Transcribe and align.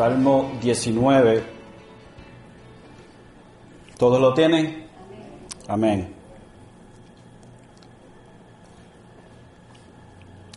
Salmo 0.00 0.52
19. 0.62 1.44
¿Todos 3.98 4.18
lo 4.18 4.32
tienen? 4.32 4.86
Amén. 5.68 6.14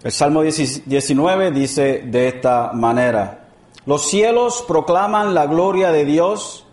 El 0.02 0.12
Salmo 0.14 0.44
19 0.44 1.52
dice 1.52 2.04
de 2.06 2.28
esta 2.30 2.72
manera, 2.72 3.50
los 3.86 4.10
cielos 4.10 4.64
proclaman 4.66 5.34
la 5.34 5.46
gloria 5.46 5.92
de 5.92 6.06
Dios 6.06 6.66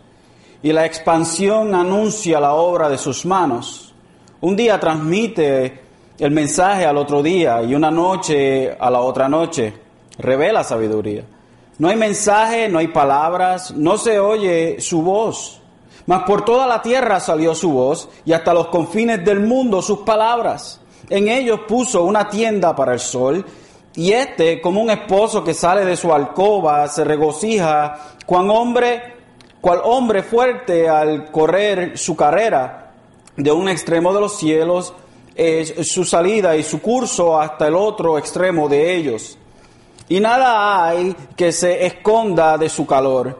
y 0.63 0.71
la 0.71 0.85
expansión 0.85 1.75
anuncia 1.75 2.39
la 2.39 2.53
obra 2.53 2.87
de 2.87 2.97
sus 2.97 3.25
manos. 3.25 3.93
Un 4.39 4.55
día 4.55 4.79
transmite 4.79 5.81
el 6.17 6.31
mensaje 6.31 6.85
al 6.85 6.95
otro 6.95 7.21
día 7.21 7.61
y 7.63 7.75
una 7.75 7.91
noche 7.91 8.71
a 8.71 8.89
la 8.89 9.01
otra 9.01 9.27
noche. 9.27 9.73
Revela 10.17 10.63
sabiduría. 10.63 11.25
No 11.81 11.87
hay 11.87 11.95
mensaje, 11.95 12.69
no 12.69 12.77
hay 12.77 12.89
palabras, 12.89 13.71
no 13.71 13.97
se 13.97 14.19
oye 14.19 14.79
su 14.79 15.01
voz. 15.01 15.59
Mas 16.05 16.21
por 16.27 16.45
toda 16.45 16.67
la 16.67 16.79
tierra 16.79 17.19
salió 17.19 17.55
su 17.55 17.71
voz 17.71 18.07
y 18.23 18.33
hasta 18.33 18.53
los 18.53 18.67
confines 18.67 19.25
del 19.25 19.39
mundo 19.39 19.81
sus 19.81 20.01
palabras. 20.01 20.79
En 21.09 21.27
ellos 21.27 21.61
puso 21.67 22.03
una 22.03 22.29
tienda 22.29 22.75
para 22.75 22.93
el 22.93 22.99
sol 22.99 23.43
y 23.95 24.11
este, 24.11 24.61
como 24.61 24.79
un 24.79 24.91
esposo 24.91 25.43
que 25.43 25.55
sale 25.55 25.83
de 25.83 25.97
su 25.97 26.13
alcoba, 26.13 26.87
se 26.87 27.03
regocija 27.03 28.11
cual 28.27 28.51
hombre, 28.51 29.15
cual 29.59 29.81
hombre 29.83 30.21
fuerte 30.21 30.87
al 30.87 31.31
correr 31.31 31.97
su 31.97 32.15
carrera 32.15 32.91
de 33.35 33.51
un 33.51 33.67
extremo 33.67 34.13
de 34.13 34.19
los 34.19 34.37
cielos 34.37 34.93
es 35.33 35.87
su 35.91 36.05
salida 36.05 36.55
y 36.55 36.61
su 36.61 36.79
curso 36.79 37.41
hasta 37.41 37.67
el 37.67 37.75
otro 37.75 38.19
extremo 38.19 38.69
de 38.69 38.95
ellos 38.95 39.39
y 40.11 40.19
nada 40.19 40.87
hay 40.87 41.15
que 41.37 41.53
se 41.53 41.85
esconda 41.85 42.57
de 42.57 42.67
su 42.67 42.85
calor. 42.85 43.39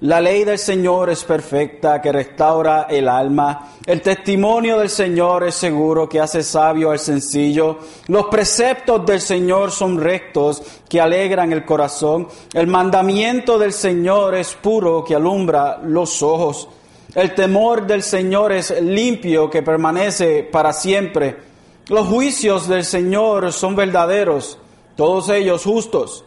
La 0.00 0.22
ley 0.22 0.42
del 0.42 0.58
Señor 0.58 1.10
es 1.10 1.22
perfecta, 1.22 2.00
que 2.00 2.10
restaura 2.10 2.86
el 2.88 3.10
alma. 3.10 3.74
El 3.84 4.00
testimonio 4.00 4.78
del 4.78 4.88
Señor 4.88 5.44
es 5.44 5.56
seguro, 5.56 6.08
que 6.08 6.18
hace 6.18 6.42
sabio 6.42 6.92
al 6.92 6.98
sencillo. 6.98 7.76
Los 8.06 8.28
preceptos 8.28 9.04
del 9.04 9.20
Señor 9.20 9.70
son 9.70 10.00
rectos, 10.00 10.62
que 10.88 10.98
alegran 10.98 11.52
el 11.52 11.66
corazón. 11.66 12.26
El 12.54 12.68
mandamiento 12.68 13.58
del 13.58 13.74
Señor 13.74 14.34
es 14.34 14.54
puro, 14.54 15.04
que 15.04 15.14
alumbra 15.14 15.78
los 15.84 16.22
ojos. 16.22 16.70
El 17.14 17.34
temor 17.34 17.86
del 17.86 18.02
Señor 18.02 18.52
es 18.52 18.70
limpio, 18.80 19.50
que 19.50 19.62
permanece 19.62 20.42
para 20.50 20.72
siempre. 20.72 21.36
Los 21.88 22.06
juicios 22.06 22.66
del 22.66 22.86
Señor 22.86 23.52
son 23.52 23.76
verdaderos 23.76 24.58
todos 24.98 25.28
ellos 25.28 25.62
justos, 25.62 26.24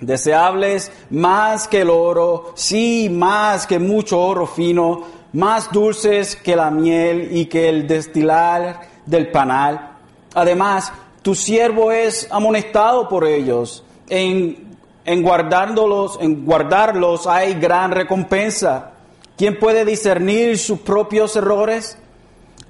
deseables 0.00 0.90
más 1.10 1.68
que 1.68 1.82
el 1.82 1.90
oro, 1.90 2.52
sí, 2.54 3.10
más 3.12 3.66
que 3.66 3.78
mucho 3.78 4.18
oro 4.18 4.46
fino, 4.46 5.02
más 5.34 5.70
dulces 5.70 6.34
que 6.34 6.56
la 6.56 6.70
miel 6.70 7.28
y 7.36 7.44
que 7.44 7.68
el 7.68 7.86
destilar 7.86 8.80
del 9.04 9.30
panal. 9.30 9.98
Además, 10.34 10.90
tu 11.20 11.34
siervo 11.34 11.92
es 11.92 12.26
amonestado 12.30 13.10
por 13.10 13.26
ellos. 13.26 13.84
En, 14.08 14.74
guardándolos, 15.20 16.16
en 16.22 16.46
guardarlos 16.46 17.26
hay 17.26 17.60
gran 17.60 17.90
recompensa. 17.90 18.92
¿Quién 19.36 19.58
puede 19.58 19.84
discernir 19.84 20.56
sus 20.56 20.78
propios 20.78 21.36
errores? 21.36 21.98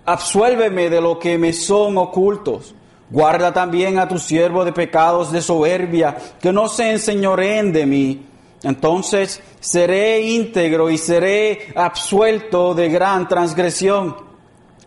Absuélveme 0.05 0.91
de 0.91 1.00
lo 1.00 1.20
que 1.20 1.39
me 1.39 1.53
son 1.53 1.97
ocultos. 1.97 2.75
Guarda 3.11 3.53
también 3.53 3.99
a 3.99 4.06
tu 4.06 4.19
siervo 4.19 4.65
de 4.65 4.72
pecados 4.72 5.33
de 5.33 5.41
soberbia, 5.41 6.16
que 6.41 6.53
no 6.53 6.69
se 6.69 6.91
enseñoreen 6.91 7.72
de 7.72 7.87
mí. 7.87 8.27
Entonces 8.62 9.41
seré 9.60 10.21
íntegro 10.21 10.91
y 10.91 10.99
seré 10.99 11.72
absuelto 11.75 12.75
de 12.75 12.88
gran 12.88 13.27
transgresión. 13.28 14.16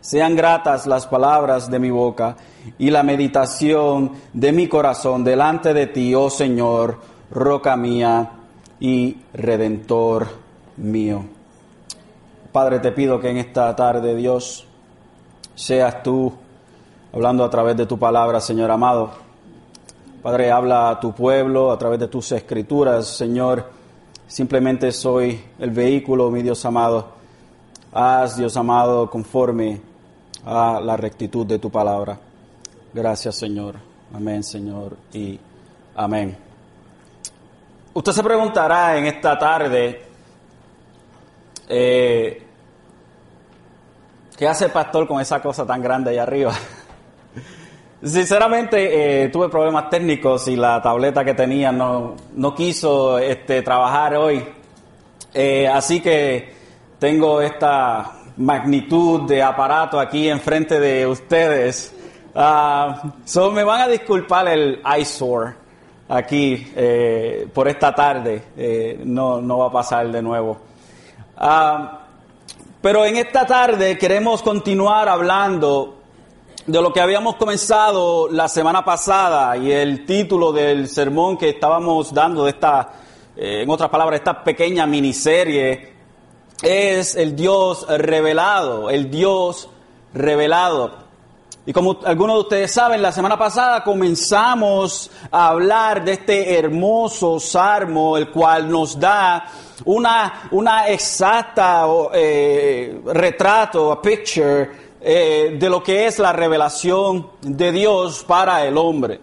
Sean 0.01 0.35
gratas 0.35 0.87
las 0.87 1.07
palabras 1.07 1.69
de 1.69 1.79
mi 1.79 1.89
boca 1.89 2.35
y 2.77 2.89
la 2.89 3.03
meditación 3.03 4.11
de 4.33 4.51
mi 4.51 4.67
corazón 4.67 5.23
delante 5.23 5.73
de 5.73 5.87
ti, 5.87 6.13
oh 6.13 6.29
Señor, 6.29 6.99
roca 7.31 7.75
mía 7.75 8.31
y 8.79 9.17
redentor 9.33 10.27
mío. 10.77 11.23
Padre, 12.51 12.79
te 12.79 12.91
pido 12.91 13.19
que 13.19 13.29
en 13.29 13.37
esta 13.37 13.75
tarde, 13.75 14.15
Dios, 14.15 14.67
seas 15.55 16.03
tú 16.03 16.33
hablando 17.13 17.43
a 17.43 17.49
través 17.49 17.75
de 17.77 17.85
tu 17.85 17.97
palabra, 17.97 18.39
Señor 18.39 18.71
amado. 18.71 19.11
Padre, 20.21 20.51
habla 20.51 20.89
a 20.89 20.99
tu 20.99 21.13
pueblo 21.13 21.71
a 21.71 21.77
través 21.77 21.99
de 21.99 22.07
tus 22.07 22.31
escrituras, 22.31 23.07
Señor. 23.07 23.65
Simplemente 24.27 24.91
soy 24.91 25.43
el 25.59 25.71
vehículo, 25.71 26.29
mi 26.29 26.41
Dios 26.41 26.63
amado. 26.65 27.07
Haz, 27.91 28.37
Dios 28.37 28.55
amado, 28.55 29.09
conforme 29.09 29.81
a 30.45 30.79
la 30.79 30.95
rectitud 30.95 31.45
de 31.45 31.59
tu 31.59 31.69
palabra. 31.69 32.17
Gracias, 32.93 33.35
Señor. 33.35 33.75
Amén, 34.13 34.43
Señor, 34.43 34.95
y 35.13 35.39
amén. 35.95 36.37
Usted 37.93 38.11
se 38.11 38.23
preguntará 38.23 38.97
en 38.97 39.05
esta 39.07 39.37
tarde, 39.37 40.01
eh, 41.67 42.43
¿qué 44.37 44.47
hace 44.47 44.65
el 44.65 44.71
pastor 44.71 45.07
con 45.07 45.19
esa 45.19 45.41
cosa 45.41 45.65
tan 45.65 45.81
grande 45.81 46.11
ahí 46.11 46.17
arriba? 46.17 46.53
Sinceramente, 48.03 49.25
eh, 49.25 49.29
tuve 49.29 49.47
problemas 49.47 49.87
técnicos 49.91 50.47
y 50.47 50.55
la 50.55 50.81
tableta 50.81 51.23
que 51.23 51.35
tenía 51.35 51.71
no, 51.71 52.15
no 52.33 52.55
quiso 52.55 53.19
este, 53.19 53.61
trabajar 53.61 54.15
hoy. 54.15 54.43
Eh, 55.31 55.67
así 55.67 55.99
que 55.99 56.51
tengo 56.97 57.41
esta 57.41 58.11
magnitud 58.37 59.27
de 59.27 59.43
aparato 59.43 59.99
aquí 59.99 60.27
enfrente 60.27 60.79
de 60.79 61.05
ustedes. 61.05 61.93
Uh, 62.33 63.11
so 63.23 63.51
me 63.51 63.63
van 63.63 63.81
a 63.81 63.87
disculpar 63.87 64.47
el 64.47 64.81
eyesore 64.83 65.53
aquí 66.09 66.71
eh, 66.75 67.47
por 67.53 67.67
esta 67.67 67.93
tarde. 67.93 68.97
no, 69.05 69.41
no 69.41 69.59
va 69.59 69.67
a 69.67 69.71
pasar 69.71 70.11
de 70.11 70.23
nuevo. 70.23 70.57
Ah, 71.37 71.99
pero 72.81 73.05
en 73.05 73.17
esta 73.17 73.45
tarde 73.45 73.95
queremos 73.95 74.41
continuar 74.41 75.07
hablando 75.07 76.00
de 76.65 76.81
lo 76.81 76.93
que 76.93 77.01
habíamos 77.01 77.37
comenzado 77.37 78.29
la 78.29 78.47
semana 78.47 78.85
pasada 78.85 79.57
y 79.57 79.71
el 79.71 80.05
título 80.05 80.51
del 80.51 80.87
sermón 80.87 81.37
que 81.37 81.49
estábamos 81.49 82.13
dando 82.13 82.43
de 82.43 82.51
esta, 82.51 82.93
eh, 83.35 83.61
en 83.63 83.69
otras 83.69 83.89
palabras, 83.89 84.19
esta 84.19 84.43
pequeña 84.43 84.85
miniserie 84.85 85.93
es 86.61 87.15
el 87.15 87.35
Dios 87.35 87.87
revelado, 87.87 88.91
el 88.91 89.09
Dios 89.09 89.69
revelado. 90.13 91.01
Y 91.65 91.73
como 91.73 91.99
algunos 92.05 92.35
de 92.37 92.41
ustedes 92.41 92.71
saben, 92.71 93.01
la 93.01 93.11
semana 93.11 93.37
pasada 93.37 93.83
comenzamos 93.83 95.09
a 95.31 95.49
hablar 95.49 96.03
de 96.03 96.13
este 96.13 96.57
hermoso 96.57 97.39
salmo, 97.39 98.17
el 98.17 98.29
cual 98.29 98.69
nos 98.69 98.99
da 98.99 99.45
una, 99.85 100.49
una 100.51 100.87
exacta 100.89 101.85
eh, 102.13 103.01
retrato, 103.05 103.91
a 103.91 104.01
picture 104.01 104.80
eh, 105.03 105.57
de 105.59 105.69
lo 105.69 105.81
que 105.81 106.05
es 106.05 106.19
la 106.19 106.31
revelación 106.31 107.27
de 107.41 107.71
Dios 107.71 108.23
para 108.23 108.65
el 108.65 108.77
hombre. 108.77 109.19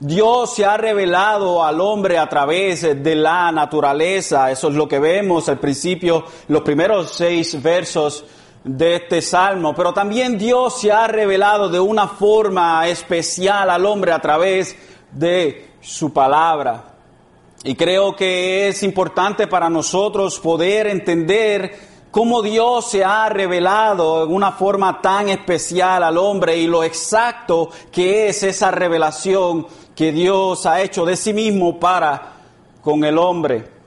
Dios 0.00 0.54
se 0.54 0.64
ha 0.64 0.76
revelado 0.76 1.64
al 1.64 1.80
hombre 1.80 2.18
a 2.18 2.28
través 2.28 2.82
de 2.82 3.14
la 3.16 3.50
naturaleza. 3.50 4.48
Eso 4.50 4.68
es 4.68 4.74
lo 4.74 4.86
que 4.86 5.00
vemos 5.00 5.48
al 5.48 5.58
principio, 5.58 6.24
los 6.46 6.62
primeros 6.62 7.10
seis 7.10 7.60
versos 7.60 8.24
de 8.62 8.94
este 8.94 9.20
salmo. 9.20 9.74
Pero 9.74 9.92
también 9.92 10.38
Dios 10.38 10.80
se 10.80 10.92
ha 10.92 11.08
revelado 11.08 11.68
de 11.68 11.80
una 11.80 12.06
forma 12.06 12.86
especial 12.86 13.70
al 13.70 13.86
hombre 13.86 14.12
a 14.12 14.20
través 14.20 14.76
de 15.10 15.70
su 15.80 16.12
palabra. 16.12 16.94
Y 17.64 17.74
creo 17.74 18.14
que 18.14 18.68
es 18.68 18.84
importante 18.84 19.48
para 19.48 19.68
nosotros 19.68 20.38
poder 20.38 20.86
entender 20.86 21.97
cómo 22.10 22.42
Dios 22.42 22.90
se 22.90 23.04
ha 23.04 23.28
revelado 23.28 24.24
en 24.24 24.34
una 24.34 24.52
forma 24.52 25.00
tan 25.00 25.28
especial 25.28 26.02
al 26.02 26.18
hombre 26.18 26.56
y 26.56 26.66
lo 26.66 26.84
exacto 26.84 27.70
que 27.92 28.28
es 28.28 28.42
esa 28.42 28.70
revelación 28.70 29.66
que 29.94 30.12
Dios 30.12 30.64
ha 30.66 30.80
hecho 30.80 31.04
de 31.04 31.16
sí 31.16 31.32
mismo 31.32 31.78
para 31.78 32.34
con 32.82 33.04
el 33.04 33.18
hombre. 33.18 33.78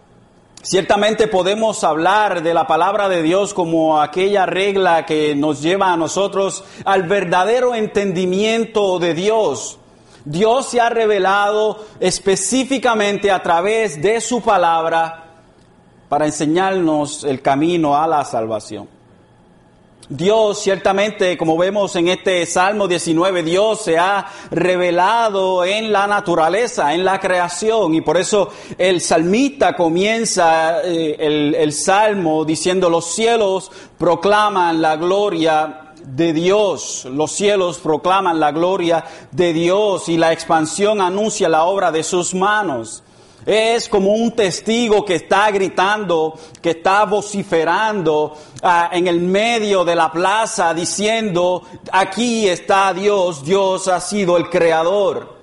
Ciertamente 0.63 1.27
podemos 1.27 1.83
hablar 1.83 2.43
de 2.43 2.53
la 2.53 2.67
palabra 2.67 3.09
de 3.09 3.23
Dios 3.23 3.53
como 3.53 3.99
aquella 3.99 4.45
regla 4.45 5.07
que 5.07 5.33
nos 5.35 5.61
lleva 5.61 5.91
a 5.91 5.97
nosotros 5.97 6.63
al 6.85 7.03
verdadero 7.03 7.73
entendimiento 7.73 8.99
de 8.99 9.15
Dios. 9.15 9.79
Dios 10.23 10.67
se 10.67 10.79
ha 10.79 10.89
revelado 10.89 11.83
específicamente 11.99 13.31
a 13.31 13.41
través 13.41 13.99
de 14.03 14.21
su 14.21 14.41
palabra 14.41 15.20
para 16.11 16.25
enseñarnos 16.25 17.23
el 17.23 17.41
camino 17.41 17.95
a 17.95 18.05
la 18.05 18.25
salvación. 18.25 18.85
Dios 20.09 20.59
ciertamente, 20.59 21.37
como 21.37 21.57
vemos 21.57 21.95
en 21.95 22.09
este 22.09 22.45
Salmo 22.45 22.85
19, 22.85 23.43
Dios 23.43 23.79
se 23.79 23.97
ha 23.97 24.27
revelado 24.49 25.63
en 25.63 25.89
la 25.89 26.07
naturaleza, 26.07 26.93
en 26.93 27.05
la 27.05 27.17
creación, 27.17 27.95
y 27.95 28.01
por 28.01 28.17
eso 28.17 28.49
el 28.77 28.99
salmista 28.99 29.73
comienza 29.73 30.81
eh, 30.83 31.15
el, 31.17 31.55
el 31.55 31.71
Salmo 31.71 32.43
diciendo, 32.43 32.89
los 32.89 33.05
cielos 33.05 33.71
proclaman 33.97 34.81
la 34.81 34.97
gloria 34.97 35.93
de 36.05 36.33
Dios. 36.33 37.07
Los 37.09 37.31
cielos 37.31 37.77
proclaman 37.77 38.37
la 38.37 38.51
gloria 38.51 39.05
de 39.31 39.53
Dios 39.53 40.09
y 40.09 40.17
la 40.17 40.33
expansión 40.33 40.99
anuncia 40.99 41.47
la 41.47 41.63
obra 41.63 41.89
de 41.89 42.03
sus 42.03 42.35
manos. 42.35 43.01
Es 43.45 43.89
como 43.89 44.13
un 44.13 44.31
testigo 44.31 45.03
que 45.03 45.15
está 45.15 45.49
gritando, 45.49 46.37
que 46.61 46.71
está 46.71 47.05
vociferando 47.05 48.37
ah, 48.61 48.89
en 48.91 49.07
el 49.07 49.19
medio 49.19 49.83
de 49.83 49.95
la 49.95 50.11
plaza 50.11 50.73
diciendo, 50.73 51.63
aquí 51.91 52.47
está 52.47 52.93
Dios, 52.93 53.43
Dios 53.43 53.87
ha 53.87 53.99
sido 53.99 54.37
el 54.37 54.49
creador. 54.49 55.41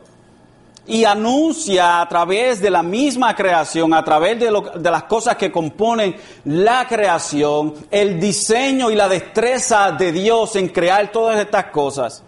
Y 0.87 1.05
anuncia 1.05 2.01
a 2.01 2.09
través 2.09 2.63
de 2.63 2.71
la 2.71 2.83
misma 2.83 3.35
creación, 3.35 3.93
a 3.93 4.03
través 4.05 4.39
de, 4.39 4.47
de 4.77 4.91
las 4.91 5.03
cosas 5.03 5.37
que 5.37 5.53
componen 5.53 6.17
la 6.45 6.87
creación, 6.87 7.75
el 7.91 8.19
diseño 8.19 8.91
y 8.91 8.95
la 8.95 9.09
destreza 9.09 9.91
de 9.91 10.13
Dios 10.13 10.57
en 10.57 10.69
crear 10.69 11.11
todas 11.13 11.39
estas 11.39 11.67
cosas. 11.67 12.23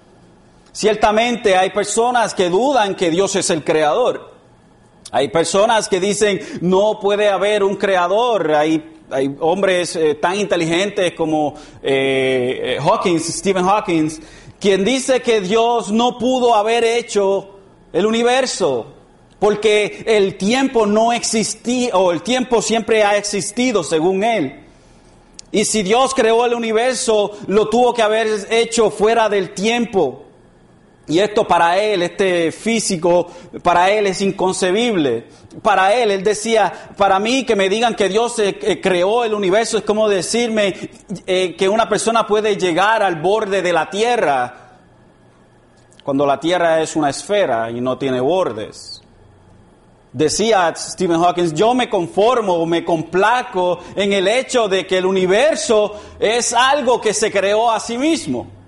Ciertamente 0.73 1.57
hay 1.57 1.71
personas 1.71 2.35
que 2.35 2.51
dudan 2.51 2.95
que 2.97 3.11
Dios 3.11 3.35
es 3.37 3.49
el 3.51 3.65
creador. 3.65 4.31
Hay 5.13 5.29
personas 5.29 5.89
que 5.89 6.01
dicen 6.01 6.41
no 6.61 6.99
puede 7.01 7.29
haber 7.29 7.65
un 7.65 7.77
creador. 7.77 8.53
Hay, 8.53 8.83
hay 9.11 9.35
hombres 9.41 9.97
eh, 9.97 10.15
tan 10.15 10.39
inteligentes 10.39 11.13
como 11.15 11.55
eh, 11.83 12.77
eh, 12.77 12.79
Hawkins, 12.81 13.25
Stephen 13.25 13.65
Hawking, 13.65 14.09
quien 14.61 14.85
dice 14.85 15.21
que 15.21 15.41
Dios 15.41 15.91
no 15.91 16.19
pudo 16.19 16.55
haber 16.55 16.85
hecho 16.85 17.57
el 17.93 18.07
universo 18.07 18.95
porque 19.41 20.05
el 20.07 20.37
tiempo 20.37 20.87
no 20.87 21.13
existía 21.13 21.97
o 21.97 22.13
el 22.13 22.23
tiempo 22.23 22.61
siempre 22.63 23.03
ha 23.03 23.17
existido 23.17 23.83
según 23.83 24.23
él. 24.23 24.61
Y 25.51 25.65
si 25.65 25.83
Dios 25.83 26.15
creó 26.15 26.45
el 26.45 26.55
universo, 26.55 27.33
lo 27.49 27.69
tuvo 27.69 27.93
que 27.93 28.03
haber 28.03 28.47
hecho 28.51 28.91
fuera 28.91 29.29
del 29.29 29.53
tiempo. 29.53 30.27
Y 31.11 31.19
esto 31.19 31.45
para 31.45 31.77
él, 31.77 32.05
este 32.05 32.53
físico, 32.53 33.27
para 33.65 33.91
él 33.91 34.07
es 34.07 34.21
inconcebible. 34.21 35.27
Para 35.61 35.93
él, 35.93 36.13
él 36.13 36.23
decía, 36.23 36.73
para 36.97 37.19
mí 37.19 37.45
que 37.45 37.57
me 37.57 37.69
digan 37.69 37.97
que 37.97 38.09
Dios 38.09 38.39
eh, 38.39 38.57
eh, 38.63 38.81
creó 38.81 39.25
el 39.25 39.35
universo 39.35 39.77
es 39.77 39.83
como 39.83 40.09
decirme 40.09 40.73
eh, 41.27 41.57
que 41.59 41.69
una 41.69 41.89
persona 41.89 42.29
puede 42.29 42.57
llegar 42.57 43.03
al 43.03 43.17
borde 43.17 43.61
de 43.61 43.73
la 43.73 43.91
tierra 43.91 44.79
cuando 46.05 46.25
la 46.25 46.39
tierra 46.39 46.81
es 46.81 46.95
una 46.95 47.11
esfera 47.11 47.73
y 47.73 47.81
no 47.81 47.99
tiene 47.99 48.21
bordes. 48.21 49.03
Decía 50.13 50.73
Stephen 50.77 51.21
Hawking, 51.21 51.55
yo 51.57 51.75
me 51.75 51.91
conformo, 51.91 52.65
me 52.67 52.85
complaco 52.85 53.81
en 53.97 54.13
el 54.13 54.29
hecho 54.29 54.69
de 54.69 54.87
que 54.87 54.99
el 54.99 55.07
universo 55.07 56.01
es 56.21 56.53
algo 56.53 57.01
que 57.01 57.13
se 57.13 57.33
creó 57.33 57.69
a 57.69 57.81
sí 57.81 57.99
mismo. 57.99 58.60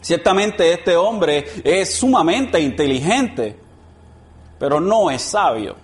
Ciertamente 0.00 0.72
este 0.72 0.96
hombre 0.96 1.44
es 1.64 1.94
sumamente 1.94 2.60
inteligente, 2.60 3.58
pero 4.58 4.80
no 4.80 5.10
es 5.10 5.22
sabio. 5.22 5.76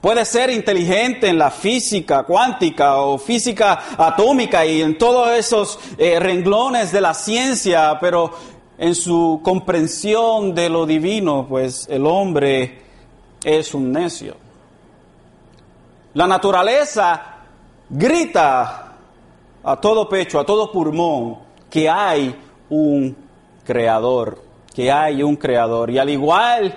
Puede 0.00 0.24
ser 0.24 0.50
inteligente 0.50 1.28
en 1.28 1.38
la 1.38 1.50
física 1.50 2.22
cuántica 2.22 2.98
o 2.98 3.18
física 3.18 3.96
atómica 3.96 4.64
y 4.64 4.80
en 4.80 4.96
todos 4.96 5.30
esos 5.30 5.78
eh, 5.98 6.20
renglones 6.20 6.92
de 6.92 7.00
la 7.00 7.14
ciencia, 7.14 7.98
pero 8.00 8.32
en 8.78 8.94
su 8.94 9.40
comprensión 9.42 10.54
de 10.54 10.68
lo 10.68 10.86
divino, 10.86 11.46
pues 11.48 11.88
el 11.90 12.06
hombre 12.06 12.80
es 13.42 13.74
un 13.74 13.90
necio. 13.90 14.36
La 16.14 16.28
naturaleza 16.28 17.38
grita 17.90 18.92
a 19.64 19.76
todo 19.80 20.08
pecho, 20.08 20.38
a 20.38 20.46
todo 20.46 20.70
pulmón, 20.70 21.38
que 21.68 21.88
hay 21.88 22.34
un 22.70 23.16
creador, 23.64 24.42
que 24.74 24.90
hay 24.90 25.22
un 25.22 25.36
creador. 25.36 25.90
Y 25.90 25.98
al 25.98 26.10
igual 26.10 26.76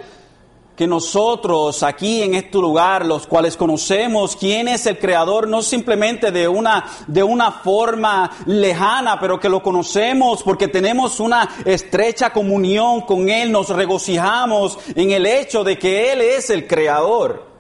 que 0.76 0.88
nosotros 0.88 1.84
aquí 1.84 2.24
en 2.24 2.34
este 2.34 2.58
lugar, 2.58 3.06
los 3.06 3.28
cuales 3.28 3.56
conocemos 3.56 4.36
quién 4.36 4.68
es 4.68 4.88
el 4.88 4.98
creador, 4.98 5.48
no 5.48 5.62
simplemente 5.62 6.32
de 6.32 6.48
una, 6.48 6.86
de 7.06 7.22
una 7.22 7.52
forma 7.52 8.32
lejana, 8.48 9.20
pero 9.20 9.40
que 9.40 9.48
lo 9.48 9.62
conocemos 9.62 10.42
porque 10.42 10.68
tenemos 10.68 11.20
una 11.20 11.48
estrecha 11.66 12.34
comunión 12.34 13.02
con 13.02 13.30
Él, 13.30 13.52
nos 13.52 13.70
regocijamos 13.70 14.80
en 14.96 15.12
el 15.12 15.28
hecho 15.28 15.64
de 15.64 15.78
que 15.78 16.14
Él 16.14 16.22
es 16.22 16.50
el 16.50 16.66
creador. 16.66 17.52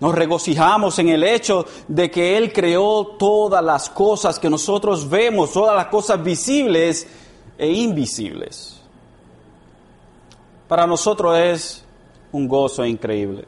Nos 0.00 0.14
regocijamos 0.14 0.98
en 0.98 1.10
el 1.10 1.22
hecho 1.22 1.66
de 1.86 2.10
que 2.10 2.36
Él 2.36 2.52
creó 2.52 3.08
todas 3.18 3.62
las 3.62 3.90
cosas 3.90 4.38
que 4.38 4.48
nosotros 4.48 5.08
vemos, 5.08 5.52
todas 5.52 5.76
las 5.76 5.86
cosas 5.88 6.24
visibles 6.24 7.06
e 7.62 7.70
invisibles. 7.70 8.80
Para 10.66 10.84
nosotros 10.84 11.38
es 11.38 11.84
un 12.32 12.48
gozo 12.48 12.84
increíble. 12.84 13.44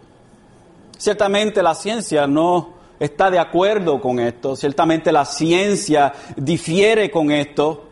Ciertamente 0.97 1.61
la 1.65 1.75
ciencia 1.75 2.25
no 2.29 2.75
está 3.01 3.29
de 3.29 3.41
acuerdo 3.41 4.01
con 4.01 4.21
esto, 4.21 4.55
ciertamente 4.55 5.11
la 5.11 5.25
ciencia 5.25 6.13
difiere 6.37 7.11
con 7.11 7.33
esto. 7.33 7.89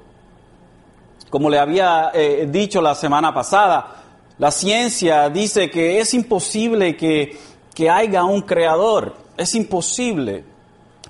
Como 1.29 1.51
le 1.51 1.59
había 1.59 2.13
eh, 2.15 2.47
dicho 2.49 2.81
la 2.81 2.95
semana 2.95 3.35
pasada, 3.35 3.97
la 4.39 4.53
ciencia 4.53 5.29
dice 5.29 5.69
que 5.71 5.99
es 5.99 6.15
imposible 6.15 6.97
que, 6.97 7.37
que 7.75 7.91
haya 7.91 8.23
un 8.23 8.43
creador, 8.43 9.17
es 9.37 9.57
imposible 9.57 10.52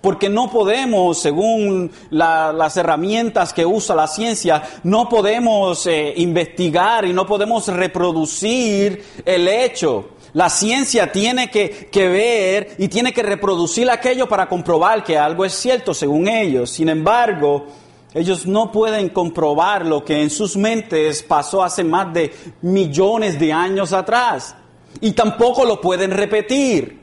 porque 0.03 0.29
no 0.29 0.51
podemos, 0.51 1.19
según 1.21 1.91
las 2.11 2.77
herramientas 2.77 3.55
que 3.55 3.65
usa 3.65 3.95
la 3.95 4.09
ciencia, 4.09 4.63
no 4.83 5.09
podemos 5.09 5.87
eh, 5.87 6.13
investigar 6.17 7.05
y 7.07 7.13
no 7.13 7.25
podemos 7.27 7.69
reproducir 7.69 9.03
el 9.25 9.49
hecho. 9.49 10.11
La 10.35 10.51
ciencia 10.51 11.13
tiene 11.13 11.51
que, 11.51 11.89
que, 11.91 12.09
ver 12.09 12.75
y 12.79 12.89
tiene 12.89 13.13
que 13.13 13.23
reproducir 13.23 13.89
aquello 13.91 14.29
para 14.29 14.49
comprobar 14.49 15.05
que 15.05 15.17
algo 15.17 15.45
es 15.45 15.53
cierto 15.53 15.95
según 15.95 16.27
ellos. 16.27 16.71
Sin 16.71 16.89
embargo, 16.89 17.67
ellos 18.15 18.47
no 18.47 18.73
pueden 18.73 19.11
comprobar 19.11 19.87
lo 19.87 20.05
que 20.05 20.21
en 20.21 20.31
sus 20.31 20.57
mentes 20.57 21.23
pasó 21.23 21.63
hace 21.63 21.85
más 21.85 22.13
de 22.13 22.35
millones 22.63 23.39
de 23.39 23.53
años 23.53 23.93
atrás. 23.93 24.57
Y 25.01 25.13
tampoco 25.13 25.65
lo 25.65 25.81
pueden 25.81 26.11
repetir. 26.11 27.02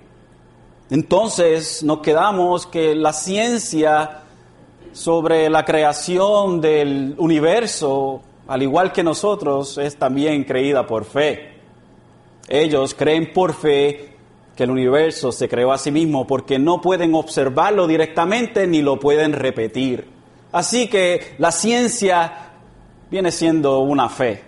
Entonces 0.90 1.84
nos 1.84 2.00
quedamos 2.00 2.66
que 2.66 2.96
la 2.96 3.14
ciencia 3.14 4.24
sobre 4.92 5.50
la 5.50 5.64
creación 5.64 6.62
del 6.62 7.14
universo, 7.18 8.22
al 8.48 8.64
igual 8.64 8.92
que 8.92 9.04
nosotros, 9.04 9.78
es 9.78 9.98
también 9.98 10.44
creída 10.44 10.88
por 10.88 11.06
fe. 11.06 11.54
Ellos 12.48 12.96
creen 12.96 13.32
por 13.32 13.54
fe 13.54 14.16
que 14.56 14.64
el 14.64 14.72
universo 14.72 15.32
se 15.32 15.48
creó 15.48 15.72
a 15.72 15.78
sí 15.78 15.92
mismo 15.92 16.26
porque 16.26 16.58
no 16.58 16.82
pueden 16.82 17.14
observarlo 17.14 17.86
directamente 17.86 18.66
ni 18.66 18.82
lo 18.82 19.00
pueden 19.00 19.34
repetir. 19.34 20.08
Así 20.52 20.90
que 20.90 21.36
la 21.38 21.52
ciencia 21.52 22.52
viene 23.12 23.32
siendo 23.32 23.80
una 23.80 24.10
fe. 24.10 24.44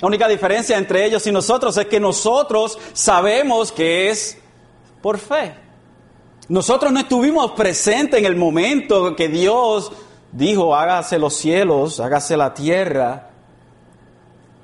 La 0.00 0.08
única 0.08 0.26
diferencia 0.26 0.76
entre 0.76 1.06
ellos 1.06 1.26
y 1.28 1.32
nosotros 1.32 1.76
es 1.76 1.86
que 1.86 2.00
nosotros 2.00 2.78
sabemos 2.92 3.70
que 3.70 4.10
es 4.10 4.36
por 5.04 5.18
fe. 5.18 5.54
Nosotros 6.48 6.90
no 6.90 7.00
estuvimos 7.00 7.50
presentes 7.50 8.18
en 8.18 8.24
el 8.24 8.36
momento 8.36 9.14
que 9.14 9.28
Dios 9.28 9.92
dijo, 10.32 10.74
hágase 10.74 11.18
los 11.18 11.34
cielos, 11.34 12.00
hágase 12.00 12.38
la 12.38 12.54
tierra. 12.54 13.28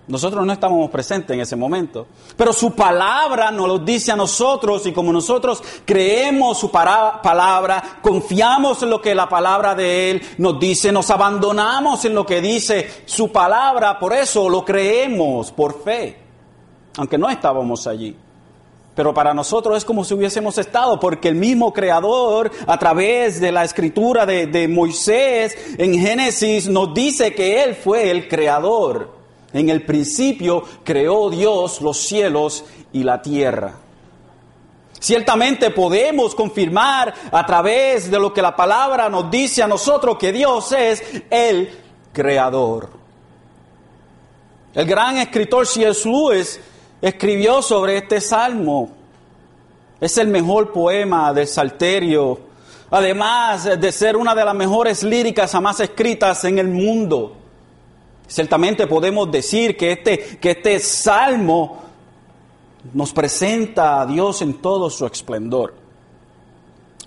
Nosotros 0.08 0.46
no 0.46 0.54
estábamos 0.54 0.88
presentes 0.88 1.34
en 1.34 1.42
ese 1.42 1.56
momento. 1.56 2.06
Pero 2.38 2.54
su 2.54 2.74
palabra 2.74 3.50
nos 3.50 3.68
lo 3.68 3.78
dice 3.80 4.12
a 4.12 4.16
nosotros 4.16 4.86
y 4.86 4.92
como 4.92 5.12
nosotros 5.12 5.62
creemos 5.84 6.56
su 6.56 6.70
palabra, 6.70 7.98
confiamos 8.00 8.82
en 8.82 8.88
lo 8.88 9.02
que 9.02 9.14
la 9.14 9.28
palabra 9.28 9.74
de 9.74 10.10
Él 10.10 10.22
nos 10.38 10.58
dice, 10.58 10.90
nos 10.90 11.10
abandonamos 11.10 12.02
en 12.06 12.14
lo 12.14 12.24
que 12.24 12.40
dice 12.40 13.02
su 13.04 13.30
palabra, 13.30 13.98
por 13.98 14.14
eso 14.14 14.48
lo 14.48 14.64
creemos 14.64 15.52
por 15.52 15.82
fe, 15.84 16.18
aunque 16.96 17.18
no 17.18 17.28
estábamos 17.28 17.86
allí. 17.86 18.16
Pero 18.94 19.14
para 19.14 19.32
nosotros 19.32 19.76
es 19.76 19.84
como 19.84 20.04
si 20.04 20.14
hubiésemos 20.14 20.58
estado, 20.58 20.98
porque 20.98 21.28
el 21.28 21.36
mismo 21.36 21.72
Creador, 21.72 22.50
a 22.66 22.78
través 22.78 23.40
de 23.40 23.52
la 23.52 23.64
escritura 23.64 24.26
de, 24.26 24.68
Moisés 24.68 25.56
en 25.78 25.98
Génesis, 25.98 26.68
nos 26.68 26.92
dice 26.92 27.34
que 27.34 27.62
Él 27.62 27.74
fue 27.76 28.10
el 28.10 28.28
Creador. 28.28 29.20
En 29.52 29.68
el 29.68 29.84
principio 29.84 30.64
creó 30.84 31.30
Dios 31.30 31.80
los 31.80 31.98
cielos 31.98 32.64
y 32.92 33.02
la 33.02 33.22
tierra. 33.22 33.74
Ciertamente 34.98 35.70
podemos 35.70 36.34
confirmar 36.34 37.14
a 37.32 37.46
través 37.46 38.10
de 38.10 38.18
lo 38.18 38.34
que 38.34 38.42
la 38.42 38.54
palabra 38.54 39.08
nos 39.08 39.30
dice 39.30 39.62
a 39.62 39.66
nosotros 39.66 40.18
que 40.18 40.30
Dios 40.30 40.72
es 40.72 41.02
el 41.30 41.70
creador. 42.12 42.90
El 44.74 44.86
gran 44.86 45.16
escritor 45.16 45.66
C.S. 45.66 46.08
Lewis 46.08 46.60
escribió 47.00 47.62
sobre 47.62 47.98
este 47.98 48.20
salmo. 48.20 48.90
Es 50.00 50.16
el 50.18 50.28
mejor 50.28 50.72
poema 50.72 51.32
del 51.32 51.46
Salterio, 51.46 52.40
además 52.90 53.64
de 53.78 53.92
ser 53.92 54.16
una 54.16 54.34
de 54.34 54.44
las 54.44 54.54
mejores 54.54 55.02
líricas 55.02 55.52
jamás 55.52 55.80
escritas 55.80 56.44
en 56.44 56.58
el 56.58 56.68
mundo. 56.68 57.36
Ciertamente 58.26 58.86
podemos 58.86 59.30
decir 59.30 59.76
que 59.76 59.92
este, 59.92 60.38
que 60.38 60.52
este 60.52 60.78
salmo 60.78 61.78
nos 62.94 63.12
presenta 63.12 64.00
a 64.00 64.06
Dios 64.06 64.40
en 64.42 64.54
todo 64.54 64.88
su 64.88 65.04
esplendor. 65.04 65.79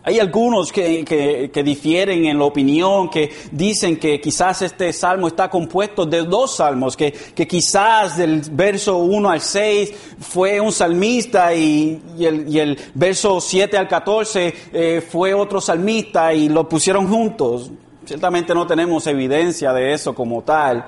Hay 0.05 0.19
algunos 0.19 0.69
que, 0.73 1.49
difieren 1.63 2.25
en 2.25 2.37
la 2.37 2.43
opinión, 2.43 3.09
que 3.09 3.31
dicen 3.53 3.97
que 3.97 4.19
quizás 4.19 4.61
este 4.61 4.91
salmo 4.91 5.27
está 5.27 5.49
compuesto 5.49 6.05
de 6.05 6.23
dos 6.23 6.57
salmos, 6.57 6.97
que, 6.97 7.13
quizás 7.47 8.17
del 8.17 8.41
verso 8.51 8.97
1 8.97 9.29
al 9.29 9.39
6 9.39 9.93
fue 10.19 10.59
un 10.59 10.73
salmista 10.73 11.55
y, 11.55 12.01
el, 12.19 12.77
verso 12.93 13.39
7 13.39 13.77
al 13.77 13.87
14 13.87 14.53
eh, 14.73 15.07
fue 15.09 15.33
otro 15.33 15.61
salmista 15.61 16.33
y 16.33 16.49
lo 16.49 16.67
pusieron 16.67 17.07
juntos. 17.07 17.71
Ciertamente 18.03 18.53
no 18.53 18.67
tenemos 18.67 19.07
evidencia 19.07 19.71
de 19.71 19.93
eso 19.93 20.13
como 20.13 20.41
tal. 20.41 20.85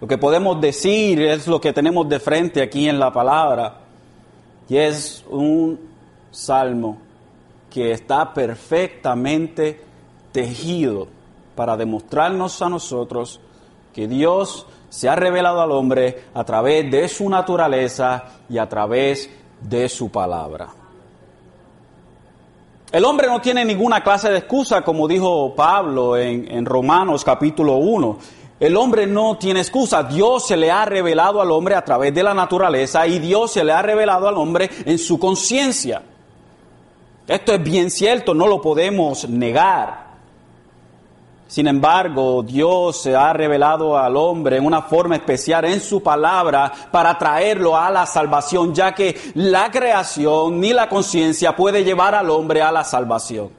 Lo 0.00 0.06
que 0.06 0.18
podemos 0.18 0.60
decir 0.60 1.20
es 1.20 1.48
lo 1.48 1.60
que 1.60 1.72
tenemos 1.72 2.08
de 2.08 2.20
frente 2.20 2.62
aquí 2.62 2.88
en 2.88 3.00
la 3.00 3.12
palabra. 3.12 3.80
Y 4.68 4.76
es 4.76 5.24
un 5.28 5.95
salmo 6.36 6.98
que 7.70 7.92
está 7.92 8.34
perfectamente 8.34 9.80
tejido 10.32 11.08
para 11.54 11.76
demostrarnos 11.76 12.60
a 12.60 12.68
nosotros 12.68 13.40
que 13.94 14.06
Dios 14.06 14.66
se 14.90 15.08
ha 15.08 15.16
revelado 15.16 15.62
al 15.62 15.72
hombre 15.72 16.24
a 16.34 16.44
través 16.44 16.90
de 16.90 17.08
su 17.08 17.28
naturaleza 17.28 18.24
y 18.48 18.58
a 18.58 18.68
través 18.68 19.30
de 19.62 19.88
su 19.88 20.10
palabra. 20.10 20.68
El 22.92 23.04
hombre 23.04 23.26
no 23.28 23.40
tiene 23.40 23.64
ninguna 23.64 24.02
clase 24.02 24.30
de 24.30 24.38
excusa, 24.38 24.82
como 24.82 25.08
dijo 25.08 25.54
Pablo 25.54 26.16
en, 26.16 26.64
Romanos 26.66 27.24
capítulo 27.24 27.76
1. 27.76 28.18
El 28.60 28.76
hombre 28.76 29.06
no 29.06 29.36
tiene 29.38 29.60
excusa. 29.60 30.02
Dios 30.02 30.46
se 30.46 30.56
le 30.56 30.70
ha 30.70 30.84
revelado 30.84 31.40
al 31.40 31.50
hombre 31.50 31.74
a 31.74 31.84
través 31.84 32.14
de 32.14 32.22
la 32.22 32.32
naturaleza 32.32 33.06
y 33.06 33.18
Dios 33.18 33.52
se 33.52 33.64
le 33.64 33.72
ha 33.72 33.82
revelado 33.82 34.28
al 34.28 34.36
hombre 34.36 34.70
en 34.84 34.98
su 34.98 35.18
conciencia. 35.18 36.02
Esto 37.26 37.52
es 37.52 37.62
bien 37.62 37.90
cierto, 37.90 38.34
no 38.34 38.46
lo 38.46 38.60
podemos 38.60 39.28
negar. 39.28 40.06
Sin 41.48 41.68
embargo, 41.68 42.42
Dios 42.42 43.00
se 43.02 43.14
ha 43.14 43.32
revelado 43.32 43.96
al 43.96 44.16
hombre 44.16 44.56
en 44.56 44.66
una 44.66 44.82
forma 44.82 45.14
especial 45.14 45.64
en 45.64 45.80
su 45.80 46.02
palabra 46.02 46.72
para 46.90 47.16
traerlo 47.16 47.76
a 47.76 47.90
la 47.90 48.04
salvación, 48.04 48.74
ya 48.74 48.92
que 48.92 49.16
la 49.34 49.70
creación 49.70 50.60
ni 50.60 50.72
la 50.72 50.88
conciencia 50.88 51.54
puede 51.54 51.84
llevar 51.84 52.16
al 52.16 52.30
hombre 52.30 52.62
a 52.62 52.72
la 52.72 52.82
salvación. 52.82 53.50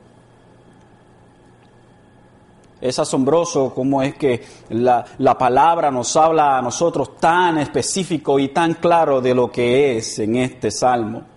Es 2.79 2.99
asombroso 2.99 3.73
cómo 3.73 4.01
es 4.01 4.15
que 4.15 4.45
la, 4.69 5.03
palabra 5.37 5.89
nos 5.89 6.15
habla 6.15 6.57
a 6.57 6.61
nosotros 6.61 7.17
tan 7.17 7.57
específico 7.57 8.37
y 8.37 8.49
tan 8.49 8.75
claro 8.75 9.19
de 9.19 9.33
lo 9.33 9.49
que 9.49 9.97
es 9.97 10.19
en 10.19 10.35
este 10.35 10.69
salmo. 10.71 11.36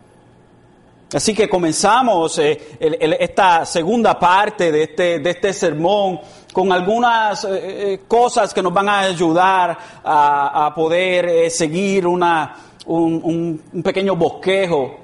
Así 1.13 1.35
que 1.35 1.49
comenzamos 1.49 2.39
eh, 2.39 2.77
esta 2.79 3.67
segunda 3.67 4.17
parte 4.17 4.71
de 4.71 4.85
este, 4.85 5.19
de 5.19 5.31
este 5.31 5.53
sermón 5.53 6.21
con 6.53 6.71
algunas 6.71 7.45
eh, 7.45 7.51
eh, 7.95 8.01
cosas 8.07 8.55
que 8.55 8.63
nos 8.63 8.73
van 8.73 8.89
a 8.89 9.01
ayudar 9.01 9.77
a, 10.05 10.73
poder 10.73 11.51
seguir 11.51 12.07
una, 12.07 12.55
un, 12.87 13.61
un 13.73 13.83
pequeño 13.83 14.15
bosquejo 14.15 14.99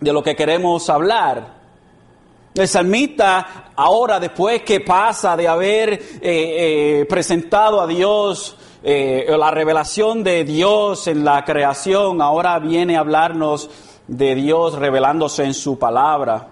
de 0.00 0.12
lo 0.12 0.20
que 0.20 0.34
queremos 0.34 0.90
hablar. 0.90 1.54
El 2.52 2.66
salmista 2.66 3.70
ahora, 3.76 4.18
después 4.18 4.62
que 4.62 4.80
pasa 4.80 5.36
de 5.36 5.46
haber 5.46 7.06
presentado 7.06 7.80
a 7.80 7.86
Dios 7.86 8.56
eh, 8.88 9.26
la 9.36 9.50
revelación 9.50 10.22
de 10.22 10.44
Dios 10.44 11.08
en 11.08 11.24
la 11.24 11.44
creación, 11.44 12.22
ahora 12.22 12.56
viene 12.60 12.96
a 12.96 13.00
hablarnos 13.00 13.68
de 14.08 14.34
Dios 14.34 14.74
revelándose 14.74 15.44
en 15.44 15.54
su 15.54 15.78
palabra, 15.78 16.48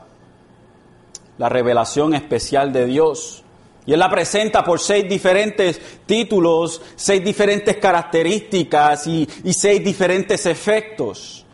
la 1.38 1.48
revelación 1.48 2.14
especial 2.14 2.72
de 2.72 2.86
Dios. 2.86 3.42
Y 3.86 3.92
él 3.92 3.98
la 3.98 4.10
presenta 4.10 4.64
por 4.64 4.80
seis 4.80 5.08
diferentes 5.08 5.80
títulos, 6.06 6.80
seis 6.96 7.22
diferentes 7.22 7.76
características 7.76 9.06
y, 9.06 9.26
seis 9.52 9.84
diferentes 9.84 10.46
efectos. 10.46 11.44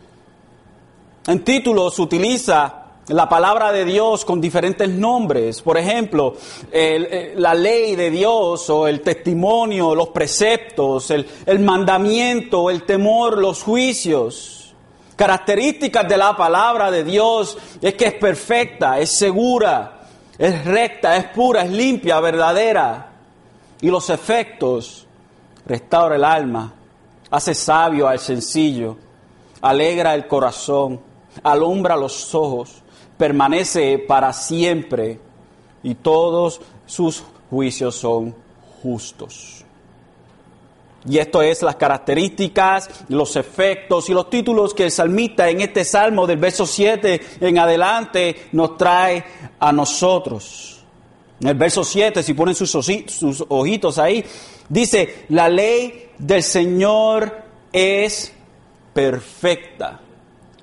En 1.27 1.43
títulos 1.43 1.99
utiliza 1.99 2.77
la 3.07 3.27
palabra 3.27 3.73
de 3.73 3.83
Dios 3.83 4.23
con 4.23 4.39
diferentes 4.39 4.87
nombres. 4.87 5.61
Por 5.61 5.77
ejemplo, 5.77 6.35
eh, 6.71 7.33
la 7.35 7.53
ley 7.53 7.97
de 7.97 8.09
Dios 8.09 8.69
o 8.69 8.87
el 8.87 9.01
testimonio, 9.01 9.93
los 9.93 10.09
preceptos, 10.09 11.11
el 11.11 11.59
mandamiento, 11.59 12.69
el 12.69 12.83
temor, 12.83 13.37
los 13.37 13.61
juicios. 13.61 14.60
Características 15.21 16.07
de 16.07 16.17
la 16.17 16.35
palabra 16.35 16.89
de 16.89 17.03
Dios 17.03 17.55
es 17.79 17.93
que 17.93 18.05
es 18.05 18.13
perfecta, 18.15 18.97
es 18.97 19.11
segura, 19.11 19.99
es 20.35 20.65
recta, 20.65 21.15
es 21.15 21.25
pura, 21.25 21.61
es 21.61 21.69
limpia, 21.69 22.19
verdadera. 22.19 23.11
Y 23.81 23.91
los 23.91 24.09
efectos, 24.09 25.05
restaura 25.63 26.15
el 26.15 26.23
alma, 26.23 26.73
hace 27.29 27.53
sabio 27.53 28.07
al 28.07 28.17
sencillo, 28.17 28.97
alegra 29.61 30.15
el 30.15 30.25
corazón, 30.27 30.99
alumbra 31.43 31.95
los 31.95 32.33
ojos, 32.33 32.81
permanece 33.15 33.99
para 33.99 34.33
siempre 34.33 35.19
y 35.83 35.93
todos 35.93 36.61
sus 36.87 37.23
juicios 37.47 37.93
son 37.93 38.33
justos. 38.81 39.60
Y 41.09 41.17
esto 41.17 41.41
es 41.41 41.63
las 41.63 41.77
características, 41.77 42.89
los 43.09 43.35
efectos 43.35 44.09
y 44.09 44.13
los 44.13 44.29
títulos 44.29 44.73
que 44.73 44.85
el 44.85 44.91
salmista 44.91 45.49
en 45.49 45.61
este 45.61 45.83
salmo 45.83 46.27
del 46.27 46.37
verso 46.37 46.65
7 46.65 47.21
en 47.39 47.57
adelante 47.57 48.49
nos 48.51 48.77
trae 48.77 49.23
a 49.59 49.71
nosotros. 49.71 50.83
En 51.41 51.47
el 51.47 51.55
verso 51.55 51.83
7, 51.83 52.21
si 52.21 52.35
ponen 52.35 52.53
sus, 52.53 52.69
sus 52.69 53.45
ojitos 53.49 53.97
ahí, 53.97 54.23
dice, 54.69 55.25
la 55.29 55.49
ley 55.49 56.11
del 56.19 56.43
Señor 56.43 57.35
es 57.73 58.31
perfecta. 58.93 59.99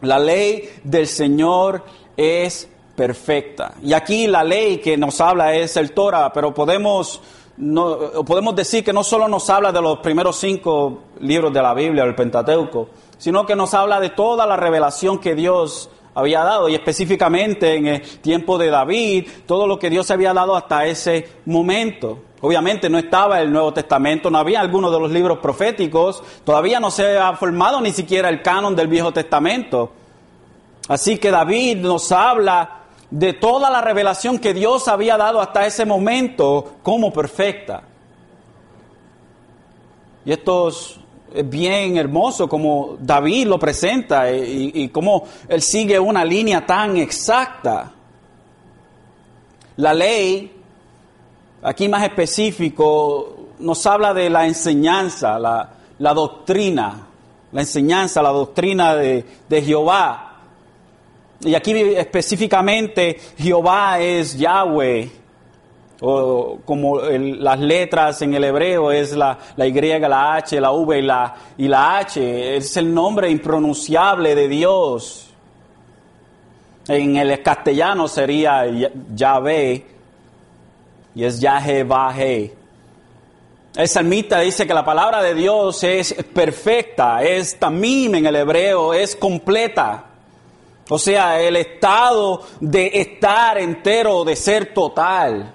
La 0.02 0.21
ley 0.21 0.71
del 0.85 1.09
Señor 1.09 1.85
es 2.16 2.68
perfecta. 2.95 3.75
Y 3.83 3.92
aquí 3.92 4.26
la 4.26 4.45
ley 4.45 4.78
que 4.78 4.97
nos 4.97 5.21
habla 5.21 5.54
es 5.54 5.76
el 5.76 5.92
Torah, 5.92 6.33
pero 6.33 6.54
podemos, 6.54 7.21
no, 7.59 8.25
podemos 8.25 8.55
decir 8.55 8.85
que 8.85 8.93
no 8.93 9.03
solo 9.03 9.27
nos 9.27 9.50
habla 9.50 9.73
de 9.73 9.83
los 9.83 9.99
primeros 9.99 10.37
cinco 10.37 11.00
libros 11.21 11.53
de 11.53 11.61
la 11.61 11.75
Biblia, 11.75 12.05
el 12.05 12.15
Pentateuco, 12.15 12.88
sino 13.19 13.45
que 13.45 13.57
nos 13.57 13.75
habla 13.75 13.99
de 13.99 14.11
toda 14.11 14.47
la 14.47 14.57
revelación 14.57 15.19
que 15.19 15.35
Dios 15.35 15.91
había 16.15 16.45
dado 16.45 16.69
y 16.69 16.75
específicamente 16.75 17.75
en 17.75 17.87
el 17.88 18.03
tiempo 18.21 18.59
de 18.59 18.71
David, 18.71 19.29
todo 19.47 19.67
lo 19.67 19.79
que 19.79 19.91
Dios 19.91 20.11
había 20.11 20.33
dado 20.33 20.57
hasta 20.57 20.87
ese 20.87 21.29
momento. 21.47 22.19
Obviamente 22.41 22.88
no 22.88 22.99
estaba 22.99 23.41
el 23.41 23.53
Nuevo 23.53 23.73
Testamento, 23.73 24.31
no 24.31 24.38
había 24.38 24.61
alguno 24.61 24.91
de 24.91 25.00
los 25.00 25.11
libros 25.11 25.38
proféticos, 25.38 26.23
todavía 26.45 26.79
no 26.79 26.93
se 26.93 27.19
ha 27.19 27.35
formado 27.35 27.81
ni 27.81 27.91
siquiera 27.91 28.29
el 28.29 28.43
canon 28.43 28.77
del 28.77 28.87
Viejo 28.87 29.12
Testamento. 29.12 29.91
Así 30.88 31.19
que 31.19 31.33
David 31.33 31.79
nos 31.79 32.12
habla 32.12 32.77
de 33.11 33.33
toda 33.33 33.71
la 33.71 33.81
revelación 33.81 34.38
que 34.38 34.55
Dios 34.55 34.88
había 34.88 35.17
dado 35.17 35.41
hasta 35.41 35.67
ese 35.67 35.85
momento 35.85 36.77
como 36.83 37.12
perfecta. 37.12 37.83
Y 40.25 40.33
esto 40.33 40.69
es 40.69 40.99
bien 41.45 41.97
hermoso 41.97 42.49
como 42.49 42.97
David 43.00 43.47
lo 43.47 43.59
presenta 43.59 44.31
y, 44.31 44.73
y 44.75 44.88
cómo 44.88 45.25
él 45.49 45.62
sigue 45.62 45.99
una 45.99 46.25
línea 46.25 46.67
tan 46.67 46.97
exacta. 46.97 47.93
La 49.77 49.95
ley, 49.95 50.53
aquí 51.62 51.88
más 51.88 52.03
específico, 52.03 53.38
nos 53.61 53.87
habla 53.87 54.15
de 54.15 54.31
la 54.31 54.47
enseñanza, 54.47 55.38
la, 55.38 56.15
doctrina, 56.15 57.07
la 57.53 57.61
enseñanza, 57.61 58.23
la 58.23 58.31
doctrina 58.31 58.95
de, 58.95 59.25
de 59.49 59.62
Jehová. 59.62 60.27
Y 61.40 61.54
aquí 61.54 61.73
específicamente 61.73 63.18
Jehová 63.38 64.00
es 64.00 64.37
Yahweh, 64.37 65.11
o 66.00 66.59
como 66.64 67.00
las 67.00 67.59
letras 67.59 68.23
en 68.23 68.35
el 68.35 68.45
hebreo 68.45 68.92
es 68.92 69.16
la, 69.16 69.38
la, 69.57 69.66
Y, 69.66 69.73
la 69.73 70.35
H, 70.35 70.61
la 70.61 70.73
V 70.73 70.99
y 70.99 71.02
la, 71.02 71.37
y 71.57 71.68
la 71.68 71.99
H. 71.99 72.57
Es 72.57 72.76
el 72.76 72.92
nombre 72.92 73.30
impronunciable 73.30 74.35
de 74.35 74.49
Dios. 74.49 75.30
En 76.88 77.16
el 77.16 77.42
castellano 77.42 78.09
sería 78.09 78.64
Yahvé 79.14 79.87
y 81.14 81.25
es 81.25 81.40
Yahvé. 81.40 82.54
El 83.76 83.88
salmista 83.88 84.40
dice 84.40 84.66
que 84.66 84.75
la 84.75 84.85
palabra 84.85 85.23
de 85.23 85.35
Dios 85.35 85.85
es 85.85 86.14
perfecta, 86.35 87.23
es 87.23 87.59
tamim 87.59 88.14
en 88.14 88.26
el 88.26 88.37
hebreo, 88.37 88.95
es 88.95 89.14
completa. 89.14 90.08
O 90.88 90.99
sea, 90.99 91.40
el 91.40 91.57
estado 91.57 92.42
de 92.61 92.90
estar 92.95 93.59
entero, 93.59 94.25
de 94.25 94.37
ser 94.37 94.73
total, 94.73 95.54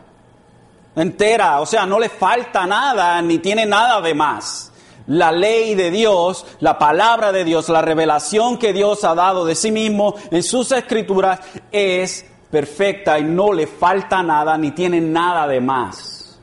entera. 0.96 1.60
O 1.62 1.66
sea, 1.66 1.86
no 1.86 2.00
le 2.00 2.10
falta 2.10 2.66
nada 2.68 3.22
ni 3.22 3.40
tiene 3.40 3.66
nada 3.66 4.00
de 4.02 4.14
más. 4.14 4.72
La 5.08 5.32
ley 5.32 5.76
de 5.76 5.92
Dios, 5.92 6.46
la 6.60 6.78
palabra 6.78 7.32
de 7.32 7.44
Dios, 7.44 7.68
la 7.70 7.82
revelación 7.82 8.58
que 8.58 8.72
Dios 8.72 9.04
ha 9.04 9.16
dado 9.16 9.44
de 9.44 9.56
sí 9.56 9.72
mismo 9.72 10.16
en 10.32 10.44
sus 10.44 10.72
escrituras 10.72 11.40
es 11.72 12.26
perfecta 12.50 13.20
y 13.20 13.24
no 13.24 13.52
le 13.52 13.68
falta 13.68 14.24
nada 14.24 14.58
ni 14.58 14.72
tiene 14.72 15.02
nada 15.02 15.48
de 15.48 15.60
más. 15.60 16.40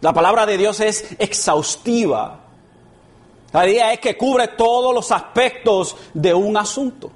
La 0.00 0.12
palabra 0.12 0.46
de 0.46 0.58
Dios 0.58 0.80
es 0.80 1.14
exhaustiva. 1.18 2.43
La 3.54 3.68
idea 3.68 3.92
es 3.92 4.00
que 4.00 4.16
cubre 4.16 4.48
todos 4.48 4.92
los 4.92 5.12
aspectos 5.12 5.96
de 6.12 6.34
un 6.34 6.56
asunto. 6.56 7.08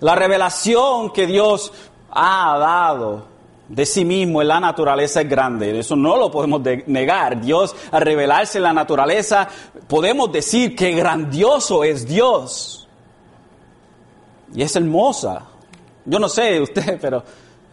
La 0.00 0.14
revelación 0.14 1.12
que 1.12 1.26
Dios 1.26 1.70
ha 2.10 2.56
dado 2.58 3.24
de 3.68 3.84
sí 3.84 4.06
mismo 4.06 4.40
en 4.40 4.48
la 4.48 4.58
naturaleza 4.58 5.20
es 5.20 5.28
grande. 5.28 5.78
Eso 5.78 5.96
no 5.96 6.16
lo 6.16 6.30
podemos 6.30 6.62
negar. 6.86 7.42
Dios, 7.42 7.76
al 7.92 8.00
revelarse 8.00 8.56
en 8.56 8.64
la 8.64 8.72
naturaleza, 8.72 9.46
podemos 9.86 10.32
decir 10.32 10.74
que 10.74 10.92
grandioso 10.92 11.84
es 11.84 12.08
Dios. 12.08 12.88
Y 14.54 14.62
es 14.62 14.74
hermosa. 14.74 15.44
Yo 16.06 16.18
no 16.18 16.28
sé 16.30 16.58
usted, 16.58 16.98
pero 17.02 17.22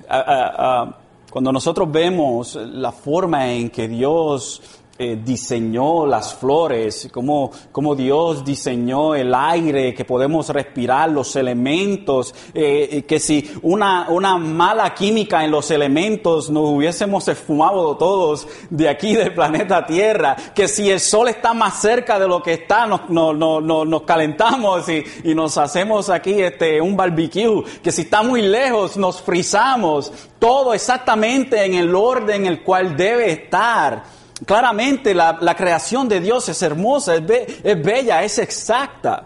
ah, 0.10 0.24
ah, 0.28 0.56
ah, 0.58 0.98
cuando 1.32 1.54
nosotros 1.54 1.90
vemos 1.90 2.56
la 2.56 2.92
forma 2.92 3.50
en 3.50 3.70
que 3.70 3.88
Dios 3.88 4.62
eh, 5.00 5.20
diseñó 5.24 6.06
las 6.06 6.34
flores, 6.34 7.10
cómo, 7.12 7.52
cómo, 7.72 7.96
Dios 7.96 8.44
diseñó 8.44 9.16
el 9.16 9.34
aire 9.34 9.94
que 9.94 10.06
podemos 10.06 10.50
respirar, 10.50 11.10
los 11.10 11.36
elementos, 11.36 12.34
eh, 12.54 13.04
que 13.08 13.20
si 13.20 13.50
una, 13.62 14.08
una 14.10 14.38
mala 14.38 14.94
química 14.94 15.44
en 15.44 15.52
los 15.52 15.72
elementos 15.72 16.50
nos 16.50 16.70
hubiésemos 16.70 17.28
esfumado 17.28 17.96
todos 17.98 18.48
de 18.70 18.90
aquí 18.90 19.14
del 19.14 19.34
planeta 19.34 19.86
Tierra, 19.86 20.36
que 20.56 20.68
si 20.68 20.90
el 20.90 21.00
sol 21.00 21.28
está 21.28 21.54
más 21.54 21.82
cerca 21.82 22.20
de 22.20 22.28
lo 22.28 22.42
que 22.42 22.54
está, 22.54 22.88
nos, 22.88 23.10
nos 23.10 24.02
calentamos 24.04 24.88
y, 24.90 25.04
y, 25.24 25.36
nos 25.36 25.58
hacemos 25.58 26.10
aquí 26.10 26.42
este, 26.42 26.82
un 26.82 26.96
barbecue, 26.98 27.64
que 27.82 27.92
si 27.92 28.02
está 28.02 28.24
muy 28.24 28.42
lejos 28.42 28.98
nos 28.98 29.22
frizamos, 29.22 30.12
todo 30.40 30.74
exactamente 30.74 31.64
en 31.64 31.74
el 31.74 31.96
orden 31.96 32.38
en 32.38 32.46
el 32.46 32.64
cual 32.64 32.96
debe 32.96 33.32
estar. 33.32 34.17
Claramente 34.46 35.16
la, 35.16 35.56
creación 35.56 36.08
de 36.08 36.20
Dios 36.20 36.48
es 36.50 36.62
hermosa, 36.62 37.16
es, 37.16 37.26
bella, 37.26 38.24
es 38.24 38.38
exacta. 38.38 39.26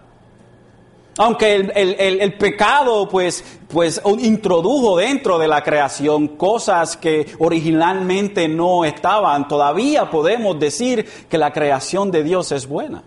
Aunque 1.18 1.54
el, 1.54 2.34
pecado 2.38 3.10
pues, 3.10 3.44
pues 3.68 4.02
introdujo 4.20 4.98
dentro 4.98 5.38
de 5.38 5.50
la 5.50 5.62
creación 5.62 6.30
cosas 6.30 6.96
que 6.96 7.30
originalmente 7.40 8.48
no 8.48 8.86
estaban, 8.86 9.50
todavía 9.50 10.10
podemos 10.10 10.58
decir 10.58 11.06
que 11.30 11.38
la 11.38 11.52
creación 11.52 12.10
de 12.10 12.24
Dios 12.24 12.52
es 12.54 12.66
buena. 12.66 13.04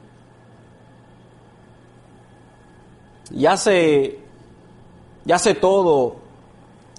Y 3.31 3.47
y 5.27 5.33
hace 5.33 5.55
todo 5.55 6.17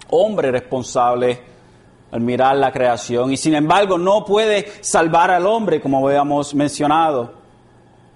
hombre 0.09 0.51
responsable 0.51 1.54
al 2.11 2.21
mirar 2.21 2.55
la 2.55 2.71
creación 2.71 3.31
y 3.31 3.37
sin 3.37 3.55
embargo 3.55 3.97
no 3.97 4.23
puede 4.23 4.71
salvar 4.81 5.31
al 5.31 5.45
hombre 5.45 5.81
como 5.81 6.07
habíamos 6.07 6.53
mencionado. 6.53 7.45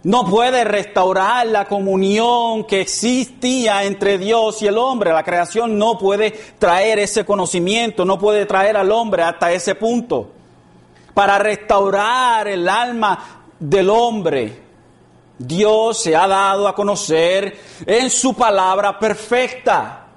No 0.02 0.24
puede 0.26 0.64
restaurar 0.64 1.48
la 1.48 1.66
comunión 1.66 2.64
que 2.64 2.80
existía 2.80 3.84
entre 3.84 4.18
Dios 4.18 4.62
y 4.62 4.68
el 4.68 4.78
hombre. 4.78 5.12
La 5.12 5.24
creación 5.24 5.78
no 5.78 5.98
puede 5.98 6.32
traer 6.58 7.00
ese 7.00 7.26
conocimiento, 7.26 8.06
no 8.06 8.18
puede 8.18 8.46
traer 8.46 8.78
al 8.78 8.94
hombre 8.94 9.24
hasta 9.24 9.52
ese 9.52 9.76
punto. 9.76 10.30
Para 11.14 11.38
restaurar 11.38 12.48
el 12.48 12.70
alma 12.70 13.42
del 13.60 13.90
hombre, 13.90 14.62
Dios 15.38 16.02
se 16.02 16.16
ha 16.16 16.30
dado 16.30 16.66
a 16.70 16.76
conocer 16.76 17.60
en 17.86 18.10
su 18.10 18.34
palabra 18.34 18.98
perfecta 18.98 20.09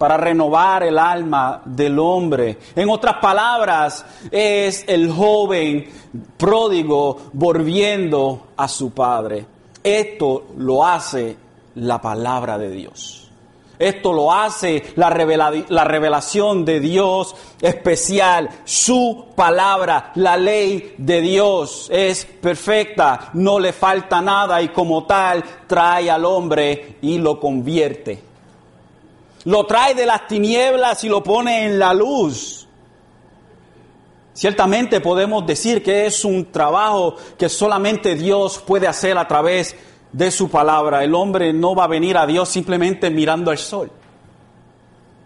para 0.00 0.16
renovar 0.16 0.82
el 0.84 0.98
alma 0.98 1.60
del 1.62 1.98
hombre. 1.98 2.56
En 2.74 2.88
otras 2.88 3.16
palabras, 3.16 4.02
es 4.30 4.82
el 4.88 5.12
joven 5.12 5.90
pródigo 6.38 7.18
volviendo 7.34 8.46
a 8.56 8.66
su 8.66 8.92
padre. 8.92 9.44
Esto 9.84 10.46
lo 10.56 10.86
hace 10.86 11.36
la 11.74 12.00
palabra 12.00 12.56
de 12.56 12.70
Dios. 12.70 13.30
Esto 13.78 14.14
lo 14.14 14.32
hace 14.32 14.84
la, 14.96 15.10
la, 15.68 15.84
revelación 15.84 16.64
de 16.64 16.80
Dios 16.80 17.36
especial. 17.60 18.48
Su 18.64 19.26
palabra, 19.36 20.12
la 20.14 20.38
ley 20.38 20.94
de 20.96 21.20
Dios 21.20 21.88
es 21.92 22.24
perfecta, 22.24 23.28
no 23.34 23.60
le 23.60 23.74
falta 23.74 24.22
nada 24.22 24.62
y 24.62 24.68
como 24.68 25.04
tal 25.04 25.44
trae 25.66 26.10
al 26.10 26.24
hombre 26.24 26.96
y 27.02 27.18
lo 27.18 27.38
convierte 27.38 28.29
lo 29.44 29.66
trae 29.66 29.94
de 29.94 30.06
las 30.06 30.26
tinieblas 30.26 31.02
y 31.04 31.08
lo 31.08 31.22
pone 31.22 31.64
en 31.66 31.78
la 31.78 31.94
luz. 31.94 32.68
Ciertamente 34.32 35.00
podemos 35.00 35.46
decir 35.46 35.82
que 35.82 36.06
es 36.06 36.24
un 36.24 36.50
trabajo 36.50 37.16
que 37.36 37.48
solamente 37.48 38.14
Dios 38.14 38.58
puede 38.58 38.86
hacer 38.86 39.18
a 39.18 39.28
través 39.28 39.76
de 40.12 40.30
su 40.30 40.48
palabra. 40.48 41.04
El 41.04 41.14
hombre 41.14 41.52
no 41.52 41.74
va 41.74 41.84
a 41.84 41.88
venir 41.88 42.16
a 42.16 42.26
Dios 42.26 42.48
simplemente 42.48 43.10
mirando 43.10 43.50
al 43.50 43.58
sol. 43.58 43.90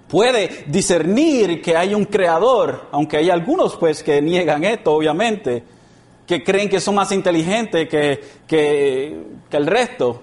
Puede 0.08 0.64
discernir 0.66 1.60
que 1.62 1.76
hay 1.76 1.94
un 1.94 2.04
creador, 2.04 2.88
aunque 2.92 3.16
hay 3.16 3.30
algunos 3.30 3.76
pues 3.76 4.02
que 4.02 4.20
niegan 4.20 4.64
esto, 4.64 4.92
obviamente, 4.92 5.64
que 6.26 6.42
creen 6.42 6.68
que 6.68 6.80
son 6.80 6.94
más 6.94 7.10
inteligentes 7.12 7.88
que, 7.88 8.20
que, 8.46 9.22
que 9.50 9.56
el 9.56 9.66
resto. 9.66 10.22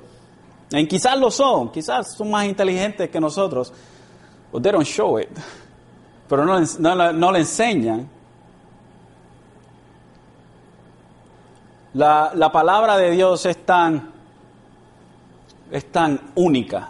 Y 0.71 0.87
quizás 0.87 1.17
lo 1.19 1.29
son, 1.29 1.71
quizás 1.71 2.15
son 2.15 2.31
más 2.31 2.45
inteligentes 2.45 3.09
que 3.09 3.19
nosotros. 3.19 3.73
But 4.51 4.63
they 4.63 4.71
don't 4.71 4.85
show 4.85 5.19
it. 5.19 5.29
Pero 6.29 6.45
no, 6.45 7.31
le 7.31 7.39
enseñan. 7.39 8.09
La, 11.93 12.31
la, 12.33 12.49
palabra 12.49 12.95
de 12.95 13.11
Dios 13.11 13.45
es 13.45 13.65
tan, 13.65 14.11
es 15.69 15.91
tan 15.91 16.31
única, 16.35 16.87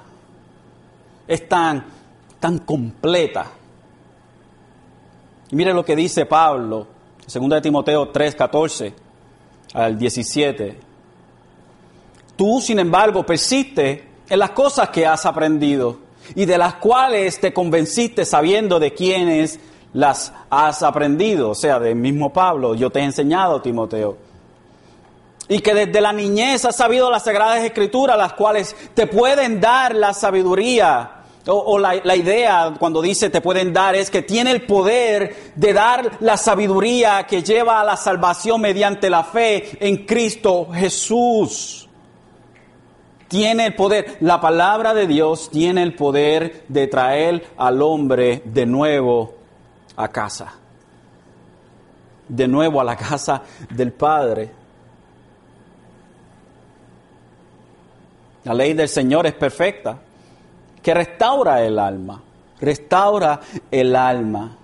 es 1.28 1.50
tan, 1.50 1.84
tan 2.39 2.60
completa. 2.60 3.48
Y 5.50 5.56
mire 5.56 5.74
lo 5.74 5.84
que 5.84 5.96
dice 5.96 6.28
Pablo, 6.28 6.86
2 7.34 7.50
de 7.50 7.62
Timoteo 7.62 8.10
3, 8.10 8.36
14 8.36 8.94
al 9.74 9.98
17. 9.98 10.91
Tú, 12.42 12.60
sin 12.60 12.80
embargo, 12.80 13.24
persiste 13.24 14.04
en 14.28 14.40
las 14.40 14.50
cosas 14.50 14.90
que 14.90 15.06
has 15.06 15.28
aprendido 15.28 16.00
y 16.34 16.46
de 16.46 16.58
las 16.58 16.74
cuales 16.74 17.40
te 17.40 17.54
convenciste 17.54 18.26
sabiendo 18.26 18.80
de 18.80 18.96
quiénes 18.96 19.60
las 19.94 20.34
has 20.50 20.82
aprendido. 20.82 21.52
O 21.52 21.54
sea, 21.54 21.80
del 21.80 21.98
mismo 21.98 22.34
Pablo, 22.34 22.74
yo 22.74 22.90
te 22.90 23.00
he 23.00 23.04
enseñado, 23.04 23.62
Timoteo. 23.62 24.18
Y 25.50 25.60
que 25.60 25.76
desde 25.76 26.02
la 26.02 26.14
niñez 26.14 26.66
has 26.66 26.78
sabido 26.78 27.12
las 27.12 27.26
sagradas 27.26 27.64
escrituras, 27.64 28.18
las 28.18 28.34
cuales 28.34 28.76
te 28.96 29.06
pueden 29.06 29.62
dar 29.62 29.94
la 29.94 30.12
sabiduría. 30.12 31.18
O, 31.46 31.78
la, 31.78 31.94
la, 32.04 32.16
idea 32.16 32.74
cuando 32.80 33.04
dice 33.04 33.30
te 33.30 33.42
pueden 33.42 33.72
dar 33.72 33.96
es 33.96 34.10
que 34.10 34.24
tiene 34.24 34.50
el 34.50 34.66
poder 34.66 35.54
de 35.56 35.74
dar 35.74 36.18
la 36.22 36.38
sabiduría 36.38 37.28
que 37.28 37.44
lleva 37.44 37.82
a 37.82 37.84
la 37.84 37.98
salvación 37.98 38.62
mediante 38.62 39.12
la 39.12 39.24
fe 39.24 39.78
en 39.80 40.08
Cristo 40.08 40.70
Jesús 40.74 41.88
tiene 43.32 43.67
el 43.67 43.76
poder, 43.76 44.17
la 44.20 44.41
palabra 44.41 44.94
de 44.94 45.08
Dios 45.08 45.50
tiene 45.50 45.84
el 45.84 45.96
poder 45.96 46.65
de 46.67 46.88
traer 46.88 47.48
al 47.56 47.82
hombre 47.82 48.41
de 48.44 48.65
nuevo 48.65 49.36
a 49.96 50.10
casa, 50.10 50.54
de 52.28 52.46
nuevo 52.50 52.82
a 52.82 52.84
la 52.84 52.98
casa 52.98 53.41
del 53.70 53.94
Padre. 53.94 54.52
La 58.44 58.54
ley 58.54 58.74
del 58.74 58.89
Señor 58.89 59.26
es 59.26 59.34
perfecta, 59.34 59.98
que 60.84 60.94
restaura 60.94 61.63
el 61.63 61.80
alma, 61.80 62.22
restaura 62.60 63.39
el 63.72 63.96
alma. 63.96 64.58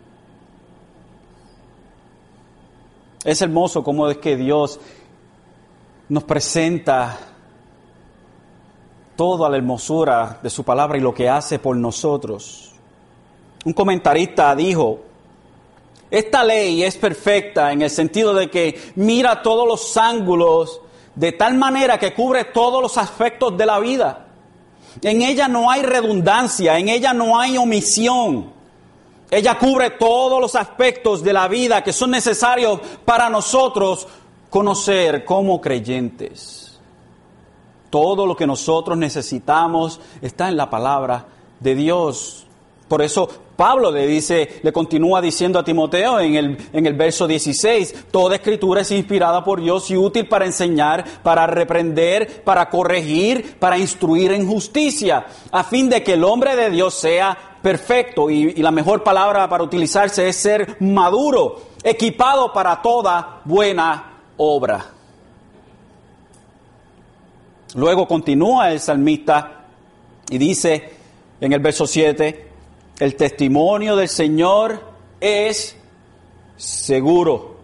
Es 3.23 3.41
hermoso 3.41 3.81
cómo 3.81 4.09
es 4.09 4.17
que 4.17 4.35
Dios 4.35 4.77
nos 6.09 6.25
presenta 6.25 7.17
toda 9.17 9.49
la 9.49 9.57
hermosura 9.57 10.39
de 10.41 10.49
su 10.49 10.63
palabra 10.63 10.97
y 10.97 11.01
lo 11.01 11.13
que 11.13 11.27
hace 11.27 11.59
por 11.59 11.75
nosotros. 11.75 12.71
Un 13.65 13.73
comentarista 13.73 14.55
dijo, 14.55 14.99
esta 16.09 16.43
ley 16.43 16.83
es 16.83 16.95
perfecta 16.95 17.73
en 17.73 17.81
el 17.81 17.89
sentido 17.89 18.33
de 18.33 18.49
que 18.49 18.93
mira 18.95 19.41
todos 19.41 19.67
los 19.67 19.97
ángulos 19.97 20.79
de 21.15 21.31
tal 21.33 21.55
manera 21.55 21.97
que 21.97 22.13
cubre 22.13 22.45
todos 22.45 22.81
los 22.81 22.97
aspectos 22.97 23.57
de 23.57 23.65
la 23.65 23.79
vida. 23.79 24.27
En 25.01 25.21
ella 25.21 25.47
no 25.47 25.69
hay 25.69 25.81
redundancia, 25.81 26.77
en 26.77 26.87
ella 26.87 27.11
no 27.11 27.39
hay 27.39 27.57
omisión. 27.57 28.51
Ella 29.29 29.57
cubre 29.57 29.89
todos 29.91 30.39
los 30.39 30.55
aspectos 30.55 31.23
de 31.23 31.33
la 31.33 31.47
vida 31.47 31.83
que 31.83 31.91
son 31.91 32.11
necesarios 32.11 32.79
para 33.03 33.29
nosotros 33.29 34.07
conocer 34.49 35.25
como 35.25 35.59
creyentes. 35.59 36.66
Todo 37.89 38.25
lo 38.25 38.35
que 38.35 38.47
nosotros 38.47 38.97
necesitamos 38.97 39.99
está 40.21 40.49
en 40.49 40.57
la 40.57 40.69
palabra 40.69 41.25
de 41.59 41.75
Dios. 41.75 42.45
Por 42.87 43.01
eso 43.01 43.29
Pablo 43.57 43.91
le 43.91 44.05
dice, 44.05 44.59
le 44.61 44.71
continúa 44.71 45.19
diciendo 45.19 45.59
a 45.59 45.63
Timoteo 45.63 46.19
en 46.19 46.35
el, 46.35 46.57
en 46.71 46.85
el 46.85 46.93
verso 46.93 47.27
16, 47.27 48.05
toda 48.11 48.35
escritura 48.35 48.81
es 48.81 48.91
inspirada 48.91 49.43
por 49.43 49.59
Dios 49.59 49.89
y 49.89 49.97
útil 49.97 50.27
para 50.27 50.45
enseñar, 50.45 51.03
para 51.23 51.47
reprender, 51.47 52.43
para 52.43 52.69
corregir, 52.69 53.55
para 53.59 53.77
instruir 53.77 54.31
en 54.31 54.47
justicia, 54.47 55.25
a 55.51 55.63
fin 55.63 55.89
de 55.89 56.03
que 56.03 56.13
el 56.13 56.23
hombre 56.23 56.55
de 56.55 56.69
Dios 56.69 56.93
sea 56.93 57.57
perfecto 57.61 58.29
y, 58.29 58.53
y 58.55 58.61
la 58.61 58.71
mejor 58.71 59.03
palabra 59.03 59.49
para 59.49 59.63
utilizarse 59.63 60.29
es 60.29 60.35
ser 60.37 60.77
maduro, 60.79 61.61
equipado 61.83 62.53
para 62.53 62.81
toda 62.81 63.41
buena 63.43 64.21
obra. 64.37 64.96
Luego 67.75 68.07
continúa 68.07 68.71
el 68.71 68.79
salmista 68.79 69.65
y 70.29 70.37
dice 70.37 70.93
en 71.39 71.53
el 71.53 71.59
verso 71.59 71.85
7, 71.85 72.47
el 72.99 73.15
testimonio 73.15 73.95
del 73.95 74.09
Señor 74.09 74.81
es 75.19 75.75
seguro, 76.55 77.57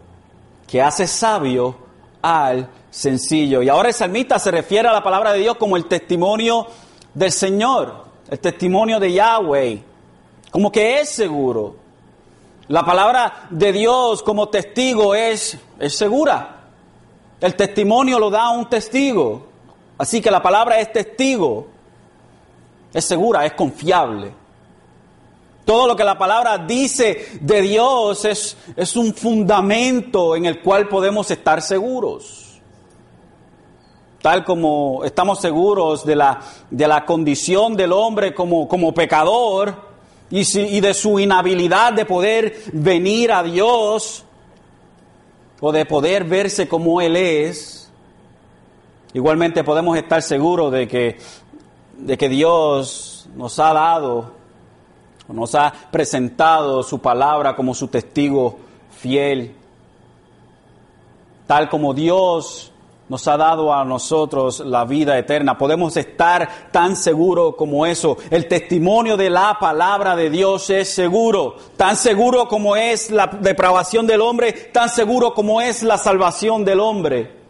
que 0.67 0.81
hace 0.81 1.07
sabio 1.07 1.75
al 2.21 2.69
sencillo. 2.91 3.63
Y 3.63 3.69
ahora 3.69 3.89
el 3.89 3.95
salmista 3.95 4.37
se 4.37 4.51
refiere 4.51 4.87
a 4.87 4.93
la 4.93 5.03
palabra 5.03 5.33
de 5.33 5.39
Dios 5.39 5.57
como 5.57 5.75
el 5.75 5.85
testimonio 5.85 6.67
del 7.13 7.31
Señor, 7.31 8.05
el 8.29 8.39
testimonio 8.39 8.99
de 8.99 9.13
Yahweh, 9.13 9.83
como 10.51 10.71
que 10.71 10.99
es 10.99 11.09
seguro. 11.09 11.75
La 12.67 12.83
palabra 12.85 13.47
de 13.49 13.73
Dios 13.73 14.23
como 14.23 14.49
testigo 14.49 15.15
es, 15.15 15.57
es 15.79 15.97
segura. 15.97 16.61
El 17.41 17.55
testimonio 17.55 18.19
lo 18.19 18.29
da 18.29 18.51
un 18.51 18.69
testigo. 18.69 19.52
Así 20.03 20.19
que 20.19 20.29
la 20.29 20.41
palabra 20.41 20.81
es 20.81 20.91
testigo. 20.91 21.65
Es 22.93 23.05
segura, 23.05 23.45
es 23.45 23.53
confiable. 23.53 24.33
Todo 25.63 25.87
lo 25.87 25.95
que 25.95 26.03
la 26.03 26.17
palabra 26.17 26.57
dice 26.57 27.25
de 27.39 27.61
Dios 27.61 28.25
es, 28.25 28.57
es 28.75 28.97
un 28.97 29.13
fundamento 29.13 30.35
en 30.35 30.43
el 30.43 30.61
cual 30.61 30.89
podemos 30.89 31.31
estar 31.31 31.61
seguros. 31.61 32.59
Tal 34.21 34.43
como 34.43 35.05
estamos 35.05 35.39
seguros 35.39 36.05
de 36.05 36.17
la, 36.17 36.41
de 36.69 36.85
la 36.85 37.05
condición 37.05 37.77
del 37.77 37.93
hombre 37.93 38.33
como, 38.33 38.67
como 38.67 38.93
pecador 38.93 39.87
y, 40.29 40.41
y 40.59 40.81
de 40.81 40.93
su 40.93 41.17
inhabilidad 41.17 41.93
de 41.93 42.03
poder 42.03 42.57
venir 42.73 43.31
a 43.31 43.41
Dios 43.41 44.25
o 45.61 45.71
de 45.71 45.85
poder 45.85 46.25
verse 46.25 46.67
como 46.67 46.99
Él 46.99 47.15
es, 47.15 47.82
igualmente 49.13 49.63
podemos 49.63 49.97
estar 49.97 50.21
seguros 50.21 50.71
de 50.71 50.88
que, 50.88 51.17
de 51.97 52.17
que 52.17 52.30
Dios 52.30 53.30
nos 53.36 53.60
ha 53.60 53.73
dado 53.73 54.43
nos 55.28 55.56
ha 55.56 55.73
presentado 55.91 56.84
su 56.84 56.99
palabra 56.99 57.56
como 57.56 57.73
su 57.73 57.88
testigo 57.88 58.58
fiel, 58.91 59.56
tal 61.47 61.69
como 61.69 61.93
Dios 61.93 62.71
nos 63.10 63.28
ha 63.28 63.38
dado 63.38 63.73
a 63.73 63.84
nosotros 63.86 64.60
la 64.62 64.86
vida 64.86 65.17
eterna. 65.17 65.58
Podemos 65.58 65.95
estar 65.97 66.71
tan 66.71 66.95
seguros 66.95 67.56
como 67.56 67.86
eso. 67.86 68.17
El 68.30 68.47
testimonio 68.47 69.17
de 69.17 69.30
la 69.30 69.58
palabra 69.60 70.15
de 70.15 70.30
Dios 70.30 70.69
es 70.69 70.93
seguro, 70.93 71.56
tan 71.78 71.95
seguro 71.95 72.47
como 72.47 72.76
es 72.76 73.12
la 73.12 73.28
depravación 73.28 74.08
del 74.08 74.21
hombre, 74.21 74.54
tan 74.54 74.89
seguro 74.89 75.34
como 75.34 75.62
es 75.62 75.84
la 75.84 75.97
salvación 75.97 76.65
del 76.65 76.80
hombre. 76.80 77.42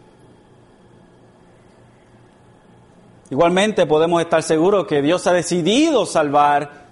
Igualmente 3.34 3.88
podemos 3.88 4.22
estar 4.22 4.44
seguros 4.44 4.86
que 4.86 5.02
Dios 5.02 5.26
ha 5.26 5.34
decidido 5.34 6.06
salvar 6.06 6.84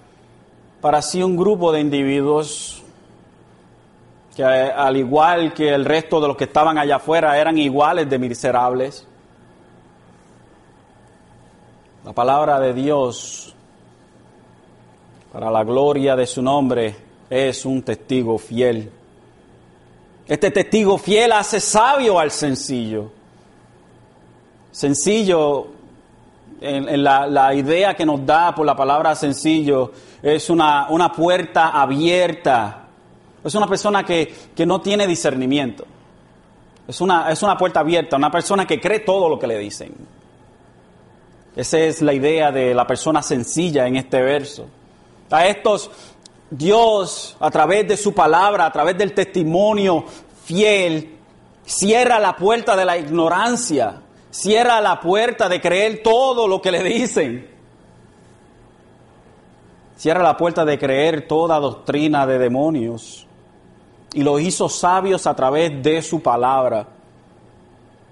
para 0.80 1.00
sí 1.00 1.22
un 1.22 1.36
grupo 1.36 1.70
de 1.70 1.78
individuos 1.78 2.82
que 4.34 4.42
al 4.42 4.96
igual 4.96 5.54
que 5.54 5.68
el 5.68 5.84
resto 5.84 6.20
de 6.20 6.26
los 6.26 6.36
que 6.36 6.42
estaban 6.42 6.78
allá 6.78 6.96
afuera 6.96 7.38
eran 7.38 7.58
iguales 7.58 8.10
de 8.10 8.18
miserables. 8.18 9.06
La 12.04 12.12
palabra 12.12 12.58
de 12.58 12.74
Dios 12.74 13.54
para 15.32 15.48
la 15.48 15.62
gloria 15.62 16.16
de 16.16 16.26
su 16.26 16.42
nombre 16.42 16.96
es 17.30 17.64
un 17.64 17.82
testigo 17.82 18.36
fiel. 18.36 18.90
Este 20.26 20.50
testigo 20.50 20.98
fiel 20.98 21.30
hace 21.30 21.60
sabio 21.60 22.18
al 22.18 22.32
sencillo. 22.32 23.12
Sencillo 24.72 25.81
en, 26.62 27.02
la, 27.02 27.54
idea 27.54 27.94
que 27.94 28.06
nos 28.06 28.24
da 28.24 28.54
por 28.54 28.64
la 28.64 28.76
palabra 28.76 29.14
sencillo 29.14 29.92
es 30.22 30.48
una, 30.48 30.86
una 30.88 31.10
puerta 31.12 31.68
abierta. 31.68 32.84
Es 33.44 33.54
una 33.54 33.66
persona 33.66 34.04
que, 34.04 34.32
no 34.64 34.80
tiene 34.80 35.06
discernimiento. 35.06 35.84
Es 36.86 37.00
una, 37.00 37.30
es 37.30 37.42
una 37.42 37.56
puerta 37.56 37.80
abierta, 37.80 38.16
una 38.16 38.30
persona 38.30 38.66
que 38.66 38.80
cree 38.80 39.00
todo 39.00 39.28
lo 39.28 39.38
que 39.38 39.46
le 39.46 39.58
dicen. 39.58 39.92
Esa 41.56 41.78
es 41.78 42.00
la 42.00 42.14
idea 42.14 42.50
de 42.50 42.74
la 42.74 42.86
persona 42.86 43.22
sencilla 43.22 43.86
en 43.86 43.96
este 43.96 44.22
verso. 44.22 44.66
A 45.30 45.46
estos 45.46 45.90
Dios, 46.50 47.36
a 47.40 47.50
través 47.50 47.88
de 47.88 47.96
su 47.96 48.14
palabra, 48.14 48.66
a 48.66 48.72
través 48.72 48.96
del 48.96 49.12
testimonio 49.12 50.04
fiel, 50.44 51.16
cierra 51.64 52.18
la 52.18 52.36
puerta 52.36 52.76
de 52.76 52.84
la 52.84 52.96
ignorancia 52.96 54.02
cierra 54.32 54.80
la 54.80 54.98
puerta 54.98 55.48
de 55.48 55.60
creer 55.60 56.02
todo 56.02 56.48
lo 56.48 56.60
que 56.60 56.72
le 56.72 56.82
dicen. 56.82 57.48
Cierra 59.96 60.24
la 60.24 60.36
puerta 60.36 60.64
de 60.64 60.78
creer 60.78 61.28
toda 61.28 61.60
doctrina 61.60 62.26
de 62.26 62.38
demonios. 62.38 63.26
Y 64.14 64.24
lo 64.24 64.40
hizo 64.40 64.68
sabios 64.68 65.28
a 65.28 65.36
través 65.36 65.80
de 65.82 66.02
su 66.02 66.20
palabra. 66.20 66.88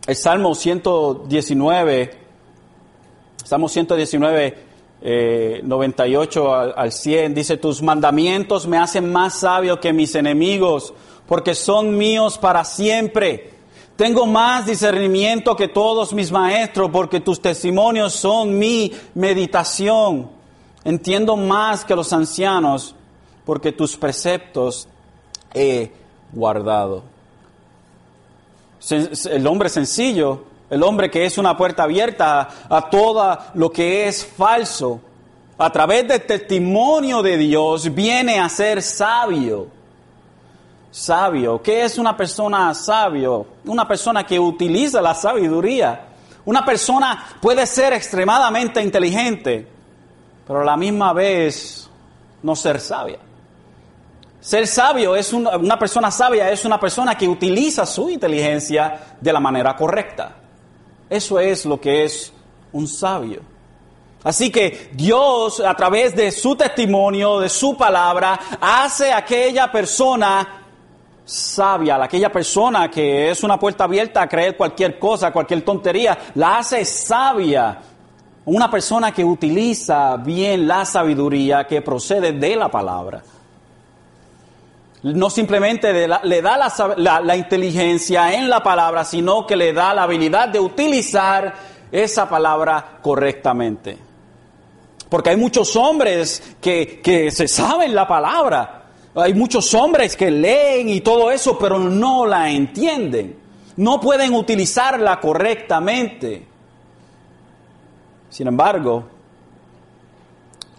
El 0.06 0.14
Salmo 0.16 0.54
119, 0.54 2.10
Salmo 3.44 3.68
119, 3.68 4.58
98 5.62 6.54
al, 6.54 6.74
al 6.76 6.92
100, 6.92 7.34
dice, 7.34 7.56
tus 7.56 7.82
mandamientos 7.82 8.66
me 8.66 8.78
hacen 8.78 9.10
más 9.10 9.40
sabio 9.40 9.80
que 9.80 9.92
mis 9.92 10.14
enemigos, 10.14 10.94
porque 11.26 11.54
son 11.54 11.96
míos 11.96 12.38
para 12.38 12.64
siempre. 12.64 13.59
Tengo 14.00 14.24
más 14.24 14.64
discernimiento 14.64 15.54
que 15.54 15.68
todos 15.68 16.14
mis 16.14 16.32
maestros 16.32 16.88
porque 16.90 17.20
tus 17.20 17.38
testimonios 17.38 18.14
son 18.14 18.58
mi 18.58 18.90
meditación. 19.12 20.30
Entiendo 20.84 21.36
más 21.36 21.84
que 21.84 21.94
los 21.94 22.10
ancianos 22.14 22.94
porque 23.44 23.72
tus 23.72 23.98
preceptos 23.98 24.88
he 25.52 25.92
guardado. 26.32 27.02
El 28.90 29.46
hombre 29.46 29.68
sencillo, 29.68 30.44
el 30.70 30.82
hombre 30.82 31.10
que 31.10 31.26
es 31.26 31.36
una 31.36 31.54
puerta 31.54 31.82
abierta 31.82 32.48
a 32.70 32.88
todo 32.88 33.36
lo 33.52 33.70
que 33.70 34.08
es 34.08 34.24
falso, 34.24 35.02
a 35.58 35.70
través 35.70 36.08
del 36.08 36.24
testimonio 36.24 37.20
de 37.20 37.36
Dios 37.36 37.94
viene 37.94 38.40
a 38.40 38.48
ser 38.48 38.80
sabio 38.80 39.78
sabio. 40.90 41.62
¿Qué 41.62 41.82
es 41.84 41.98
una 41.98 42.16
persona 42.16 42.74
sabio? 42.74 43.46
Una 43.64 43.86
persona 43.86 44.24
que 44.24 44.38
utiliza 44.38 45.00
la 45.00 45.14
sabiduría. 45.14 46.06
Una 46.44 46.64
persona 46.64 47.26
puede 47.40 47.66
ser 47.66 47.92
extremadamente 47.92 48.82
inteligente, 48.82 49.66
pero 50.46 50.62
a 50.62 50.64
la 50.64 50.76
misma 50.76 51.12
vez 51.12 51.88
no 52.42 52.56
ser 52.56 52.80
sabia. 52.80 53.18
Ser 54.40 54.66
sabio 54.66 55.14
es 55.14 55.32
una, 55.34 55.56
una 55.58 55.78
persona 55.78 56.10
sabia, 56.10 56.50
es 56.50 56.64
una 56.64 56.80
persona 56.80 57.16
que 57.16 57.28
utiliza 57.28 57.84
su 57.84 58.08
inteligencia 58.08 59.16
de 59.20 59.32
la 59.32 59.40
manera 59.40 59.76
correcta. 59.76 60.34
Eso 61.10 61.38
es 61.38 61.66
lo 61.66 61.78
que 61.78 62.04
es 62.04 62.32
un 62.72 62.88
sabio. 62.88 63.42
Así 64.22 64.50
que 64.50 64.90
Dios, 64.92 65.60
a 65.60 65.74
través 65.74 66.14
de 66.14 66.30
su 66.30 66.54
testimonio, 66.54 67.40
de 67.40 67.48
su 67.48 67.76
palabra, 67.76 68.38
hace 68.60 69.12
a 69.12 69.18
aquella 69.18 69.72
persona 69.72 70.59
sabia, 71.30 72.02
aquella 72.02 72.32
persona 72.32 72.90
que 72.90 73.30
es 73.30 73.44
una 73.44 73.58
puerta 73.58 73.84
abierta 73.84 74.22
a 74.22 74.28
creer 74.28 74.56
cualquier 74.56 74.98
cosa, 74.98 75.30
cualquier 75.30 75.62
tontería, 75.62 76.18
la 76.34 76.58
hace 76.58 76.84
sabia 76.84 77.78
Una 78.46 78.70
persona 78.70 79.12
que 79.12 79.24
utiliza 79.24 80.16
bien 80.16 80.66
la 80.66 80.84
sabiduría 80.84 81.66
que 81.66 81.82
procede 81.82 82.32
de 82.32 82.56
la 82.56 82.68
palabra. 82.68 83.22
No 85.02 85.30
simplemente 85.30 85.92
le 85.92 86.42
da 86.42 86.56
la, 86.96 87.36
inteligencia 87.36 88.32
en 88.34 88.48
la 88.48 88.62
palabra, 88.62 89.04
sino 89.04 89.46
que 89.46 89.56
le 89.56 89.72
da 89.72 89.94
la 89.94 90.02
habilidad 90.02 90.48
de 90.48 90.58
utilizar 90.58 91.54
esa 91.92 92.28
palabra 92.28 92.98
correctamente. 93.00 93.96
Porque 95.08 95.30
hay 95.30 95.36
muchos 95.36 95.76
hombres 95.76 96.56
que 96.60 97.30
se 97.30 97.46
saben 97.46 97.94
la 97.94 98.08
palabra. 98.08 98.79
Hay 99.14 99.34
muchos 99.34 99.74
hombres 99.74 100.16
que 100.16 100.30
leen 100.30 100.88
y 100.88 101.00
todo 101.00 101.30
eso, 101.30 101.58
pero 101.58 101.78
no 101.78 102.26
la 102.26 102.50
entienden. 102.50 103.36
No 103.76 104.00
pueden 104.00 104.34
utilizarla 104.34 105.18
correctamente. 105.20 106.46
Sin 108.28 108.46
embargo, 108.46 109.04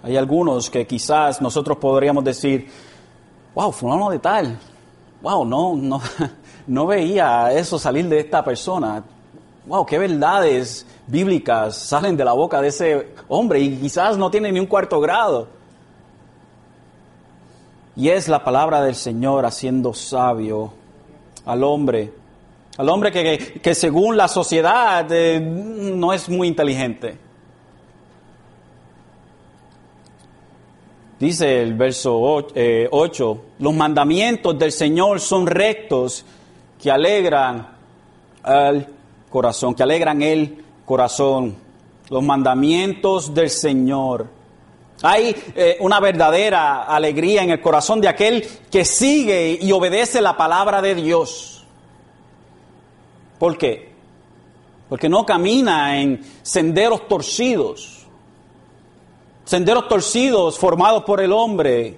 hay 0.04 0.16
algunos 0.16 0.70
que 0.70 0.88
quizás 0.88 1.42
nosotros 1.42 1.78
podríamos 1.78 2.24
decir, 2.24 2.70
wow, 3.54 3.72
fulano 3.72 4.10
de 4.10 4.20
tal, 4.20 4.58
wow, 5.22 5.46
no, 5.46 5.76
no, 5.76 6.02
no 6.68 6.88
veía 6.88 7.52
eso 7.52 7.78
salir 7.78 8.08
de 8.08 8.20
esta 8.20 8.44
persona. 8.44 9.04
Wow, 9.66 9.86
qué 9.86 9.98
verdades 10.00 10.86
bíblicas 11.06 11.76
salen 11.76 12.16
de 12.16 12.26
la 12.26 12.34
boca 12.34 12.62
de 12.62 12.70
ese 12.70 13.14
hombre 13.28 13.60
y 13.60 13.78
quizás 13.78 14.18
no 14.18 14.32
tiene 14.32 14.52
ni 14.52 14.60
un 14.60 14.66
cuarto 14.66 15.00
grado. 15.02 15.61
Y 17.96 18.10
es 18.10 18.28
la 18.28 18.44
palabra 18.44 18.82
del 18.82 18.96
Señor 18.96 19.46
haciendo 19.46 19.94
sabio 19.94 20.74
al 21.46 21.64
hombre, 21.64 22.14
al 22.78 22.90
hombre 22.90 23.12
que, 23.12 23.60
que, 23.62 23.76
según 23.76 24.16
la 24.16 24.28
sociedad 24.28 25.06
eh, 25.12 25.40
no 25.40 26.14
es 26.14 26.30
muy 26.30 26.48
inteligente. 26.48 27.18
Dice 31.22 31.62
el 31.62 31.76
verso 31.76 32.20
8, 32.20 32.52
eh, 32.56 32.90
los 33.60 33.74
mandamientos 33.76 34.58
del 34.58 34.72
Señor 34.72 35.20
son 35.20 35.46
rectos 35.46 36.26
que 36.82 36.90
alegran 36.90 37.68
al 38.42 38.88
corazón, 39.30 39.76
que 39.76 39.84
alegran 39.84 40.24
el 40.24 40.64
corazón. 40.84 41.56
Los 42.10 42.24
mandamientos 42.24 43.36
del 43.36 43.52
Señor. 43.52 44.41
Hay 45.04 45.36
eh, 45.56 45.78
una 45.80 46.00
verdadera 46.00 46.84
alegría 46.84 47.44
en 47.44 47.52
el 47.52 47.62
corazón 47.62 48.02
de 48.02 48.08
aquel 48.08 48.48
que 48.70 48.86
sigue 48.86 49.58
y 49.62 49.72
obedece 49.72 50.22
la 50.22 50.38
palabra 50.38 50.82
de 50.82 50.96
Dios. 50.96 51.66
¿Por 53.40 53.58
qué? 53.58 53.92
Porque 54.88 55.10
no 55.10 55.26
camina 55.26 56.00
en 56.00 56.22
senderos 56.44 57.08
torcidos 57.08 58.02
senderos 59.52 59.90
torcidos 59.90 60.58
formados 60.58 61.04
por 61.04 61.20
el 61.20 61.34
hombre, 61.34 61.98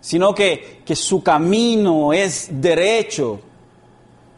sino 0.00 0.34
que, 0.34 0.80
que 0.82 0.96
su 0.96 1.22
camino 1.22 2.14
es 2.14 2.48
derecho. 2.50 3.38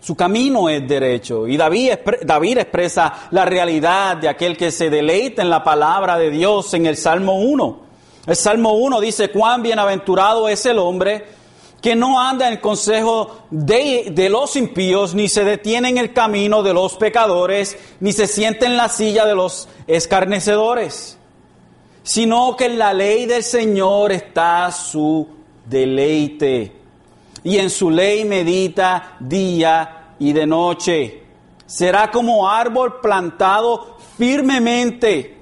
Su 0.01 0.17
camino 0.17 0.69
es 0.69 0.87
derecho. 0.89 1.47
Y 1.47 1.57
David, 1.57 1.93
David 2.25 2.59
expresa 2.59 3.29
la 3.31 3.45
realidad 3.45 4.17
de 4.17 4.29
aquel 4.29 4.57
que 4.57 4.73
se 4.73 4.91
deleita 4.91 5.41
en 5.41 5.51
la 5.51 5.63
palabra 5.63 6.19
de 6.19 6.31
Dios 6.31 6.75
en 6.75 6.87
el 6.87 6.97
Salmo 6.97 7.35
1. 7.35 7.88
El 8.29 8.37
Salmo 8.37 8.75
1 8.75 9.01
dice, 9.01 9.31
cuán 9.31 9.63
bienaventurado 9.63 10.49
es 10.49 10.65
el 10.67 10.79
hombre 10.79 11.27
que 11.81 11.97
no 11.97 12.21
anda 12.21 12.47
en 12.47 12.55
el 12.55 12.61
consejo 12.61 13.39
de, 13.51 14.13
de, 14.13 14.29
los 14.29 14.55
impíos, 14.55 15.15
ni 15.15 15.29
se 15.29 15.43
detiene 15.43 15.89
en 15.89 15.99
el 15.99 16.13
camino 16.13 16.63
de 16.63 16.75
los 16.75 16.97
pecadores, 16.97 17.77
ni 17.99 18.13
se 18.13 18.29
siente 18.29 18.67
en 18.67 18.77
la 18.77 18.89
silla 18.89 19.27
de 19.27 19.35
los 19.35 19.69
escarnecedores 19.89 21.19
sino 22.09 22.57
que 22.57 22.65
en 22.65 22.79
la 22.79 22.95
ley 22.95 23.27
del 23.27 23.43
Señor 23.43 24.13
está 24.13 24.73
su 24.73 25.29
deleite. 25.67 26.73
Y 27.45 27.59
en 27.59 27.69
su 27.69 27.91
ley 27.91 28.25
medita 28.25 29.17
día 29.21 30.15
y 30.19 30.33
de 30.33 30.47
noche. 30.47 31.23
Será 31.67 32.11
como 32.11 32.49
árbol 32.49 32.99
plantado 33.03 33.99
firmemente, 34.17 35.38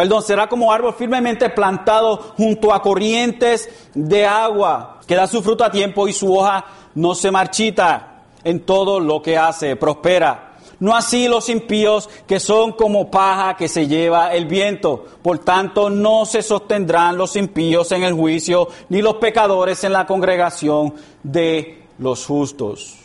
perdón, 0.00 0.22
será 0.22 0.48
como 0.48 0.72
árbol 0.72 0.94
firmemente 0.94 1.50
plantado 1.50 2.16
junto 2.38 2.72
a 2.72 2.80
corrientes 2.80 3.68
de 3.92 4.24
agua, 4.24 5.00
que 5.06 5.14
da 5.14 5.26
su 5.26 5.42
fruto 5.42 5.62
a 5.62 5.70
tiempo 5.70 6.08
y 6.08 6.14
su 6.14 6.34
hoja 6.34 6.64
no 6.94 7.14
se 7.14 7.30
marchita. 7.30 8.22
En 8.42 8.60
todo 8.60 8.98
lo 8.98 9.20
que 9.20 9.36
hace, 9.36 9.76
prospera. 9.76 10.54
No 10.78 10.96
así 10.96 11.28
los 11.28 11.50
impíos 11.50 12.08
que 12.26 12.40
son 12.40 12.72
como 12.72 13.10
paja 13.10 13.58
que 13.58 13.68
se 13.68 13.88
lleva 13.88 14.32
el 14.32 14.46
viento. 14.46 15.04
Por 15.20 15.40
tanto, 15.40 15.90
no 15.90 16.24
se 16.24 16.40
sostendrán 16.40 17.18
los 17.18 17.36
impíos 17.36 17.92
en 17.92 18.02
el 18.02 18.14
juicio, 18.14 18.68
ni 18.88 19.02
los 19.02 19.16
pecadores 19.16 19.84
en 19.84 19.92
la 19.92 20.06
congregación 20.06 20.94
de 21.22 21.82
los 21.98 22.24
justos. 22.24 22.99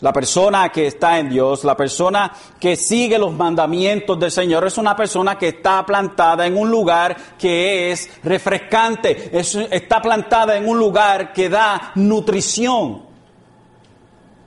La 0.00 0.12
persona 0.12 0.70
que 0.70 0.86
está 0.86 1.18
en 1.18 1.28
Dios, 1.28 1.62
la 1.64 1.76
persona 1.76 2.32
que 2.58 2.76
sigue 2.76 3.18
los 3.18 3.32
mandamientos 3.32 4.18
del 4.18 4.30
Señor, 4.30 4.66
es 4.66 4.78
una 4.78 4.96
persona 4.96 5.36
que 5.36 5.48
está 5.48 5.84
plantada 5.84 6.46
en 6.46 6.56
un 6.56 6.70
lugar 6.70 7.16
que 7.38 7.92
es 7.92 8.08
refrescante, 8.22 9.30
está 9.32 10.00
plantada 10.00 10.56
en 10.56 10.68
un 10.68 10.78
lugar 10.78 11.32
que 11.32 11.48
da 11.48 11.92
nutrición 11.96 13.10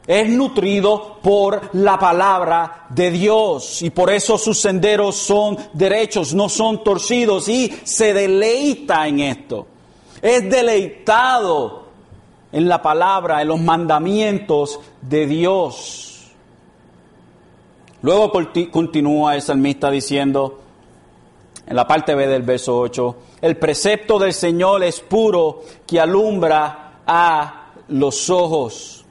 es 0.05 0.27
nutrido 0.27 1.19
por 1.21 1.69
la 1.73 1.97
palabra 1.97 2.87
de 2.89 3.09
Dios 3.11 3.81
y 3.81 3.89
por 3.89 4.11
eso 4.11 4.37
sus 4.37 4.59
senderos 4.59 5.15
son 5.15 5.57
derechos, 5.73 6.33
no 6.33 6.49
son 6.49 6.83
torcidos 6.83 7.47
y 7.47 7.73
se 7.83 8.13
deleita 8.13 9.07
en 9.07 9.21
esto. 9.21 9.67
Es 10.21 10.49
deleitado 10.49 11.82
en 12.53 12.69
la 12.69 12.81
palabra, 12.81 13.41
en 13.41 13.47
los 13.49 13.59
mandamientos 13.59 14.79
de 15.01 15.25
Dios. 15.25 16.31
Luego 18.03 18.31
continúa 18.71 19.35
el 19.35 19.41
salmista 19.41 19.89
diciendo, 19.89 20.59
en 21.65 21.75
la 21.75 21.87
parte 21.87 22.13
B 22.13 22.27
del 22.27 22.43
verso 22.43 22.79
8, 22.79 23.15
el 23.41 23.57
precepto 23.57 24.19
del 24.19 24.33
Señor 24.33 24.83
es 24.83 24.99
puro 24.99 25.61
que 25.87 25.99
alumbra 25.99 26.99
a 27.07 27.71
los 27.87 28.29
ojos. 28.29 29.03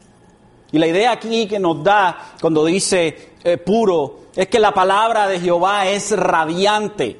Y 0.71 0.79
la 0.79 0.87
idea 0.87 1.11
aquí 1.11 1.49
que 1.49 1.59
nos 1.59 1.83
da 1.83 2.35
cuando 2.41 2.65
dice 2.65 3.33
eh, 3.43 3.57
puro 3.59 4.21
es 4.37 4.47
que 4.47 4.61
la 4.61 4.73
palabra 4.73 5.27
de 5.27 5.41
Jehová 5.41 5.89
es 5.89 6.17
radiante, 6.17 7.19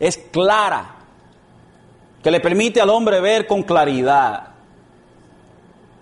es 0.00 0.16
clara, 0.16 0.96
que 2.22 2.30
le 2.30 2.40
permite 2.40 2.80
al 2.80 2.88
hombre 2.88 3.20
ver 3.20 3.46
con 3.46 3.64
claridad. 3.64 4.51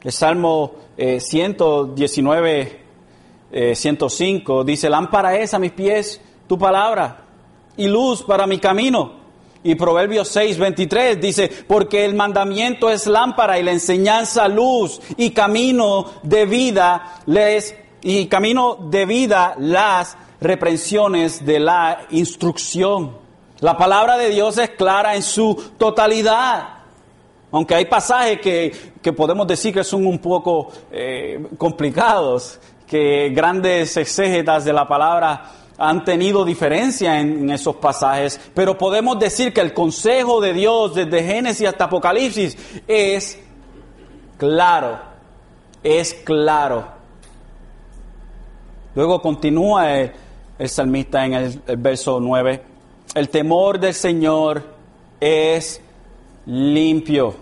El 0.03 0.13
Salmo 0.13 0.73
119, 0.97 2.81
eh, 3.53 3.75
105 3.75 4.61
eh, 4.61 4.65
dice, 4.65 4.89
lámpara 4.89 5.37
es 5.37 5.53
a 5.53 5.59
mis 5.59 5.73
pies 5.73 6.21
tu 6.47 6.59
palabra 6.59 7.25
y 7.77 7.87
luz 7.87 8.23
para 8.23 8.47
mi 8.47 8.59
camino. 8.59 9.21
Y 9.63 9.75
Proverbios 9.75 10.29
6, 10.29 10.57
23 10.57 11.21
dice, 11.21 11.51
porque 11.67 12.07
el 12.07 12.15
mandamiento 12.15 12.89
es 12.89 13.07
lámpara 13.07 13.59
y 13.59 13.63
la 13.63 13.73
enseñanza 13.73 14.49
luz 14.49 15.01
y 15.19 15.33
camino 15.33 16.07
de 16.23 16.47
vida 16.47 17.21
les, 17.27 17.75
y 18.01 18.27
camino 18.27 18.79
de 18.91 19.05
vida 19.05 19.55
las 19.59 20.17
reprensiones 20.41 21.45
de 21.45 21.61
la 21.61 22.07
instrucción. 22.11 23.19
La 23.61 23.77
palabra 23.77 24.17
de 24.17 24.31
Dios 24.31 24.57
es 24.57 24.71
clara 24.71 25.15
en 25.15 25.23
su 25.23 25.55
totalidad. 25.77 26.80
Aunque 27.53 27.75
hay 27.75 27.87
pasajes 27.87 28.41
que, 28.41 28.73
que 29.03 29.13
podemos 29.13 29.47
decir 29.47 29.75
que 29.75 29.83
son 29.83 30.07
un 30.07 30.19
poco 30.19 30.71
eh, 30.93 31.47
complicados, 31.59 32.61
que 32.87 33.31
grandes 33.31 33.97
exégetas 33.97 34.65
de 34.65 34.73
la 34.73 34.87
palabra 34.87 35.53
han 35.79 36.05
tenido 36.05 36.45
diferencia 36.45 37.19
en, 37.19 37.49
esos 37.51 37.77
pasajes, 37.77 38.39
pero 38.55 38.77
podemos 38.77 39.19
decir 39.19 39.53
que 39.53 39.63
el 39.63 39.73
consejo 39.73 40.41
de 40.41 40.53
Dios 40.53 40.95
desde 40.95 41.23
Génesis 41.23 41.67
hasta 41.67 41.85
Apocalipsis 41.85 42.57
es 42.87 43.39
claro, 44.37 44.99
es 45.83 46.15
claro. 46.15 46.87
Luego 48.95 49.23
continúa 49.23 49.99
el, 49.99 50.13
salmista 50.69 51.25
en 51.25 51.33
el, 51.33 51.63
el 51.67 51.77
verso 51.79 52.21
9, 52.21 52.63
el 53.15 53.29
temor 53.31 53.81
del 53.81 53.95
Señor 53.95 54.63
es 55.19 55.81
limpio, 56.47 57.35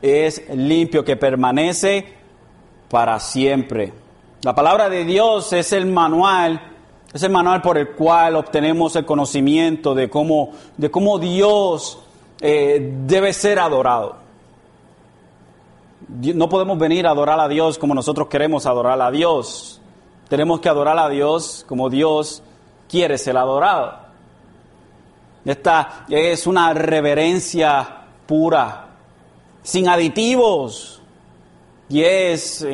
es 0.00 0.42
limpio 0.54 1.04
que 1.04 1.16
permanece 1.16 2.06
para 2.90 3.18
siempre. 3.20 3.92
La 4.42 4.54
palabra 4.54 4.88
de 4.88 5.04
Dios 5.04 5.52
es 5.52 5.72
el 5.72 5.86
manual 5.86 6.60
es 7.12 7.22
el 7.22 7.30
manual 7.30 7.62
por 7.62 7.78
el 7.78 7.90
cual 7.90 8.36
obtenemos 8.36 8.94
el 8.96 9.06
conocimiento 9.06 9.94
de 9.94 10.10
cómo, 10.10 10.50
de 10.76 10.90
cómo 10.90 11.18
Dios 11.18 11.98
eh, 12.40 12.96
debe 13.06 13.32
ser 13.32 13.58
adorado. 13.58 14.16
No 16.08 16.48
podemos 16.48 16.78
venir 16.78 17.06
a 17.06 17.10
adorar 17.10 17.40
a 17.40 17.48
Dios 17.48 17.78
como 17.78 17.94
nosotros 17.94 18.28
queremos 18.28 18.66
adorar 18.66 19.00
a 19.00 19.10
Dios. 19.10 19.80
Tenemos 20.28 20.60
que 20.60 20.68
adorar 20.68 20.98
a 20.98 21.08
Dios 21.08 21.64
como 21.66 21.88
Dios 21.88 22.42
quiere 22.90 23.16
ser 23.16 23.38
adorado. 23.38 24.06
Esta 25.46 26.04
es 26.10 26.46
una 26.46 26.74
reverencia 26.74 27.97
pura, 28.28 28.84
sin 29.62 29.88
aditivos, 29.88 31.00
y 31.88 32.02
es 32.02 32.64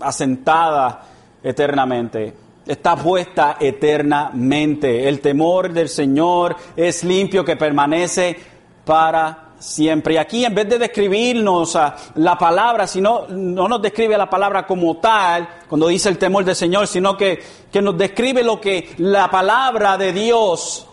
asentada 0.00 1.06
eternamente. 1.42 2.34
Está 2.66 2.94
puesta 2.96 3.56
eternamente. 3.58 5.08
El 5.08 5.20
temor 5.20 5.72
del 5.72 5.88
Señor 5.88 6.54
es 6.76 7.02
limpio 7.02 7.42
que 7.42 7.56
permanece 7.56 8.36
para 8.84 9.52
siempre. 9.58 10.14
Y 10.14 10.16
aquí 10.18 10.44
en 10.44 10.54
vez 10.54 10.68
de 10.68 10.78
describirnos 10.78 11.78
la 12.16 12.36
palabra, 12.36 12.86
sino 12.86 13.26
no 13.28 13.66
nos 13.66 13.80
describe 13.80 14.18
la 14.18 14.28
palabra 14.28 14.66
como 14.66 14.98
tal, 14.98 15.48
cuando 15.66 15.88
dice 15.88 16.10
el 16.10 16.18
temor 16.18 16.44
del 16.44 16.54
Señor, 16.54 16.86
sino 16.86 17.16
que, 17.16 17.42
que 17.72 17.80
nos 17.80 17.96
describe 17.96 18.42
lo 18.42 18.60
que 18.60 18.90
la 18.98 19.30
palabra 19.30 19.96
de 19.96 20.12
Dios 20.12 20.86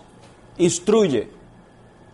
instruye. 0.57 1.36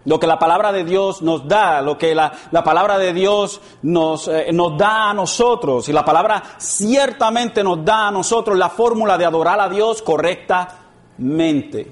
Lo 0.05 0.19
que 0.19 0.27
la 0.27 0.37
palabra 0.37 0.71
de 0.71 0.83
Dios 0.83 1.21
nos 1.21 1.47
da, 1.47 1.81
lo 1.81 1.97
que 1.97 2.13
la, 2.13 2.31
la 2.51 2.63
palabra 2.63 2.97
de 2.97 3.13
Dios 3.13 3.61
nos, 3.83 4.27
eh, 4.27 4.47
nos 4.51 4.77
da 4.77 5.11
a 5.11 5.13
nosotros. 5.13 5.87
Y 5.87 5.93
la 5.93 6.03
palabra 6.03 6.43
ciertamente 6.57 7.63
nos 7.63 7.85
da 7.85 8.09
a 8.09 8.11
nosotros 8.11 8.57
la 8.57 8.69
fórmula 8.69 9.17
de 9.17 9.25
adorar 9.25 9.61
a 9.61 9.69
Dios 9.69 10.01
correctamente. 10.01 11.91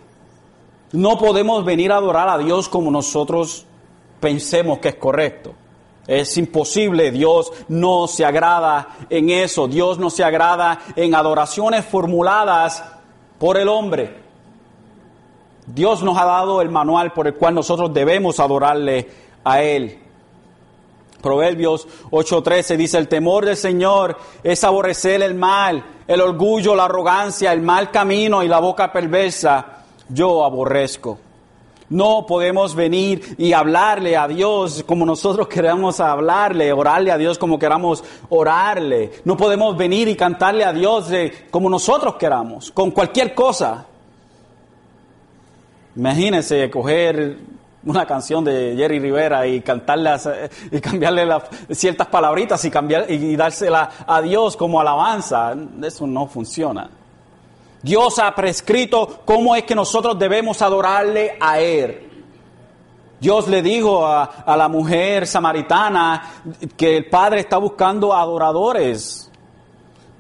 No 0.92 1.18
podemos 1.18 1.64
venir 1.64 1.94
a 1.94 1.98
adorar 1.98 2.28
a 2.28 2.38
Dios 2.38 2.68
como 2.68 2.92
nosotros 2.92 3.66
pensemos 4.20 4.80
que 4.80 4.90
es 4.90 4.96
correcto. 4.96 5.54
Es 6.06 6.38
imposible, 6.38 7.12
Dios 7.12 7.52
no 7.70 8.08
se 8.08 8.26
agrada 8.26 8.90
en 9.10 9.30
eso, 9.30 9.68
Dios 9.68 10.00
no 10.00 10.10
se 10.10 10.24
agrada 10.24 10.80
en 10.96 11.16
adoraciones 11.16 11.86
formuladas 11.86 12.84
por 13.40 13.58
el 13.58 13.70
hombre. 13.70 14.22
Dios 15.66 16.04
nos 16.04 16.18
ha 16.18 16.26
dado 16.26 16.62
el 16.62 16.70
manual 16.70 17.14
por 17.14 17.28
el 17.28 17.36
cual 17.36 17.56
nosotros 17.56 17.94
debemos 17.94 18.40
adorarle 18.40 19.10
a 19.44 19.62
Él. 19.62 20.00
Proverbios 21.22 21.88
8:13 22.10 22.78
dice, 22.78 22.98
el 22.98 23.08
temor 23.08 23.46
del 23.46 23.58
Señor 23.58 24.18
es 24.44 24.64
aborrecer 24.64 25.22
el 25.22 25.36
mal, 25.36 25.84
el 26.08 26.20
orgullo, 26.20 26.76
la 26.76 26.86
arrogancia, 26.86 27.54
el 27.54 27.62
mal 27.62 27.92
camino 27.92 28.44
y 28.44 28.48
la 28.48 28.60
boca 28.60 28.92
perversa, 28.92 29.84
yo 30.10 30.44
aborrezco. 30.44 31.20
No 31.90 32.26
podemos 32.26 32.74
venir 32.74 33.36
y 33.38 33.52
hablarle 33.52 34.16
a 34.16 34.26
Dios 34.26 34.84
como 34.88 35.06
nosotros 35.06 35.48
queramos 35.50 36.00
hablarle, 36.00 36.72
orarle 36.74 37.12
a 37.12 37.18
Dios 37.18 37.38
como 37.38 37.60
queramos 37.60 38.04
orarle. 38.30 39.12
No 39.26 39.38
podemos 39.38 39.78
venir 39.78 40.08
y 40.08 40.16
cantarle 40.16 40.64
a 40.64 40.74
Dios 40.74 41.10
como 41.52 41.70
nosotros 41.70 42.16
queramos, 42.16 42.72
con 42.72 42.92
cualquier 42.92 43.36
cosa. 43.36 43.88
Imagínense 45.96 46.70
coger 46.70 47.38
una 47.84 48.06
canción 48.06 48.44
de 48.44 48.76
Jerry 48.78 49.00
Rivera 49.00 49.46
y 49.48 49.62
cantarle 49.62 50.12
y 50.72 50.80
cambiarle 50.80 51.28
ciertas 51.72 52.08
palabritas 52.08 52.64
y 52.66 52.72
cambiar 52.72 53.10
y 53.10 53.36
dársela 53.36 53.90
a 54.06 54.22
Dios 54.22 54.56
como 54.56 54.80
alabanza. 54.80 55.56
Eso 55.84 56.06
no 56.08 56.28
funciona. 56.28 56.90
Dios 57.82 58.20
ha 58.20 58.34
prescrito 58.36 59.22
cómo 59.26 59.56
es 59.56 59.64
que 59.64 59.74
nosotros 59.74 60.18
debemos 60.20 60.62
adorarle 60.62 61.38
a 61.40 61.60
Él. 61.60 62.08
Dios 63.20 63.48
le 63.48 63.62
dijo 63.62 64.06
a, 64.06 64.24
a, 64.24 64.58
la 64.58 64.68
mujer 64.68 65.28
samaritana 65.28 66.24
que 66.78 66.98
el 66.98 67.06
Padre 67.10 67.42
está 67.42 67.58
buscando 67.58 68.14
adoradores. 68.14 69.31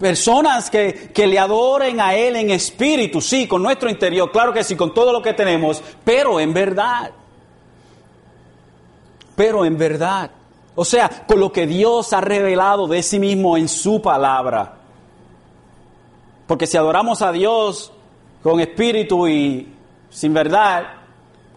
Personas 0.01 0.71
que, 0.71 1.11
que, 1.13 1.27
le 1.27 1.37
adoren 1.37 2.01
a 2.01 2.15
Él 2.15 2.35
en 2.35 2.49
espíritu, 2.49 3.21
sí, 3.21 3.47
con 3.47 3.61
nuestro 3.61 3.87
interior, 3.87 4.31
claro 4.31 4.51
que 4.51 4.63
sí, 4.63 4.75
con 4.75 4.95
todo 4.95 5.13
lo 5.13 5.21
que 5.21 5.33
tenemos, 5.33 5.83
pero 6.03 6.39
en 6.39 6.55
verdad. 6.55 7.11
Pero 9.35 9.63
en 9.63 9.77
verdad. 9.77 10.31
O 10.73 10.83
sea, 10.83 11.07
con 11.27 11.39
lo 11.39 11.51
que 11.51 11.67
Dios 11.67 12.13
ha 12.13 12.21
revelado 12.21 12.87
de 12.87 13.03
sí 13.03 13.19
mismo 13.19 13.57
en 13.57 13.69
su 13.69 14.01
palabra. 14.01 14.73
Porque 16.47 16.65
si 16.65 16.77
adoramos 16.77 17.21
a 17.21 17.31
Dios 17.31 17.91
con 18.41 18.59
espíritu 18.59 19.27
y 19.27 19.71
sin 20.09 20.33
verdad, 20.33 20.83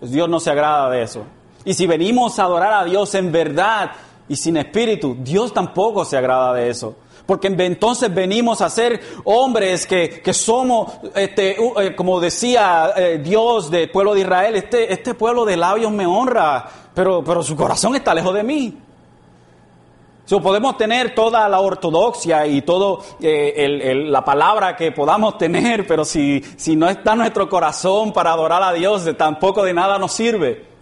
pues 0.01 0.13
Dios 0.13 0.29
no 0.29 0.39
se 0.39 0.51
agrada 0.51 0.91
de 0.91 1.03
eso. 1.03 1.25
Y 1.65 1.73
si 1.73 1.87
venimos 1.87 2.39
a 2.39 2.45
adorar 2.45 2.75
a 2.75 2.85
Dios 2.85 3.15
en 3.15 3.33
verdad 3.33 3.93
y 4.29 4.37
sin 4.37 4.59
espíritu, 4.59 5.17
Dios 5.19 5.55
tampoco 5.55 6.05
se 6.05 6.19
agrada 6.19 6.53
de 6.53 6.69
eso. 6.69 6.97
Porque 7.27 7.49
entonces 7.49 8.13
venimos 8.13 8.61
a 8.61 8.69
ser 8.69 9.01
hombres 9.25 9.87
que, 9.87 10.21
que 10.21 10.35
somos, 10.35 10.93
este, 11.15 11.57
eh, 11.59 11.95
como 11.97 12.21
decía 12.21 12.93
eh, 12.97 13.21
Dios 13.23 13.71
del 13.71 13.91
pueblo 13.91 14.15
de 14.15 14.21
Israel, 14.21 14.57
este, 14.57 14.93
este 14.93 15.15
pueblo 15.15 15.47
de 15.47 15.57
labios 15.57 15.91
me 15.91 16.07
honra, 16.07 16.69
pero, 16.95 17.25
pero 17.25 17.43
su 17.43 17.57
corazón 17.57 17.97
está 17.97 18.15
lejos 18.15 18.35
de 18.35 18.43
mí. 18.43 18.79
So, 20.27 20.41
podemos 20.41 20.79
tener 20.79 21.15
toda 21.15 21.47
la 21.51 21.61
ortodoxia 21.61 22.47
y 22.47 22.63
toda 22.63 22.99
eh, 23.21 23.95
la 24.07 24.25
palabra 24.25 24.75
que 24.77 24.91
podamos 24.93 25.37
tener, 25.39 25.87
pero 25.87 26.05
si, 26.05 26.43
si 26.57 26.77
no 26.77 26.89
está 26.89 27.15
nuestro 27.15 27.49
corazón 27.49 28.13
para 28.13 28.33
adorar 28.33 28.63
a 28.63 28.73
Dios, 28.73 29.07
tampoco 29.17 29.63
de 29.65 29.75
nada 29.75 29.99
nos 29.99 30.13
sirve. 30.13 30.74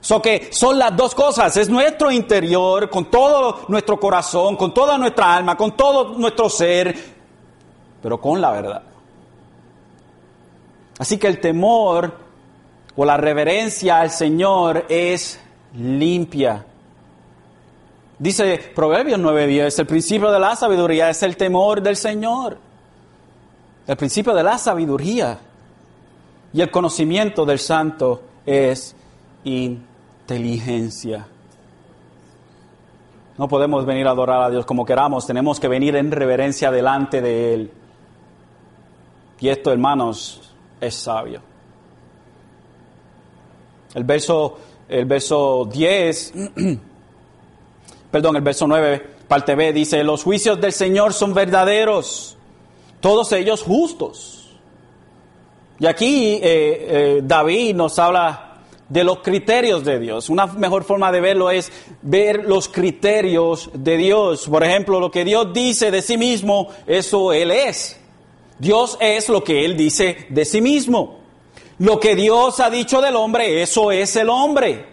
So 0.00 0.22
que 0.22 0.48
son 0.52 0.78
las 0.78 0.96
dos 0.96 1.14
cosas, 1.14 1.56
es 1.56 1.68
nuestro 1.68 2.10
interior, 2.10 2.88
con 2.88 3.10
todo 3.10 3.62
nuestro 3.68 3.98
corazón, 3.98 4.56
con 4.56 4.72
toda 4.72 4.96
nuestra 4.96 5.36
alma, 5.36 5.56
con 5.56 5.76
todo 5.76 6.16
nuestro 6.16 6.48
ser, 6.48 6.96
pero 8.00 8.20
con 8.20 8.40
la 8.40 8.50
verdad. 8.52 8.82
Así 10.98 11.18
que 11.18 11.26
el 11.26 11.40
temor 11.40 12.12
o 12.96 13.04
la 13.04 13.16
reverencia 13.16 14.00
al 14.00 14.10
Señor 14.10 14.86
es 14.88 15.40
limpia. 15.74 16.64
Dice 18.18 18.72
Proverbios 18.74 19.20
9:10, 19.20 19.78
el 19.78 19.86
principio 19.86 20.30
de 20.30 20.40
la 20.40 20.56
sabiduría 20.56 21.10
es 21.10 21.22
el 21.22 21.36
temor 21.36 21.80
del 21.82 21.96
Señor. 21.96 22.58
El 23.86 23.96
principio 23.96 24.34
de 24.34 24.42
la 24.42 24.58
sabiduría 24.58 25.38
y 26.52 26.60
el 26.60 26.70
conocimiento 26.70 27.44
del 27.44 27.58
santo 27.58 28.22
es 28.44 28.96
inteligencia. 30.28 31.26
No 33.38 33.48
podemos 33.48 33.86
venir 33.86 34.06
a 34.06 34.10
adorar 34.10 34.42
a 34.42 34.50
Dios 34.50 34.66
como 34.66 34.84
queramos, 34.84 35.26
tenemos 35.26 35.58
que 35.58 35.68
venir 35.68 35.96
en 35.96 36.10
reverencia 36.10 36.70
delante 36.70 37.22
de 37.22 37.54
Él. 37.54 37.70
Y 39.40 39.48
esto, 39.48 39.72
hermanos, 39.72 40.52
es 40.82 40.94
sabio. 40.96 41.40
El 43.94 44.04
verso, 44.04 44.58
el 44.86 45.06
verso 45.06 45.66
10 45.72 46.34
perdón, 48.10 48.36
el 48.36 48.42
verso 48.42 48.66
9, 48.66 48.98
parte 49.26 49.54
B, 49.54 49.72
dice, 49.72 50.04
los 50.04 50.24
juicios 50.24 50.60
del 50.60 50.72
Señor 50.72 51.14
son 51.14 51.32
verdaderos, 51.32 52.36
todos 53.00 53.32
ellos 53.32 53.62
justos. 53.62 54.58
Y 55.78 55.86
aquí 55.86 56.34
eh, 56.34 56.40
eh, 56.42 57.20
David 57.22 57.74
nos 57.76 57.98
habla 57.98 58.47
de 58.88 59.04
los 59.04 59.18
criterios 59.18 59.84
de 59.84 59.98
Dios. 59.98 60.30
Una 60.30 60.46
mejor 60.46 60.84
forma 60.84 61.12
de 61.12 61.20
verlo 61.20 61.50
es 61.50 61.70
ver 62.02 62.44
los 62.44 62.68
criterios 62.68 63.70
de 63.74 63.96
Dios. 63.96 64.48
Por 64.48 64.64
ejemplo, 64.64 65.00
lo 65.00 65.10
que 65.10 65.24
Dios 65.24 65.52
dice 65.52 65.90
de 65.90 66.02
sí 66.02 66.16
mismo, 66.16 66.68
eso 66.86 67.32
Él 67.32 67.50
es. 67.50 67.98
Dios 68.58 68.96
es 69.00 69.28
lo 69.28 69.44
que 69.44 69.64
Él 69.64 69.76
dice 69.76 70.26
de 70.30 70.44
sí 70.44 70.60
mismo. 70.60 71.18
Lo 71.78 72.00
que 72.00 72.16
Dios 72.16 72.58
ha 72.60 72.70
dicho 72.70 73.00
del 73.00 73.14
hombre, 73.14 73.62
eso 73.62 73.92
es 73.92 74.16
el 74.16 74.28
hombre. 74.28 74.86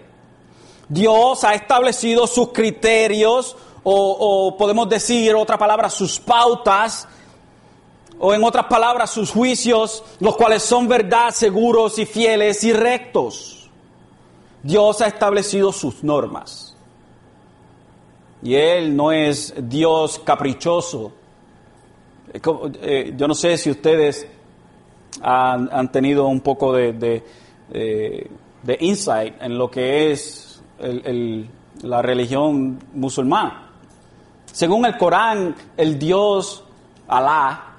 Dios 0.88 1.43
ha 1.43 1.55
establecido 1.55 2.27
sus 2.27 2.49
criterios 2.49 3.55
o, 3.88 4.55
podemos 4.58 4.89
decir 4.89 5.34
otra 5.36 5.58
palabra, 5.58 5.89
sus 5.89 6.19
pautas 6.19 7.08
o 8.19 8.34
en 8.34 8.43
otras 8.43 8.65
palabras 8.65 9.12
sus 9.12 9.31
juicios, 9.31 10.03
los 10.19 10.35
cuales 10.35 10.63
son 10.63 10.87
verdad, 10.87 11.31
seguros 11.31 12.00
y 12.00 12.06
fieles 12.06 12.63
y 12.63 12.73
rectos. 12.73 13.54
Dios 14.66 15.00
ha 15.02 15.08
establecido 15.08 15.72
sus 15.72 16.04
normas. 16.04 16.76
Y 18.42 18.56
Él 18.56 18.96
no 18.96 19.12
es 19.12 19.54
Dios 19.58 20.20
caprichoso. 20.26 21.12
Eh, 22.34 23.13
yo 23.16 23.28
no 23.28 23.36
sé 23.36 23.60
si 23.60 23.70
ustedes 23.70 24.28
han, 25.22 25.92
tenido 25.92 26.26
un 26.26 26.42
poco 26.42 26.74
de, 26.74 26.94
de 27.72 28.78
insight 28.80 29.36
en 29.40 29.56
lo 29.56 29.70
que 29.70 30.12
es 30.12 30.63
la 31.84 32.02
religión 32.02 32.80
musulmana. 32.94 33.70
Según 34.52 34.86
el 34.88 34.98
Corán, 34.98 35.56
el 35.78 36.00
Dios 36.00 36.63
Alá, 37.08 37.76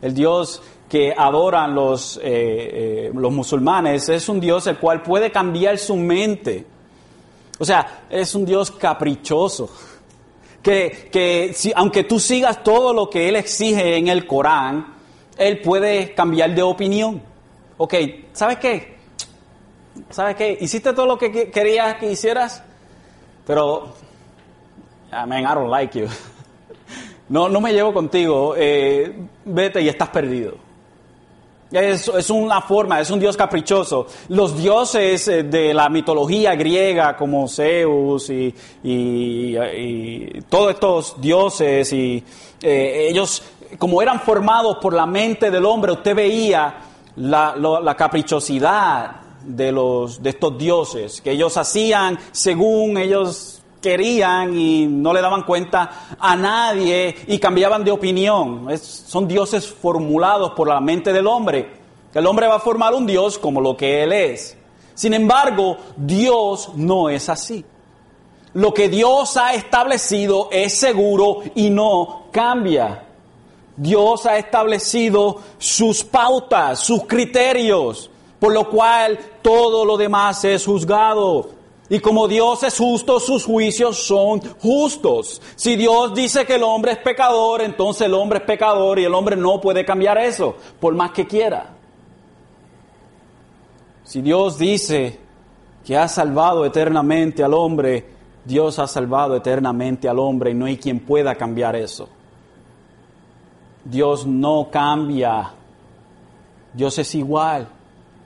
el 0.00 0.14
Dios 0.14 0.62
que 0.90 1.14
adoran 1.16 1.72
los, 1.72 2.16
eh, 2.16 2.20
eh, 2.24 3.10
los 3.14 3.32
musulmanes, 3.32 4.08
es 4.08 4.28
un 4.28 4.40
Dios 4.40 4.66
el 4.66 4.76
cual 4.76 5.02
puede 5.02 5.30
cambiar 5.30 5.78
su 5.78 5.94
mente. 5.94 6.66
O 7.60 7.64
sea, 7.64 8.02
es 8.10 8.34
un 8.34 8.44
Dios 8.44 8.72
caprichoso. 8.72 9.70
Que, 10.60 11.08
que 11.12 11.52
si, 11.54 11.72
aunque 11.76 12.02
tú 12.02 12.18
sigas 12.18 12.64
todo 12.64 12.92
lo 12.92 13.08
que 13.08 13.28
Él 13.28 13.36
exige 13.36 13.96
en 13.96 14.08
el 14.08 14.26
Corán, 14.26 14.94
Él 15.38 15.60
puede 15.60 16.12
cambiar 16.12 16.56
de 16.56 16.62
opinión. 16.62 17.22
Ok, 17.78 17.94
¿sabes 18.32 18.58
qué? 18.58 18.98
¿sabes 20.10 20.34
qué? 20.34 20.58
Hiciste 20.60 20.92
todo 20.92 21.06
lo 21.06 21.18
que 21.18 21.50
querías 21.50 21.96
que 21.96 22.10
hicieras, 22.10 22.64
pero, 23.46 23.94
I 25.12 25.40
I 25.40 25.42
don't 25.42 25.70
like 25.70 25.98
you. 25.98 26.08
No, 27.28 27.48
no 27.48 27.60
me 27.60 27.72
llevo 27.72 27.94
contigo, 27.94 28.54
eh, 28.56 29.14
vete 29.44 29.80
y 29.80 29.88
estás 29.88 30.08
perdido. 30.08 30.69
Es, 31.72 32.08
es, 32.08 32.30
una 32.30 32.60
forma, 32.60 33.00
es 33.00 33.10
un 33.10 33.20
dios 33.20 33.36
caprichoso. 33.36 34.06
Los 34.28 34.56
dioses 34.56 35.28
eh, 35.28 35.44
de 35.44 35.72
la 35.72 35.88
mitología 35.88 36.54
griega 36.56 37.16
como 37.16 37.46
Zeus 37.46 38.28
y, 38.30 38.52
y, 38.82 40.40
todos 40.48 40.74
estos 40.74 41.20
dioses, 41.20 41.92
y 41.92 42.24
eh, 42.60 43.06
ellos 43.08 43.42
como 43.78 44.02
eran 44.02 44.20
formados 44.20 44.78
por 44.78 44.92
la 44.92 45.06
mente 45.06 45.50
del 45.50 45.64
hombre, 45.64 45.92
usted 45.92 46.14
veía 46.14 46.74
la, 47.16 47.54
la 47.56 47.94
caprichosidad 47.94 49.20
de, 49.44 49.72
los, 49.72 50.22
de 50.22 50.30
estos 50.30 50.58
dioses, 50.58 51.20
que 51.20 51.32
ellos 51.32 51.56
hacían 51.56 52.18
según 52.32 52.98
ellos 52.98 53.59
querían 53.80 54.56
y 54.56 54.86
no 54.86 55.12
le 55.12 55.20
daban 55.20 55.42
cuenta 55.42 56.16
a 56.18 56.36
nadie 56.36 57.14
y 57.26 57.38
cambiaban 57.38 57.84
de 57.84 57.90
opinión. 57.90 58.68
son 58.78 59.26
dioses 59.26 59.66
formulados 59.66 60.52
por 60.52 60.68
la 60.68 60.80
mente 60.80 61.12
del 61.12 61.26
hombre. 61.26 61.80
El 62.12 62.26
hombre 62.26 62.46
va 62.46 62.56
a 62.56 62.60
formar 62.60 62.94
un 62.94 63.06
Dios 63.06 63.38
como 63.38 63.60
lo 63.60 63.76
que 63.76 64.02
Él 64.02 64.12
es. 64.12 64.56
Sin 64.94 65.14
embargo, 65.14 65.76
Dios 65.96 66.72
no 66.74 67.08
es 67.08 67.28
así. 67.28 67.64
Lo 68.54 68.74
que 68.74 68.88
Dios 68.88 69.36
ha 69.36 69.54
establecido 69.54 70.48
es 70.50 70.74
seguro 70.74 71.42
y 71.54 71.70
no 71.70 72.24
cambia. 72.32 73.04
Dios 73.76 74.26
ha 74.26 74.36
establecido 74.36 75.40
sus 75.56 76.04
pautas, 76.04 76.80
sus 76.80 77.04
criterios, 77.06 78.10
por 78.40 78.52
lo 78.52 78.68
cual 78.68 79.18
todo 79.40 79.84
lo 79.84 79.96
demás 79.96 80.44
es 80.44 80.66
juzgado. 80.66 81.59
Y 81.92 81.98
como 81.98 82.28
Dios 82.28 82.62
es 82.62 82.78
justo, 82.78 83.18
sus 83.18 83.44
juicios 83.44 83.98
son 83.98 84.40
justos. 84.62 85.42
Si 85.56 85.74
Dios 85.74 86.14
dice 86.14 86.46
que 86.46 86.54
el 86.54 86.62
hombre 86.62 86.92
es 86.92 86.98
pecador, 86.98 87.62
entonces 87.62 88.06
el 88.06 88.14
hombre 88.14 88.38
es 88.38 88.44
pecador 88.44 89.00
y 89.00 89.04
el 89.04 89.12
hombre 89.12 89.36
no 89.36 89.60
puede 89.60 89.84
cambiar 89.84 90.16
eso, 90.16 90.54
por 90.78 90.94
más 90.94 91.10
que 91.10 91.26
quiera. 91.26 91.74
Si 94.04 94.22
Dios 94.22 94.56
dice 94.56 95.18
que 95.84 95.96
ha 95.96 96.06
salvado 96.06 96.64
eternamente 96.64 97.42
al 97.42 97.54
hombre, 97.54 98.06
Dios 98.44 98.78
ha 98.78 98.86
salvado 98.86 99.34
eternamente 99.34 100.08
al 100.08 100.20
hombre 100.20 100.52
y 100.52 100.54
no 100.54 100.66
hay 100.66 100.76
quien 100.76 101.00
pueda 101.00 101.34
cambiar 101.34 101.74
eso. 101.74 102.08
Dios 103.84 104.26
no 104.26 104.68
cambia. 104.70 105.50
Dios 106.72 106.98
es 107.00 107.16
igual. 107.16 107.68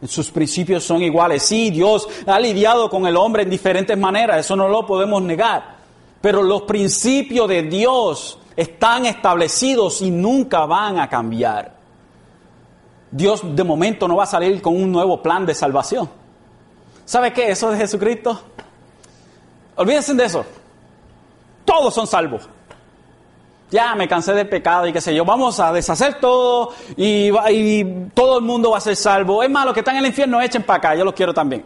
Sus 0.06 0.30
principios 0.30 0.84
son 0.84 1.02
iguales. 1.02 1.42
Sí, 1.42 1.70
Dios 1.70 2.08
ha 2.26 2.38
lidiado 2.38 2.90
con 2.90 3.06
el 3.06 3.16
hombre 3.16 3.42
en 3.42 3.50
diferentes 3.50 3.96
maneras, 3.96 4.38
eso 4.38 4.56
no 4.56 4.68
lo 4.68 4.86
podemos 4.86 5.22
negar. 5.22 5.76
Pero 6.20 6.42
los 6.42 6.62
principios 6.62 7.48
de 7.48 7.62
Dios 7.62 8.38
están 8.56 9.06
establecidos 9.06 10.02
y 10.02 10.10
nunca 10.10 10.66
van 10.66 10.98
a 10.98 11.08
cambiar. 11.08 11.74
Dios 13.10 13.42
de 13.54 13.64
momento 13.64 14.08
no 14.08 14.16
va 14.16 14.24
a 14.24 14.26
salir 14.26 14.60
con 14.60 14.74
un 14.74 14.90
nuevo 14.90 15.22
plan 15.22 15.46
de 15.46 15.54
salvación. 15.54 16.08
¿Sabe 17.04 17.32
qué? 17.32 17.50
Eso 17.50 17.70
de 17.70 17.78
Jesucristo. 17.78 18.40
Olvídense 19.76 20.14
de 20.14 20.24
eso. 20.24 20.44
Todos 21.64 21.94
son 21.94 22.06
salvos 22.06 22.48
ya 23.70 23.94
me 23.94 24.06
cansé 24.06 24.32
del 24.34 24.48
pecado 24.48 24.86
y 24.86 24.92
qué 24.92 25.00
sé 25.00 25.14
yo, 25.14 25.24
vamos 25.24 25.58
a 25.60 25.72
deshacer 25.72 26.20
todo 26.20 26.72
y, 26.96 27.32
todo 28.14 28.38
el 28.38 28.44
mundo 28.44 28.70
va 28.70 28.78
a 28.78 28.80
ser 28.80 28.96
salvo. 28.96 29.42
Es 29.42 29.50
malo 29.50 29.72
que 29.72 29.80
están 29.80 29.96
en 29.96 30.04
el 30.04 30.10
infierno, 30.10 30.40
echen 30.40 30.62
para 30.62 30.78
acá, 30.78 30.94
yo 30.94 31.04
los 31.04 31.14
quiero 31.14 31.34
también. 31.34 31.64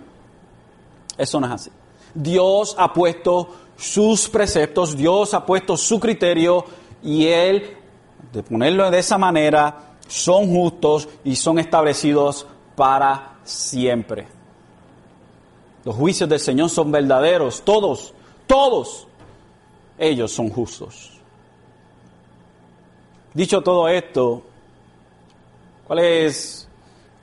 Eso 1.16 1.40
no 1.40 1.46
es 1.46 1.52
así. 1.52 1.70
Dios 2.14 2.74
ha 2.78 2.92
puesto 2.92 3.48
sus 3.76 4.28
preceptos, 4.28 4.96
Dios 4.96 5.34
ha 5.34 5.44
puesto 5.44 5.76
su 5.76 6.00
criterio 6.00 6.64
y 7.02 7.26
Él, 7.26 7.76
de 8.32 8.42
ponerlo 8.42 8.90
de 8.90 8.98
esa 8.98 9.18
manera, 9.18 9.94
son 10.06 10.48
justos 10.48 11.08
y 11.24 11.36
son 11.36 11.58
establecidos 11.58 12.46
para 12.74 13.38
siempre. 13.44 14.26
Los 15.84 15.94
juicios 15.94 16.28
del 16.28 16.40
Señor 16.40 16.70
son 16.70 16.90
verdaderos, 16.90 17.62
todos, 17.62 18.14
todos 18.46 19.06
ellos 19.98 20.32
son 20.32 20.50
justos. 20.50 21.17
Dicho 23.34 23.60
todo 23.62 23.88
esto, 23.88 24.42
¿cuál 25.86 25.98
es 26.00 26.68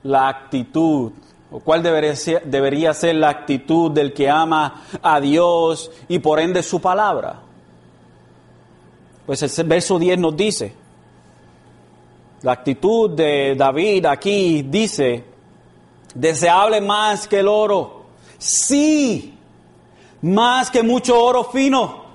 la 0.03 0.28
actitud 0.28 1.12
o 1.51 1.60
cuál 1.60 1.82
debería 1.82 2.93
ser, 2.93 3.16
la 3.16 3.30
actitud 3.30 3.91
del 3.91 4.14
que 4.14 4.30
ama 4.30 4.84
a 5.01 5.20
Dios 5.20 5.91
y 6.08 6.20
por 6.20 6.39
ende 6.39 6.62
su 6.62 6.80
palabra? 6.80 7.39
Pues 9.26 9.41
el 9.58 9.68
verso 9.68 9.97
10 9.97 10.20
nos 10.20 10.38
dice, 10.38 10.74
la 12.43 12.51
actitud 12.51 13.10
de 13.10 13.56
David 13.56 14.06
aquí 14.06 14.62
dice, 14.62 15.24
deseable 16.14 16.82
más 16.82 17.28
que 17.28 17.39
el 17.39 17.47
oro, 17.47 18.06
sí, 18.38 19.36
más 20.22 20.70
que 20.70 20.84
mucho 20.84 21.20
oro 21.20 21.45
fino, 21.45 22.06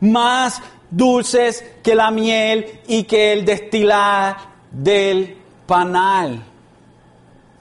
más 0.00 0.60
dulces 0.90 1.64
que 1.82 1.94
la 1.94 2.10
miel 2.10 2.80
y 2.86 3.04
que 3.04 3.32
el 3.32 3.44
destilar 3.44 4.36
del 4.70 5.36
panal. 5.66 6.42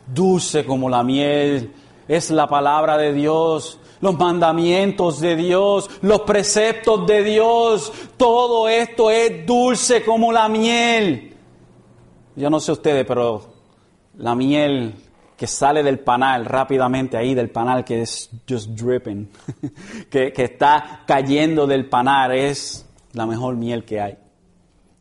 Dulce 0.07 0.65
como 0.65 0.89
la 0.89 1.03
miel 1.03 1.73
es 2.07 2.29
la 2.29 2.47
palabra 2.47 2.97
de 2.97 3.13
Dios, 3.13 3.79
los 4.01 4.17
mandamientos 4.17 5.19
de 5.19 5.35
Dios, 5.35 5.89
los 6.01 6.21
preceptos 6.21 7.07
de 7.07 7.23
Dios. 7.23 7.91
Todo 8.17 8.69
esto 8.69 9.09
es 9.09 9.45
dulce 9.45 10.03
como 10.03 10.31
la 10.31 10.47
miel. 10.47 11.35
Yo 12.35 12.49
no 12.49 12.59
sé 12.59 12.71
ustedes, 12.71 13.05
pero 13.05 13.45
la 14.17 14.35
miel 14.35 14.93
que 15.35 15.47
sale 15.47 15.83
del 15.83 15.99
panal 15.99 16.45
rápidamente 16.45 17.17
ahí, 17.17 17.33
del 17.33 17.49
panal 17.49 17.83
que 17.83 18.01
es 18.01 18.29
just 18.47 18.69
dripping, 18.69 19.29
que, 20.09 20.31
que 20.31 20.43
está 20.43 21.03
cayendo 21.05 21.67
del 21.67 21.89
panal, 21.89 22.31
es 22.33 22.84
la 23.15 23.25
mejor 23.25 23.55
miel 23.55 23.83
que 23.85 24.01
hay. 24.01 24.17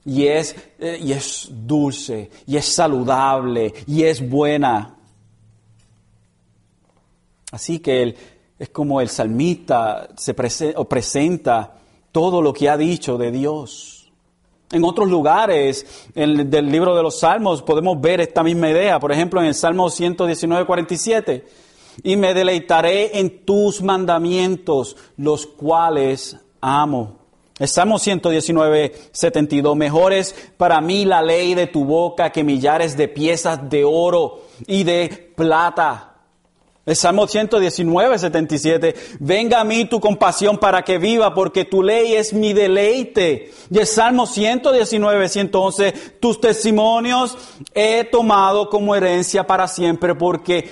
Y 0.05 0.27
es, 0.27 0.55
eh, 0.79 0.99
y 1.03 1.13
es 1.13 1.49
dulce, 1.51 2.31
y 2.47 2.57
es 2.57 2.67
saludable, 2.67 3.73
y 3.87 4.03
es 4.03 4.29
buena. 4.29 4.97
Así 7.51 7.79
que 7.79 8.15
es 8.59 8.69
como 8.71 9.01
el 9.01 9.09
salmista 9.09 10.09
se 10.17 10.35
o 10.77 10.89
presenta 10.89 11.75
todo 12.13 12.43
lo 12.43 12.53
que 12.53 12.69
ha 12.69 12.77
dicho 12.77 13.19
de 13.19 13.31
Dios. 13.31 14.13
En 14.71 14.85
otros 14.85 15.09
lugares 15.09 15.87
en, 16.15 16.51
del 16.51 16.71
libro 16.71 16.97
de 16.97 17.03
los 17.03 17.21
Salmos 17.21 17.63
podemos 17.63 18.01
ver 18.01 18.21
esta 18.21 18.43
misma 18.43 18.71
idea. 18.71 18.99
Por 18.99 19.13
ejemplo, 19.13 19.41
en 19.41 19.47
el 19.47 19.55
Salmo 19.55 19.91
119, 19.91 20.67
47. 20.67 21.45
Y 22.03 22.17
me 22.17 22.35
deleitaré 22.35 23.21
en 23.21 23.45
tus 23.45 23.83
mandamientos, 23.83 24.97
los 25.17 25.47
cuales 25.47 26.37
amo. 26.61 27.24
Salmo 27.63 27.99
119, 27.99 28.93
72. 29.13 29.77
Mejor 29.77 30.13
es 30.13 30.35
para 30.57 30.81
mí 30.81 31.05
la 31.05 31.23
ley 31.23 31.55
de 31.55 31.69
tu 31.69 31.85
boca 31.85 32.31
que 32.31 32.43
millares 32.43 32.97
de 32.97 33.09
piezas 33.09 33.71
de 33.71 33.85
oro 33.85 34.43
y 34.67 34.83
de 34.83 35.33
plata. 35.37 36.15
El 36.87 36.97
Salmo 36.97 37.27
119, 37.27 38.19
77. 38.19 38.95
Venga 39.21 39.61
a 39.61 39.65
mí 39.65 39.87
tu 39.87 40.01
compasión 40.01 40.59
para 40.59 40.83
que 40.83 40.99
viva, 40.99 41.33
porque 41.33 41.65
tu 41.65 41.83
ley 41.83 42.15
es 42.15 42.35
mi 42.35 42.53
deleite. 42.53 43.53
Y 43.71 43.79
el 43.79 43.87
Salmo 43.87 44.27
119, 44.27 45.29
111. 45.29 45.93
Tus 46.21 46.41
testimonios 46.41 47.39
he 47.73 48.05
tomado 48.05 48.69
como 48.69 48.95
herencia 48.95 49.47
para 49.47 49.67
siempre, 49.67 50.15
porque 50.15 50.69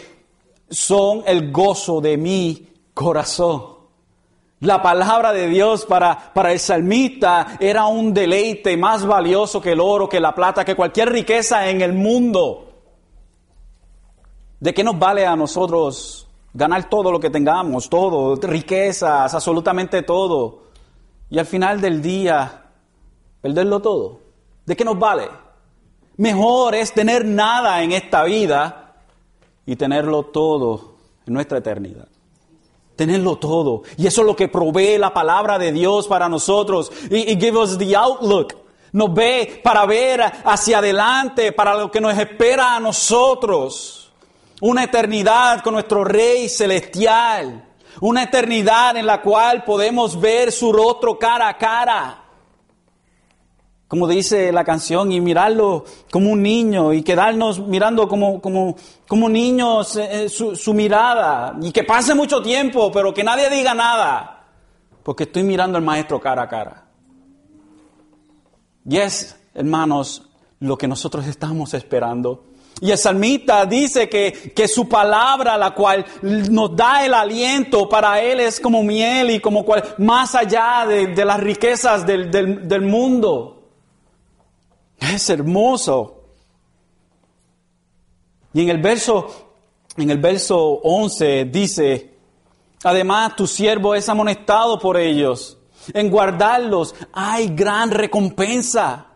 son 0.68 1.22
el 1.26 1.50
gozo 1.50 2.02
de 2.02 2.18
mi 2.18 2.68
corazón. 2.92 3.71
La 4.62 4.80
palabra 4.80 5.32
de 5.32 5.48
Dios 5.48 5.84
para, 5.86 6.32
para 6.32 6.52
el 6.52 6.60
salmista 6.60 7.56
era 7.58 7.86
un 7.86 8.14
deleite 8.14 8.76
más 8.76 9.04
valioso 9.04 9.60
que 9.60 9.72
el 9.72 9.80
oro, 9.80 10.08
que 10.08 10.20
la 10.20 10.36
plata, 10.36 10.64
que 10.64 10.76
cualquier 10.76 11.10
riqueza 11.10 11.68
en 11.68 11.80
el 11.80 11.92
mundo. 11.92 12.68
¿De 14.60 14.72
qué 14.72 14.84
nos 14.84 14.96
vale 14.96 15.26
a 15.26 15.34
nosotros 15.34 16.28
ganar 16.54 16.88
todo 16.88 17.10
lo 17.10 17.18
que 17.18 17.28
tengamos, 17.28 17.90
todo, 17.90 18.36
riquezas, 18.36 19.34
absolutamente 19.34 20.02
todo? 20.02 20.62
Y 21.28 21.40
al 21.40 21.46
final 21.46 21.80
del 21.80 22.00
día, 22.00 22.66
perderlo 23.40 23.80
todo. 23.80 24.20
¿De 24.64 24.76
qué 24.76 24.84
nos 24.84 24.96
vale? 24.96 25.28
Mejor 26.18 26.76
es 26.76 26.92
tener 26.92 27.24
nada 27.24 27.82
en 27.82 27.90
esta 27.90 28.22
vida 28.22 28.94
y 29.66 29.74
tenerlo 29.74 30.26
todo 30.26 30.94
en 31.26 31.34
nuestra 31.34 31.58
eternidad 31.58 32.06
tenerlo 33.02 33.36
todo. 33.36 33.82
Y 33.96 34.06
eso 34.06 34.20
es 34.20 34.26
lo 34.26 34.36
que 34.36 34.46
provee 34.46 34.96
la 34.96 35.12
palabra 35.12 35.58
de 35.58 35.72
Dios 35.72 36.06
para 36.06 36.28
nosotros. 36.28 36.92
Y, 37.10 37.36
give 37.36 37.58
us 37.58 37.76
the 37.76 37.96
outlook. 37.96 38.54
Nos 38.92 39.12
ve 39.12 39.60
para 39.64 39.84
ver 39.86 40.20
hacia 40.44 40.78
adelante, 40.78 41.50
para 41.50 41.74
lo 41.74 41.90
que 41.90 42.00
nos 42.00 42.16
espera 42.16 42.76
a 42.76 42.80
nosotros. 42.80 43.98
una 44.60 44.84
eternidad 44.84 45.60
con 45.64 45.74
nuestro 45.74 46.04
Rey 46.04 46.48
celestial, 46.48 47.64
una 48.00 48.22
eternidad 48.22 48.96
en 48.96 49.06
la 49.06 49.20
cual 49.20 49.64
podemos 49.64 50.20
ver 50.20 50.52
su 50.52 50.72
rostro 50.72 51.18
cara 51.18 51.48
a 51.48 51.58
cara 51.58 52.21
como 53.92 54.08
dice 54.08 54.50
la 54.52 54.64
canción, 54.64 55.12
y 55.12 55.20
mirarlo 55.20 55.84
como 56.10 56.30
un 56.30 56.42
niño 56.42 56.94
y 56.94 57.02
quedarnos 57.02 57.58
mirando 57.58 58.08
como, 58.08 58.40
como, 58.40 58.74
como 59.06 59.28
niños 59.28 59.96
eh, 59.96 60.24
eh, 60.24 60.28
su, 60.30 60.56
su 60.56 60.72
mirada 60.72 61.58
y 61.60 61.70
que 61.72 61.84
pase 61.84 62.14
mucho 62.14 62.40
tiempo, 62.40 62.90
pero 62.90 63.12
que 63.12 63.22
nadie 63.22 63.50
diga 63.50 63.74
nada, 63.74 64.46
porque 65.02 65.24
estoy 65.24 65.42
mirando 65.42 65.76
al 65.76 65.84
maestro 65.84 66.18
cara 66.18 66.44
a 66.44 66.48
cara. 66.48 66.86
Y 68.88 68.96
es, 68.96 69.36
hermanos, 69.52 70.22
lo 70.60 70.78
que 70.78 70.88
nosotros 70.88 71.26
estamos 71.26 71.74
esperando. 71.74 72.44
Y 72.80 72.92
el 72.92 72.96
salmista 72.96 73.66
dice 73.66 74.08
que, 74.08 74.54
que, 74.56 74.68
su 74.68 74.88
palabra, 74.88 75.58
la 75.58 75.72
cual 75.72 76.02
nos 76.22 76.74
da 76.74 77.04
el 77.04 77.12
aliento, 77.12 77.90
para 77.90 78.22
él 78.22 78.40
es 78.40 78.58
como 78.58 78.82
miel 78.82 79.32
y 79.32 79.40
como 79.40 79.66
cual, 79.66 79.84
más 79.98 80.34
allá 80.34 80.86
de, 80.88 81.08
de 81.08 81.24
las 81.26 81.38
riquezas 81.38 82.06
del, 82.06 82.30
del, 82.30 82.66
del 82.66 82.80
mundo. 82.80 83.58
Es 85.10 85.28
hermoso. 85.30 86.22
Y 88.54 88.62
en 88.62 88.68
el 88.68 88.78
verso, 88.78 89.26
en 89.96 90.10
el 90.10 90.18
verso 90.18 90.58
11 90.58 91.46
dice, 91.46 92.14
además 92.84 93.34
tu 93.34 93.46
siervo 93.46 93.94
es 93.94 94.08
amonestado 94.08 94.78
por 94.78 94.96
ellos. 94.96 95.58
En 95.92 96.10
guardarlos 96.10 96.94
hay 97.12 97.48
gran 97.48 97.90
recompensa. 97.90 99.06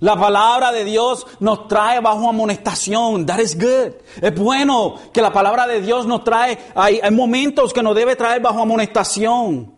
La 0.00 0.16
palabra 0.16 0.72
de 0.72 0.84
Dios 0.84 1.26
nos 1.40 1.68
trae 1.68 2.00
bajo 2.00 2.28
amonestación. 2.28 3.24
That 3.26 3.38
is 3.38 3.56
good. 3.56 3.94
Es 4.20 4.34
bueno 4.34 4.96
que 5.12 5.22
la 5.22 5.32
palabra 5.32 5.66
de 5.66 5.80
Dios 5.80 6.06
nos 6.06 6.24
trae. 6.24 6.58
Hay, 6.74 7.00
hay 7.02 7.10
momentos 7.10 7.72
que 7.72 7.82
nos 7.82 7.94
debe 7.94 8.16
traer 8.16 8.40
bajo 8.42 8.60
amonestación. 8.60 9.74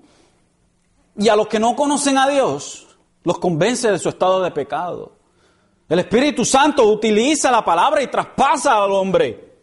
Y 1.16 1.28
a 1.28 1.36
los 1.36 1.46
que 1.48 1.60
no 1.60 1.76
conocen 1.76 2.18
a 2.18 2.28
Dios, 2.28 2.86
los 3.22 3.38
convence 3.38 3.90
de 3.90 3.98
su 3.98 4.08
estado 4.08 4.42
de 4.42 4.50
pecado. 4.50 5.21
El 5.93 5.99
Espíritu 5.99 6.43
Santo 6.43 6.86
utiliza 6.86 7.51
la 7.51 7.62
palabra 7.62 8.03
y 8.03 8.07
traspasa 8.07 8.82
al 8.82 8.93
hombre. 8.93 9.59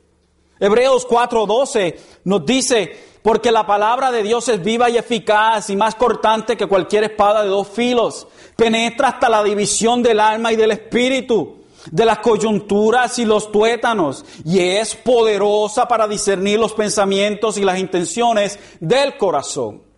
Hebreos 0.60 1.08
4:12 1.08 1.96
nos 2.26 2.46
dice, 2.46 3.18
porque 3.24 3.52
la 3.52 3.66
palabra 3.66 4.12
de 4.12 4.22
Dios 4.22 4.48
es 4.48 4.62
viva 4.62 4.92
y 4.92 4.98
eficaz 4.98 5.72
y 5.72 5.76
más 5.76 5.96
cortante 5.96 6.56
que 6.56 6.68
cualquier 6.68 7.06
espada 7.06 7.42
de 7.42 7.50
dos 7.50 7.68
filos. 7.70 8.28
Penetra 8.56 9.08
hasta 9.08 9.28
la 9.28 9.44
división 9.44 10.04
del 10.04 10.20
alma 10.20 10.54
y 10.54 10.56
del 10.56 10.70
espíritu, 10.70 11.64
de 11.90 12.06
las 12.06 12.20
coyunturas 12.20 13.18
y 13.18 13.26
los 13.26 13.52
tuétanos, 13.52 14.24
y 14.46 14.60
es 14.60 14.94
poderosa 14.94 15.88
para 15.88 16.08
discernir 16.08 16.60
los 16.60 16.74
pensamientos 16.74 17.58
y 17.58 17.64
las 17.64 17.80
intenciones 17.80 18.60
del 18.80 19.18
corazón. 19.18 19.89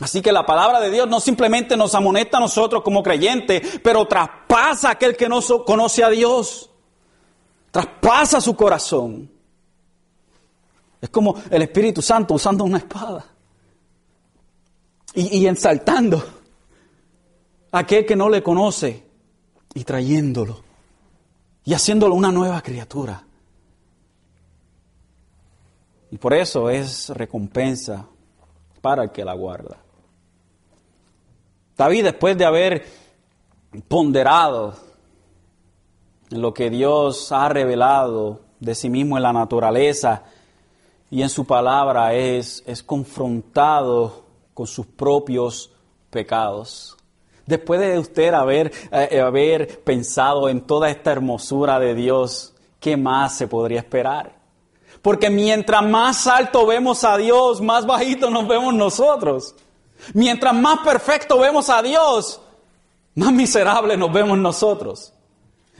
Así 0.00 0.20
que 0.20 0.30
la 0.30 0.44
palabra 0.44 0.80
de 0.80 0.90
Dios 0.90 1.08
no 1.08 1.20
simplemente 1.20 1.76
nos 1.76 1.94
amonesta 1.94 2.36
a 2.36 2.40
nosotros 2.40 2.82
como 2.82 3.02
creyentes, 3.02 3.80
pero 3.82 4.06
traspasa 4.06 4.88
a 4.88 4.92
aquel 4.92 5.16
que 5.16 5.28
no 5.28 5.40
conoce 5.64 6.04
a 6.04 6.10
Dios. 6.10 6.70
Traspasa 7.70 8.40
su 8.40 8.54
corazón. 8.54 9.30
Es 11.00 11.08
como 11.08 11.34
el 11.50 11.62
Espíritu 11.62 12.02
Santo 12.02 12.34
usando 12.34 12.64
una 12.64 12.78
espada 12.78 13.24
y, 15.14 15.38
y 15.38 15.46
ensaltando 15.46 16.22
a 17.72 17.78
aquel 17.78 18.04
que 18.04 18.16
no 18.16 18.28
le 18.28 18.42
conoce 18.42 19.02
y 19.74 19.84
trayéndolo 19.84 20.62
y 21.64 21.72
haciéndolo 21.72 22.14
una 22.14 22.30
nueva 22.30 22.60
criatura. 22.62 23.24
Y 26.10 26.18
por 26.18 26.34
eso 26.34 26.68
es 26.70 27.08
recompensa 27.10 28.06
para 28.80 29.04
el 29.04 29.10
que 29.10 29.24
la 29.24 29.34
guarda. 29.34 29.85
David, 31.76 32.04
después 32.04 32.38
de 32.38 32.44
haber 32.44 32.86
ponderado 33.88 34.74
lo 36.30 36.54
que 36.54 36.70
Dios 36.70 37.30
ha 37.32 37.48
revelado 37.48 38.40
de 38.60 38.74
sí 38.74 38.88
mismo 38.88 39.16
en 39.16 39.22
la 39.22 39.32
naturaleza 39.32 40.22
y 41.10 41.22
en 41.22 41.28
su 41.28 41.44
palabra, 41.44 42.14
es, 42.14 42.64
es 42.66 42.82
confrontado 42.82 44.24
con 44.54 44.66
sus 44.66 44.86
propios 44.86 45.70
pecados. 46.10 46.96
Después 47.44 47.78
de 47.78 47.98
usted 47.98 48.32
haber, 48.32 48.72
eh, 48.90 49.20
haber 49.20 49.84
pensado 49.84 50.48
en 50.48 50.62
toda 50.62 50.88
esta 50.88 51.12
hermosura 51.12 51.78
de 51.78 51.94
Dios, 51.94 52.54
¿qué 52.80 52.96
más 52.96 53.36
se 53.36 53.46
podría 53.46 53.80
esperar? 53.80 54.34
Porque 55.02 55.30
mientras 55.30 55.84
más 55.84 56.26
alto 56.26 56.66
vemos 56.66 57.04
a 57.04 57.16
Dios, 57.18 57.60
más 57.60 57.86
bajito 57.86 58.30
nos 58.30 58.48
vemos 58.48 58.74
nosotros. 58.74 59.54
Mientras 60.14 60.54
más 60.54 60.80
perfecto 60.80 61.38
vemos 61.38 61.70
a 61.70 61.82
Dios, 61.82 62.40
más 63.14 63.32
miserable 63.32 63.96
nos 63.96 64.12
vemos 64.12 64.38
nosotros. 64.38 65.12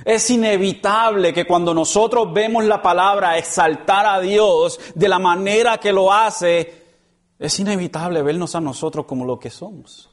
Es 0.04 0.28
inevitable 0.30 1.32
que 1.32 1.46
cuando 1.46 1.72
nosotros 1.72 2.32
vemos 2.32 2.64
la 2.64 2.82
palabra 2.82 3.38
exaltar 3.38 4.06
a 4.06 4.20
Dios 4.20 4.78
de 4.94 5.08
la 5.08 5.18
manera 5.18 5.78
que 5.78 5.92
lo 5.92 6.12
hace, 6.12 6.84
es 7.38 7.58
inevitable 7.60 8.22
vernos 8.22 8.54
a 8.54 8.60
nosotros 8.60 9.06
como 9.06 9.24
lo 9.24 9.38
que 9.38 9.50
somos. 9.50 10.10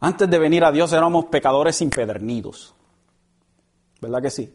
Antes 0.00 0.28
de 0.30 0.38
venir 0.38 0.64
a 0.64 0.72
Dios 0.72 0.92
éramos 0.92 1.26
pecadores 1.26 1.80
impedernidos. 1.80 2.74
¿Verdad 4.00 4.22
que 4.22 4.30
sí? 4.30 4.54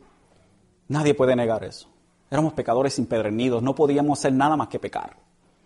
Nadie 0.88 1.14
puede 1.14 1.36
negar 1.36 1.64
eso. 1.64 1.90
Éramos 2.30 2.54
pecadores 2.54 2.98
impedernidos, 3.00 3.62
no 3.62 3.76
podíamos 3.76 4.20
hacer 4.20 4.34
nada 4.34 4.56
más 4.56 4.68
que 4.68 4.80
pecar. 4.80 5.18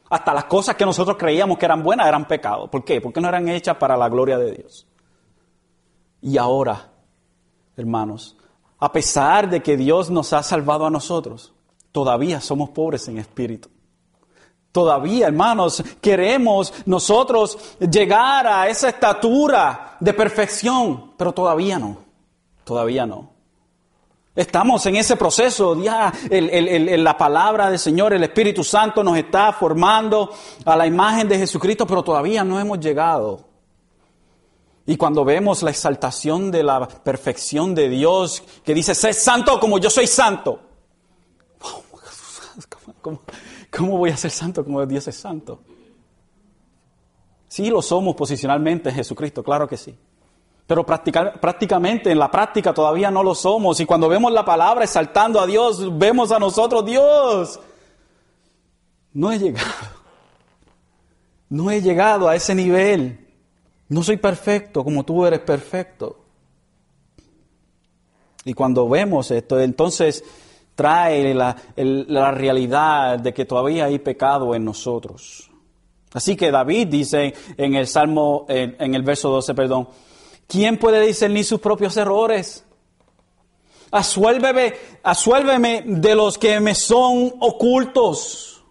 Hasta 0.10 0.34
las 0.34 0.46
cosas 0.46 0.76
que 0.76 0.86
nosotros 0.86 1.18
creíamos 1.18 1.58
que 1.58 1.66
eran 1.66 1.84
buenas 1.84 2.08
eran 2.08 2.26
pecados. 2.28 2.70
¿Por 2.70 2.84
qué? 2.84 3.02
Porque 3.02 3.20
no 3.20 3.28
eran 3.28 3.48
hechas 3.50 3.78
para 3.78 3.98
la 3.98 4.08
gloria 4.10 4.38
de 4.38 4.54
Dios. 4.54 4.88
Y 6.22 6.38
ahora, 6.38 6.90
hermanos, 7.76 8.38
a 8.80 8.92
pesar 8.92 9.50
de 9.50 9.62
que 9.62 9.76
Dios 9.76 10.10
nos 10.10 10.34
ha 10.34 10.44
salvado 10.44 10.86
a 10.86 10.90
nosotros, 10.90 11.54
todavía 11.92 12.40
somos 12.42 12.70
pobres 12.70 13.08
en 13.08 13.18
espíritu. 13.18 13.70
Todavía, 14.72 15.28
hermanos, 15.28 15.84
queremos 16.02 16.74
nosotros 16.86 17.58
llegar 17.80 18.46
a 18.46 18.68
esa 18.68 18.90
estatura 18.90 19.98
de 20.00 20.14
perfección, 20.14 21.14
pero 21.18 21.32
todavía 21.32 21.80
no, 21.80 21.98
todavía 22.64 23.06
no. 23.06 23.37
Estamos 24.38 24.86
en 24.86 24.98
ese 24.98 25.16
proceso, 25.16 25.82
ya 25.82 26.14
la 26.30 27.18
palabra 27.18 27.72
del 27.72 27.80
Señor, 27.80 28.14
el 28.14 28.24
Espíritu 28.24 28.64
Santo 28.64 29.04
nos 29.04 29.18
está 29.18 29.52
formando 29.52 30.32
a 30.64 30.76
la 30.76 30.86
imagen 30.86 31.28
de 31.28 31.40
Jesucristo, 31.40 31.88
pero 31.88 32.04
todavía 32.04 32.44
no 32.44 32.60
hemos 32.60 32.80
llegado. 32.80 33.48
Y 34.86 34.96
cuando 34.96 35.26
vemos 35.26 35.64
la 35.64 35.72
exaltación 35.72 36.52
de 36.52 36.62
la 36.62 36.88
perfección 36.88 37.74
de 37.74 37.90
Dios, 37.90 38.44
que 38.64 38.76
dice, 38.76 38.94
sé 38.94 39.12
santo 39.12 39.60
como 39.60 39.80
yo 39.80 39.90
soy 39.90 40.06
santo. 40.06 40.60
¿Cómo, 43.02 43.22
cómo 43.76 43.98
voy 43.98 44.12
a 44.12 44.18
ser 44.18 44.30
santo 44.30 44.64
como 44.64 44.86
Dios 44.86 45.08
es 45.08 45.16
santo? 45.16 45.62
Sí, 47.48 47.72
lo 47.72 47.82
somos 47.82 48.16
posicionalmente 48.16 48.90
en 48.90 48.96
Jesucristo, 48.98 49.42
claro 49.42 49.68
que 49.68 49.78
sí. 49.78 49.98
Pero 50.68 50.86
prácticamente 50.86 52.12
en 52.12 52.20
la 52.20 52.30
práctica 52.30 52.74
todavía 52.74 53.10
no 53.10 53.24
lo 53.24 53.34
somos. 53.34 53.80
Y 53.80 53.86
cuando 53.86 54.10
vemos 54.10 54.34
la 54.34 54.44
palabra 54.44 54.84
exaltando 54.84 55.40
a 55.40 55.48
Dios, 55.48 55.98
vemos 55.98 56.34
a 56.34 56.40
nosotros, 56.40 56.86
Dios, 56.86 57.58
no 59.14 59.32
he 59.32 59.40
llegado. 59.40 59.98
No 61.50 61.72
he 61.72 61.82
llegado 61.82 62.28
a 62.28 62.36
ese 62.36 62.54
nivel. 62.54 63.26
No 63.88 64.04
soy 64.04 64.18
perfecto 64.18 64.84
como 64.84 65.06
tú 65.06 65.26
eres 65.26 65.40
perfecto. 65.40 66.20
Y 68.44 68.54
cuando 68.54 68.90
vemos 68.90 69.32
esto, 69.32 69.58
entonces 69.62 70.22
trae 70.76 71.34
la, 71.34 71.56
la 71.78 72.32
realidad 72.32 73.20
de 73.20 73.34
que 73.34 73.46
todavía 73.46 73.86
hay 73.86 74.00
pecado 74.00 74.54
en 74.54 74.66
nosotros. 74.66 75.50
Así 76.12 76.36
que 76.36 76.52
David 76.52 76.88
dice 76.90 77.34
en 77.56 77.76
el 77.76 77.88
Salmo, 77.88 78.46
en 78.50 78.94
el 78.94 79.04
verso 79.04 79.30
12, 79.30 79.54
perdón, 79.54 79.88
¿Quién 80.48 80.78
puede 80.78 81.06
discernir 81.06 81.46
sus 81.46 81.60
propios 81.60 81.98
errores? 81.98 82.64
Asuélveme, 83.92 84.74
asuélveme 85.04 85.84
de 85.86 86.16
los 86.16 86.38
que 86.38 86.60
me 86.60 86.74
son 86.74 87.34
ocultos. 87.40 88.64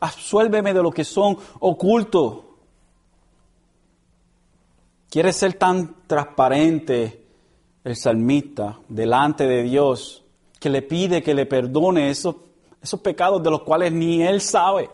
Asuélveme 0.00 0.72
de 0.72 0.82
los 0.82 0.94
que 0.94 1.04
son 1.04 1.36
ocultos. 1.60 2.40
Quiere 5.10 5.32
ser 5.32 5.54
tan 5.54 6.06
transparente 6.06 7.24
el 7.84 7.96
salmista 7.96 8.78
delante 8.88 9.46
de 9.46 9.62
Dios 9.62 10.24
que 10.60 10.68
le 10.68 10.82
pide 10.82 11.22
que 11.22 11.34
le 11.34 11.46
perdone 11.46 12.10
esos, 12.10 12.36
esos 12.82 13.00
pecados 13.00 13.42
de 13.42 13.50
los 13.50 13.62
cuales 13.62 13.92
ni 13.92 14.22
él 14.22 14.40
sabe. 14.40 14.90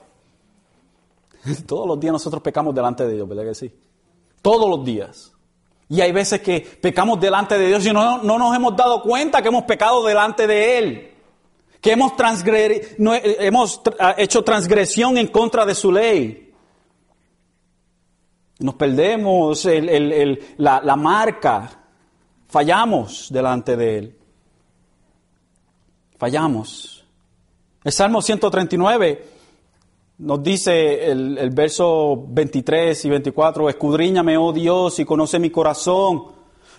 Todos 1.66 1.86
los 1.86 1.99
días 1.99 2.12
nosotros 2.12 2.42
pecamos 2.42 2.74
delante 2.74 3.07
de 3.07 3.14
Dios, 3.14 3.28
¿verdad 3.28 3.45
que 3.45 3.55
sí? 3.55 3.72
Todos 4.42 4.68
los 4.68 4.84
días. 4.84 5.34
Y 5.89 6.01
hay 6.01 6.12
veces 6.12 6.41
que 6.41 6.61
pecamos 6.61 7.20
delante 7.20 7.59
de 7.59 7.68
Dios 7.68 7.85
y 7.87 7.93
no, 7.93 8.22
no 8.22 8.39
nos 8.39 8.57
hemos 8.57 8.74
dado 8.76 9.03
cuenta 9.03 9.43
que 9.43 9.49
hemos 9.49 9.64
pecado 9.64 10.05
delante 10.05 10.47
de 10.47 10.78
Él. 10.78 11.11
que 11.80 11.93
hemos, 11.93 12.12
hemos 12.97 13.82
hecho 14.16 14.43
transgresión 14.43 15.18
en 15.18 15.26
contra 15.28 15.66
de 15.66 15.74
su 15.74 15.93
ley. 15.93 16.53
Nos 18.61 18.74
perdemos 18.76 19.66
la, 20.57 20.80
la 20.82 20.97
marca, 20.97 21.70
fallamos 22.49 23.28
delante 23.30 23.76
de 23.76 23.99
Él. 23.99 24.18
Fallamos. 26.16 27.05
El 27.82 27.93
Salmo 27.93 28.22
139 28.22 29.34
nos 30.18 30.42
dice 30.42 31.10
el, 31.10 31.38
el, 31.38 31.50
verso 31.50 32.24
23 32.28 33.04
y 33.04 33.10
24, 33.10 33.68
escudriñame, 33.68 34.36
oh 34.36 34.52
Dios, 34.52 34.98
y 35.00 35.04
conoce 35.04 35.38
mi 35.38 35.50
corazón, 35.50 36.24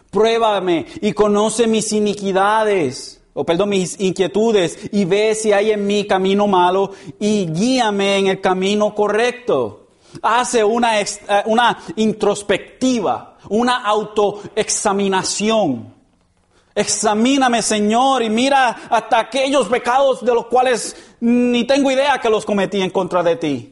pruébame 0.09 0.85
y 1.01 1.13
conoce 1.13 1.67
mis 1.67 1.91
iniquidades, 1.91 3.21
o 3.33 3.43
perdón, 3.43 3.69
mis 3.69 3.99
inquietudes, 3.99 4.89
y 4.93 5.05
ve 5.05 5.35
si 5.35 5.51
hay 5.51 5.71
en 5.71 5.85
mí 5.85 6.07
camino 6.07 6.47
malo, 6.47 6.91
y 7.19 7.47
guíame 7.47 8.19
en 8.19 8.27
el 8.27 8.39
camino 8.39 8.95
correcto. 8.95 9.81
Hace 10.21 10.63
una, 10.63 11.01
eh, 11.01 11.05
una 11.45 11.77
introspectiva, 11.97 13.37
una 13.49 13.83
autoexaminación. 13.83 15.94
Examíname, 16.77 17.61
Señor, 17.61 18.21
y 18.21 18.29
mira 18.29 18.69
hasta 18.89 19.17
aquellos 19.17 19.69
pecados 19.69 20.23
de 20.25 20.33
los 20.33 20.47
cuales 20.47 21.15
ni 21.21 21.63
tengo 21.63 21.89
idea 21.89 22.19
que 22.19 22.29
los 22.29 22.45
cometí 22.45 22.81
en 22.81 22.89
contra 22.89 23.23
de 23.23 23.37
ti. 23.37 23.71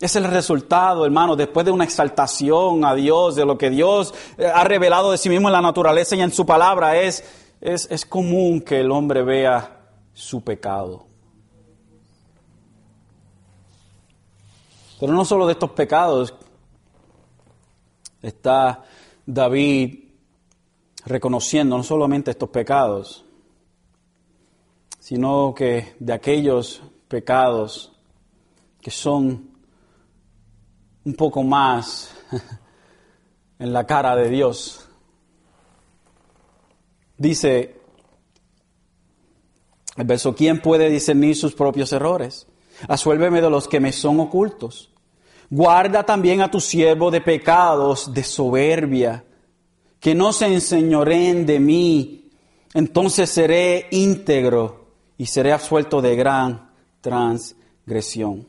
Es 0.00 0.16
el 0.16 0.24
resultado, 0.24 1.04
hermano, 1.04 1.36
después 1.36 1.66
de 1.66 1.72
una 1.72 1.84
exaltación 1.84 2.86
a 2.86 2.94
Dios, 2.94 3.36
de 3.36 3.44
lo 3.44 3.58
que 3.58 3.68
Dios 3.68 4.14
eh, 4.38 4.46
ha 4.46 4.64
revelado 4.64 5.10
de 5.10 5.18
sí 5.18 5.28
mismo 5.28 5.48
en 5.48 5.52
la 5.52 5.60
naturaleza 5.60 6.16
y 6.16 6.22
en 6.22 6.32
su 6.32 6.46
palabra, 6.46 6.96
es, 6.96 7.22
es, 7.60 7.86
es 7.90 8.06
común 8.06 8.62
que 8.62 8.80
el 8.80 8.90
hombre 8.90 9.22
vea 9.22 9.90
su 10.14 10.42
pecado. 10.42 11.04
Pero 14.98 15.12
no 15.12 15.24
solo 15.26 15.46
de 15.46 15.52
estos 15.52 15.72
pecados 15.72 16.34
está 18.22 18.84
David 19.26 20.07
reconociendo 21.08 21.76
no 21.76 21.82
solamente 21.82 22.30
estos 22.30 22.50
pecados, 22.50 23.24
sino 25.00 25.54
que 25.56 25.96
de 25.98 26.12
aquellos 26.12 26.82
pecados 27.08 27.92
que 28.80 28.90
son 28.90 29.50
un 31.04 31.14
poco 31.14 31.42
más 31.42 32.14
en 33.58 33.72
la 33.72 33.86
cara 33.86 34.14
de 34.14 34.28
Dios. 34.28 34.86
Dice 37.16 37.80
el 39.96 40.04
verso, 40.04 40.34
¿quién 40.34 40.60
puede 40.60 40.90
discernir 40.90 41.34
sus 41.34 41.54
propios 41.54 41.92
errores? 41.92 42.46
Asuélveme 42.86 43.40
de 43.40 43.50
los 43.50 43.66
que 43.66 43.80
me 43.80 43.92
son 43.92 44.20
ocultos. 44.20 44.92
Guarda 45.50 46.04
también 46.04 46.42
a 46.42 46.50
tu 46.50 46.60
siervo 46.60 47.10
de 47.10 47.22
pecados, 47.22 48.12
de 48.12 48.22
soberbia 48.22 49.24
que 50.00 50.14
no 50.14 50.32
se 50.32 50.46
enseñoreen 50.46 51.46
de 51.46 51.60
mí, 51.60 52.30
entonces 52.74 53.30
seré 53.30 53.88
íntegro 53.90 54.86
y 55.16 55.26
seré 55.26 55.52
absuelto 55.52 56.00
de 56.00 56.16
gran 56.16 56.70
transgresión. 57.00 58.46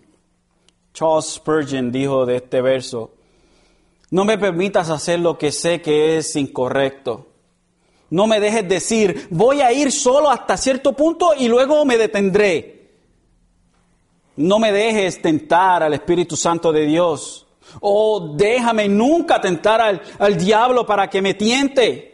Charles 0.94 1.26
Spurgeon 1.26 1.92
dijo 1.92 2.26
de 2.26 2.38
este 2.38 2.62
verso, 2.62 3.12
no 4.12 4.26
me 4.26 4.38
permitas 4.38 4.90
hacer 4.90 5.20
lo 5.20 5.38
que 5.38 5.52
sé 5.52 5.82
que 5.82 6.18
es 6.18 6.36
incorrecto. 6.36 7.28
No 8.10 8.26
me 8.26 8.40
dejes 8.40 8.68
decir, 8.68 9.28
voy 9.30 9.62
a 9.62 9.72
ir 9.72 9.92
solo 9.92 10.32
hasta 10.32 10.58
cierto 10.58 10.94
punto 10.94 11.34
y 11.38 11.48
luego 11.48 11.86
me 11.86 11.98
detendré. 11.98 12.90
No 14.36 14.58
me 14.58 14.72
dejes 14.72 15.22
tentar 15.22 15.84
al 15.84 15.94
Espíritu 15.94 16.36
Santo 16.36 16.72
de 16.72 16.86
Dios. 16.86 17.46
Oh, 17.82 18.34
déjame 18.36 18.88
nunca 18.88 19.40
tentar 19.40 19.82
al, 19.82 20.02
al 20.20 20.38
diablo 20.38 20.86
para 20.86 21.10
que 21.10 21.22
me 21.22 21.34
tiente 21.34 22.10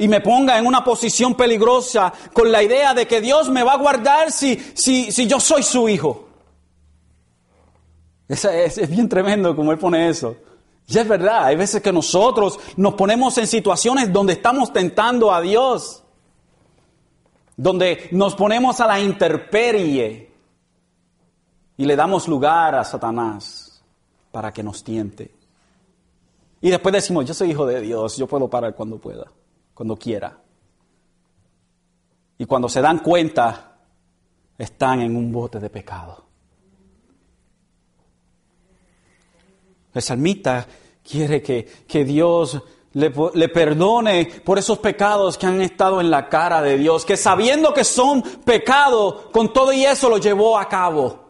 y 0.00 0.08
me 0.08 0.22
ponga 0.22 0.58
en 0.58 0.66
una 0.66 0.82
posición 0.82 1.34
peligrosa 1.34 2.10
con 2.32 2.50
la 2.50 2.62
idea 2.62 2.94
de 2.94 3.06
que 3.06 3.20
Dios 3.20 3.50
me 3.50 3.62
va 3.62 3.74
a 3.74 3.76
guardar 3.76 4.32
si, 4.32 4.56
si, 4.72 5.12
si 5.12 5.26
yo 5.26 5.38
soy 5.38 5.62
su 5.62 5.90
hijo. 5.90 6.26
Es, 8.26 8.46
es, 8.46 8.88
bien 8.88 9.10
tremendo 9.10 9.54
como 9.54 9.72
él 9.72 9.78
pone 9.78 10.08
eso. 10.08 10.36
Y 10.86 10.96
es 10.96 11.06
verdad, 11.06 11.44
hay 11.44 11.56
veces 11.56 11.82
que 11.82 11.92
nosotros 11.92 12.58
nos 12.76 12.94
ponemos 12.94 13.36
en 13.36 13.46
situaciones 13.46 14.10
donde 14.10 14.32
estamos 14.32 14.72
tentando 14.72 15.34
a 15.34 15.42
Dios, 15.42 16.02
donde 17.54 18.08
nos 18.12 18.34
ponemos 18.34 18.80
a 18.80 18.86
la 18.86 18.98
interperie 18.98 20.32
y 21.76 21.84
le 21.84 21.94
damos 21.94 22.26
lugar 22.26 22.74
a 22.74 22.84
Satanás 22.84 23.69
para 24.30 24.52
que 24.52 24.62
nos 24.62 24.84
tiente. 24.84 25.34
Y 26.60 26.70
después 26.70 26.92
decimos, 26.92 27.24
yo 27.24 27.34
soy 27.34 27.50
hijo 27.50 27.66
de 27.66 27.80
Dios, 27.80 28.16
yo 28.16 28.26
puedo 28.26 28.48
parar 28.48 28.74
cuando 28.74 28.98
pueda, 28.98 29.30
cuando 29.74 29.96
quiera. 29.96 30.38
Y 32.38 32.44
cuando 32.44 32.68
se 32.68 32.80
dan 32.80 32.98
cuenta, 32.98 33.78
están 34.58 35.00
en 35.00 35.16
un 35.16 35.32
bote 35.32 35.58
de 35.58 35.70
pecado. 35.70 36.24
El 39.92 40.02
salmita 40.02 40.66
quiere 41.02 41.42
que, 41.42 41.64
que 41.86 42.04
Dios 42.04 42.62
le, 42.92 43.12
le, 43.34 43.48
perdone 43.48 44.26
por 44.44 44.58
esos 44.58 44.78
pecados 44.78 45.38
que 45.38 45.46
han 45.46 45.60
estado 45.60 46.00
en 46.00 46.10
la 46.10 46.28
cara 46.28 46.62
de 46.62 46.76
Dios, 46.76 47.04
que 47.04 47.16
sabiendo 47.16 47.72
que 47.72 47.84
son 47.84 48.22
pecado, 48.22 49.30
con 49.32 49.52
todo 49.52 49.72
y 49.72 49.84
eso 49.84 50.08
lo 50.08 50.18
llevó 50.18 50.58
a 50.58 50.68
cabo. 50.68 51.29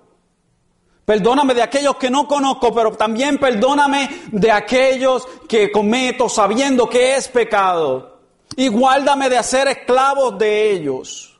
Perdóname 1.10 1.54
de 1.54 1.62
aquellos 1.62 1.96
que 1.96 2.08
no 2.08 2.28
conozco, 2.28 2.72
pero 2.72 2.92
también 2.92 3.36
perdóname 3.36 4.08
de 4.30 4.52
aquellos 4.52 5.26
que 5.48 5.72
cometo 5.72 6.28
sabiendo 6.28 6.88
que 6.88 7.16
es 7.16 7.26
pecado. 7.26 8.20
Y 8.54 8.68
guárdame 8.68 9.28
de 9.28 9.36
hacer 9.36 9.66
esclavos 9.66 10.38
de 10.38 10.70
ellos. 10.70 11.36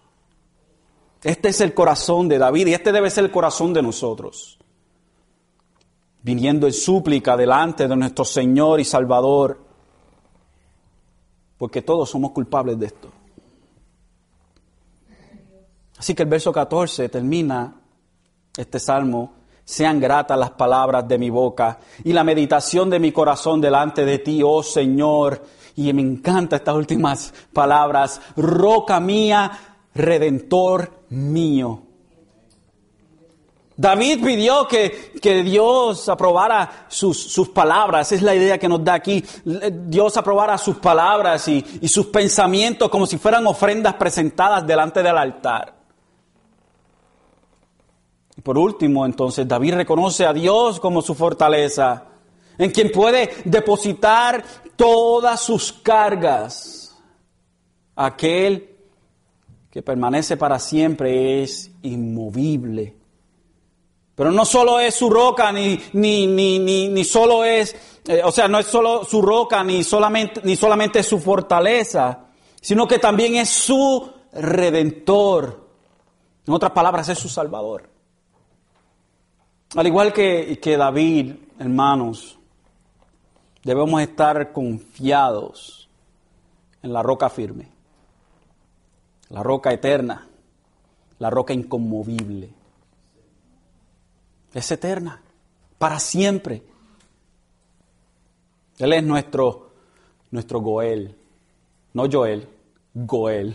Este 1.22 1.50
es 1.50 1.60
el 1.60 1.72
corazón 1.72 2.26
de 2.26 2.38
David 2.38 2.66
y 2.66 2.74
este 2.74 2.90
debe 2.90 3.10
ser 3.10 3.26
el 3.26 3.30
corazón 3.30 3.72
de 3.72 3.80
nosotros. 3.80 4.58
Viniendo 6.20 6.66
en 6.66 6.72
súplica 6.72 7.36
delante 7.36 7.86
de 7.86 7.94
nuestro 7.94 8.24
Señor 8.24 8.80
y 8.80 8.84
Salvador, 8.84 9.56
porque 11.56 11.80
todos 11.82 12.10
somos 12.10 12.32
culpables 12.32 12.76
de 12.76 12.86
esto. 12.86 13.08
Así 15.96 16.12
que 16.16 16.24
el 16.24 16.28
verso 16.28 16.52
14 16.52 17.08
termina 17.08 17.80
este 18.56 18.80
salmo 18.80 19.38
sean 19.70 20.00
gratas 20.00 20.36
las 20.36 20.50
palabras 20.50 21.06
de 21.06 21.16
mi 21.16 21.30
boca 21.30 21.78
y 22.02 22.12
la 22.12 22.24
meditación 22.24 22.90
de 22.90 22.98
mi 22.98 23.12
corazón 23.12 23.60
delante 23.60 24.04
de 24.04 24.18
ti, 24.18 24.42
oh 24.44 24.64
Señor. 24.64 25.40
Y 25.76 25.92
me 25.92 26.02
encantan 26.02 26.58
estas 26.58 26.74
últimas 26.74 27.32
palabras. 27.52 28.20
Roca 28.36 28.98
mía, 28.98 29.52
redentor 29.94 31.04
mío. 31.10 31.82
David 33.76 34.24
pidió 34.24 34.66
que, 34.66 35.12
que 35.22 35.44
Dios 35.44 36.08
aprobara 36.08 36.86
sus, 36.88 37.16
sus, 37.16 37.50
palabras, 37.50 38.10
es 38.10 38.22
la 38.22 38.34
idea 38.34 38.58
que 38.58 38.68
nos 38.68 38.82
da 38.82 38.94
aquí. 38.94 39.24
Dios 39.44 40.16
aprobara 40.16 40.58
sus 40.58 40.78
palabras 40.78 41.46
y, 41.46 41.64
y 41.80 41.86
sus 41.86 42.06
pensamientos 42.06 42.88
como 42.88 43.06
si 43.06 43.18
fueran 43.18 43.46
ofrendas 43.46 43.94
presentadas 43.94 44.66
delante 44.66 45.00
del 45.00 45.16
altar. 45.16 45.79
Por 48.42 48.56
último, 48.56 49.04
entonces, 49.04 49.46
David 49.46 49.74
reconoce 49.74 50.24
a 50.24 50.32
Dios 50.32 50.80
como 50.80 51.02
su 51.02 51.14
fortaleza, 51.14 52.06
en 52.56 52.70
quien 52.70 52.90
puede 52.90 53.30
depositar 53.44 54.44
todas 54.76 55.40
sus 55.40 55.72
cargas. 55.72 56.96
Aquel 57.96 58.76
que 59.70 59.82
permanece 59.82 60.36
para 60.36 60.58
siempre 60.58 61.42
es 61.42 61.70
inmovible. 61.82 62.96
Pero 64.14 64.30
no 64.30 64.44
solo 64.44 64.80
es 64.80 64.94
su 64.94 65.08
roca, 65.08 65.52
ni, 65.52 65.80
ni, 65.92 66.26
ni, 66.26 66.58
ni, 66.58 66.88
ni 66.88 67.04
solo 67.04 67.44
es, 67.44 67.74
eh, 68.06 68.20
o 68.24 68.30
sea, 68.32 68.48
no 68.48 68.58
es 68.58 68.66
solo 68.66 69.04
su 69.04 69.22
roca, 69.22 69.62
ni 69.64 69.82
solamente, 69.82 70.40
ni 70.44 70.56
solamente 70.56 71.02
su 71.02 71.18
fortaleza, 71.18 72.26
sino 72.60 72.86
que 72.86 72.98
también 72.98 73.36
es 73.36 73.48
su 73.48 74.10
redentor. 74.32 75.68
En 76.46 76.54
otras 76.54 76.72
palabras, 76.72 77.08
es 77.08 77.18
su 77.18 77.28
salvador. 77.28 77.89
Al 79.76 79.86
igual 79.86 80.12
que, 80.12 80.58
que 80.60 80.76
David, 80.76 81.34
hermanos, 81.58 82.36
debemos 83.62 84.02
estar 84.02 84.52
confiados 84.52 85.88
en 86.82 86.92
la 86.92 87.02
roca 87.04 87.30
firme, 87.30 87.68
la 89.28 89.44
roca 89.44 89.72
eterna, 89.72 90.26
la 91.20 91.30
roca 91.30 91.52
inconmovible. 91.52 92.50
Es 94.52 94.72
eterna, 94.72 95.22
para 95.78 96.00
siempre. 96.00 96.64
Él 98.78 98.92
es 98.92 99.04
nuestro, 99.04 99.70
nuestro 100.32 100.60
Goel, 100.60 101.16
no 101.92 102.10
Joel, 102.10 102.48
Goel, 102.92 103.54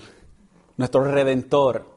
nuestro 0.78 1.03
redentor 1.03 1.94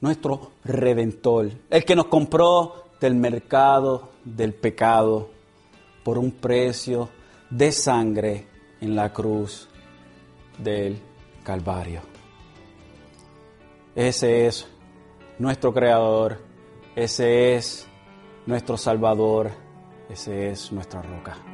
nuestro 0.00 0.52
redentor, 0.64 1.50
el 1.70 1.84
que 1.84 1.96
nos 1.96 2.06
compró 2.06 2.84
del 3.00 3.14
mercado 3.14 4.10
del 4.24 4.54
pecado 4.54 5.30
por 6.04 6.18
un 6.18 6.32
precio 6.32 7.08
de 7.50 7.72
sangre 7.72 8.46
en 8.80 8.94
la 8.94 9.12
cruz 9.12 9.68
del 10.58 10.98
Calvario. 11.42 12.02
Ese 13.94 14.46
es 14.46 14.68
nuestro 15.38 15.72
Creador, 15.72 16.38
ese 16.94 17.56
es 17.56 17.86
nuestro 18.46 18.76
Salvador, 18.76 19.50
ese 20.08 20.50
es 20.50 20.72
nuestra 20.72 21.02
roca. 21.02 21.47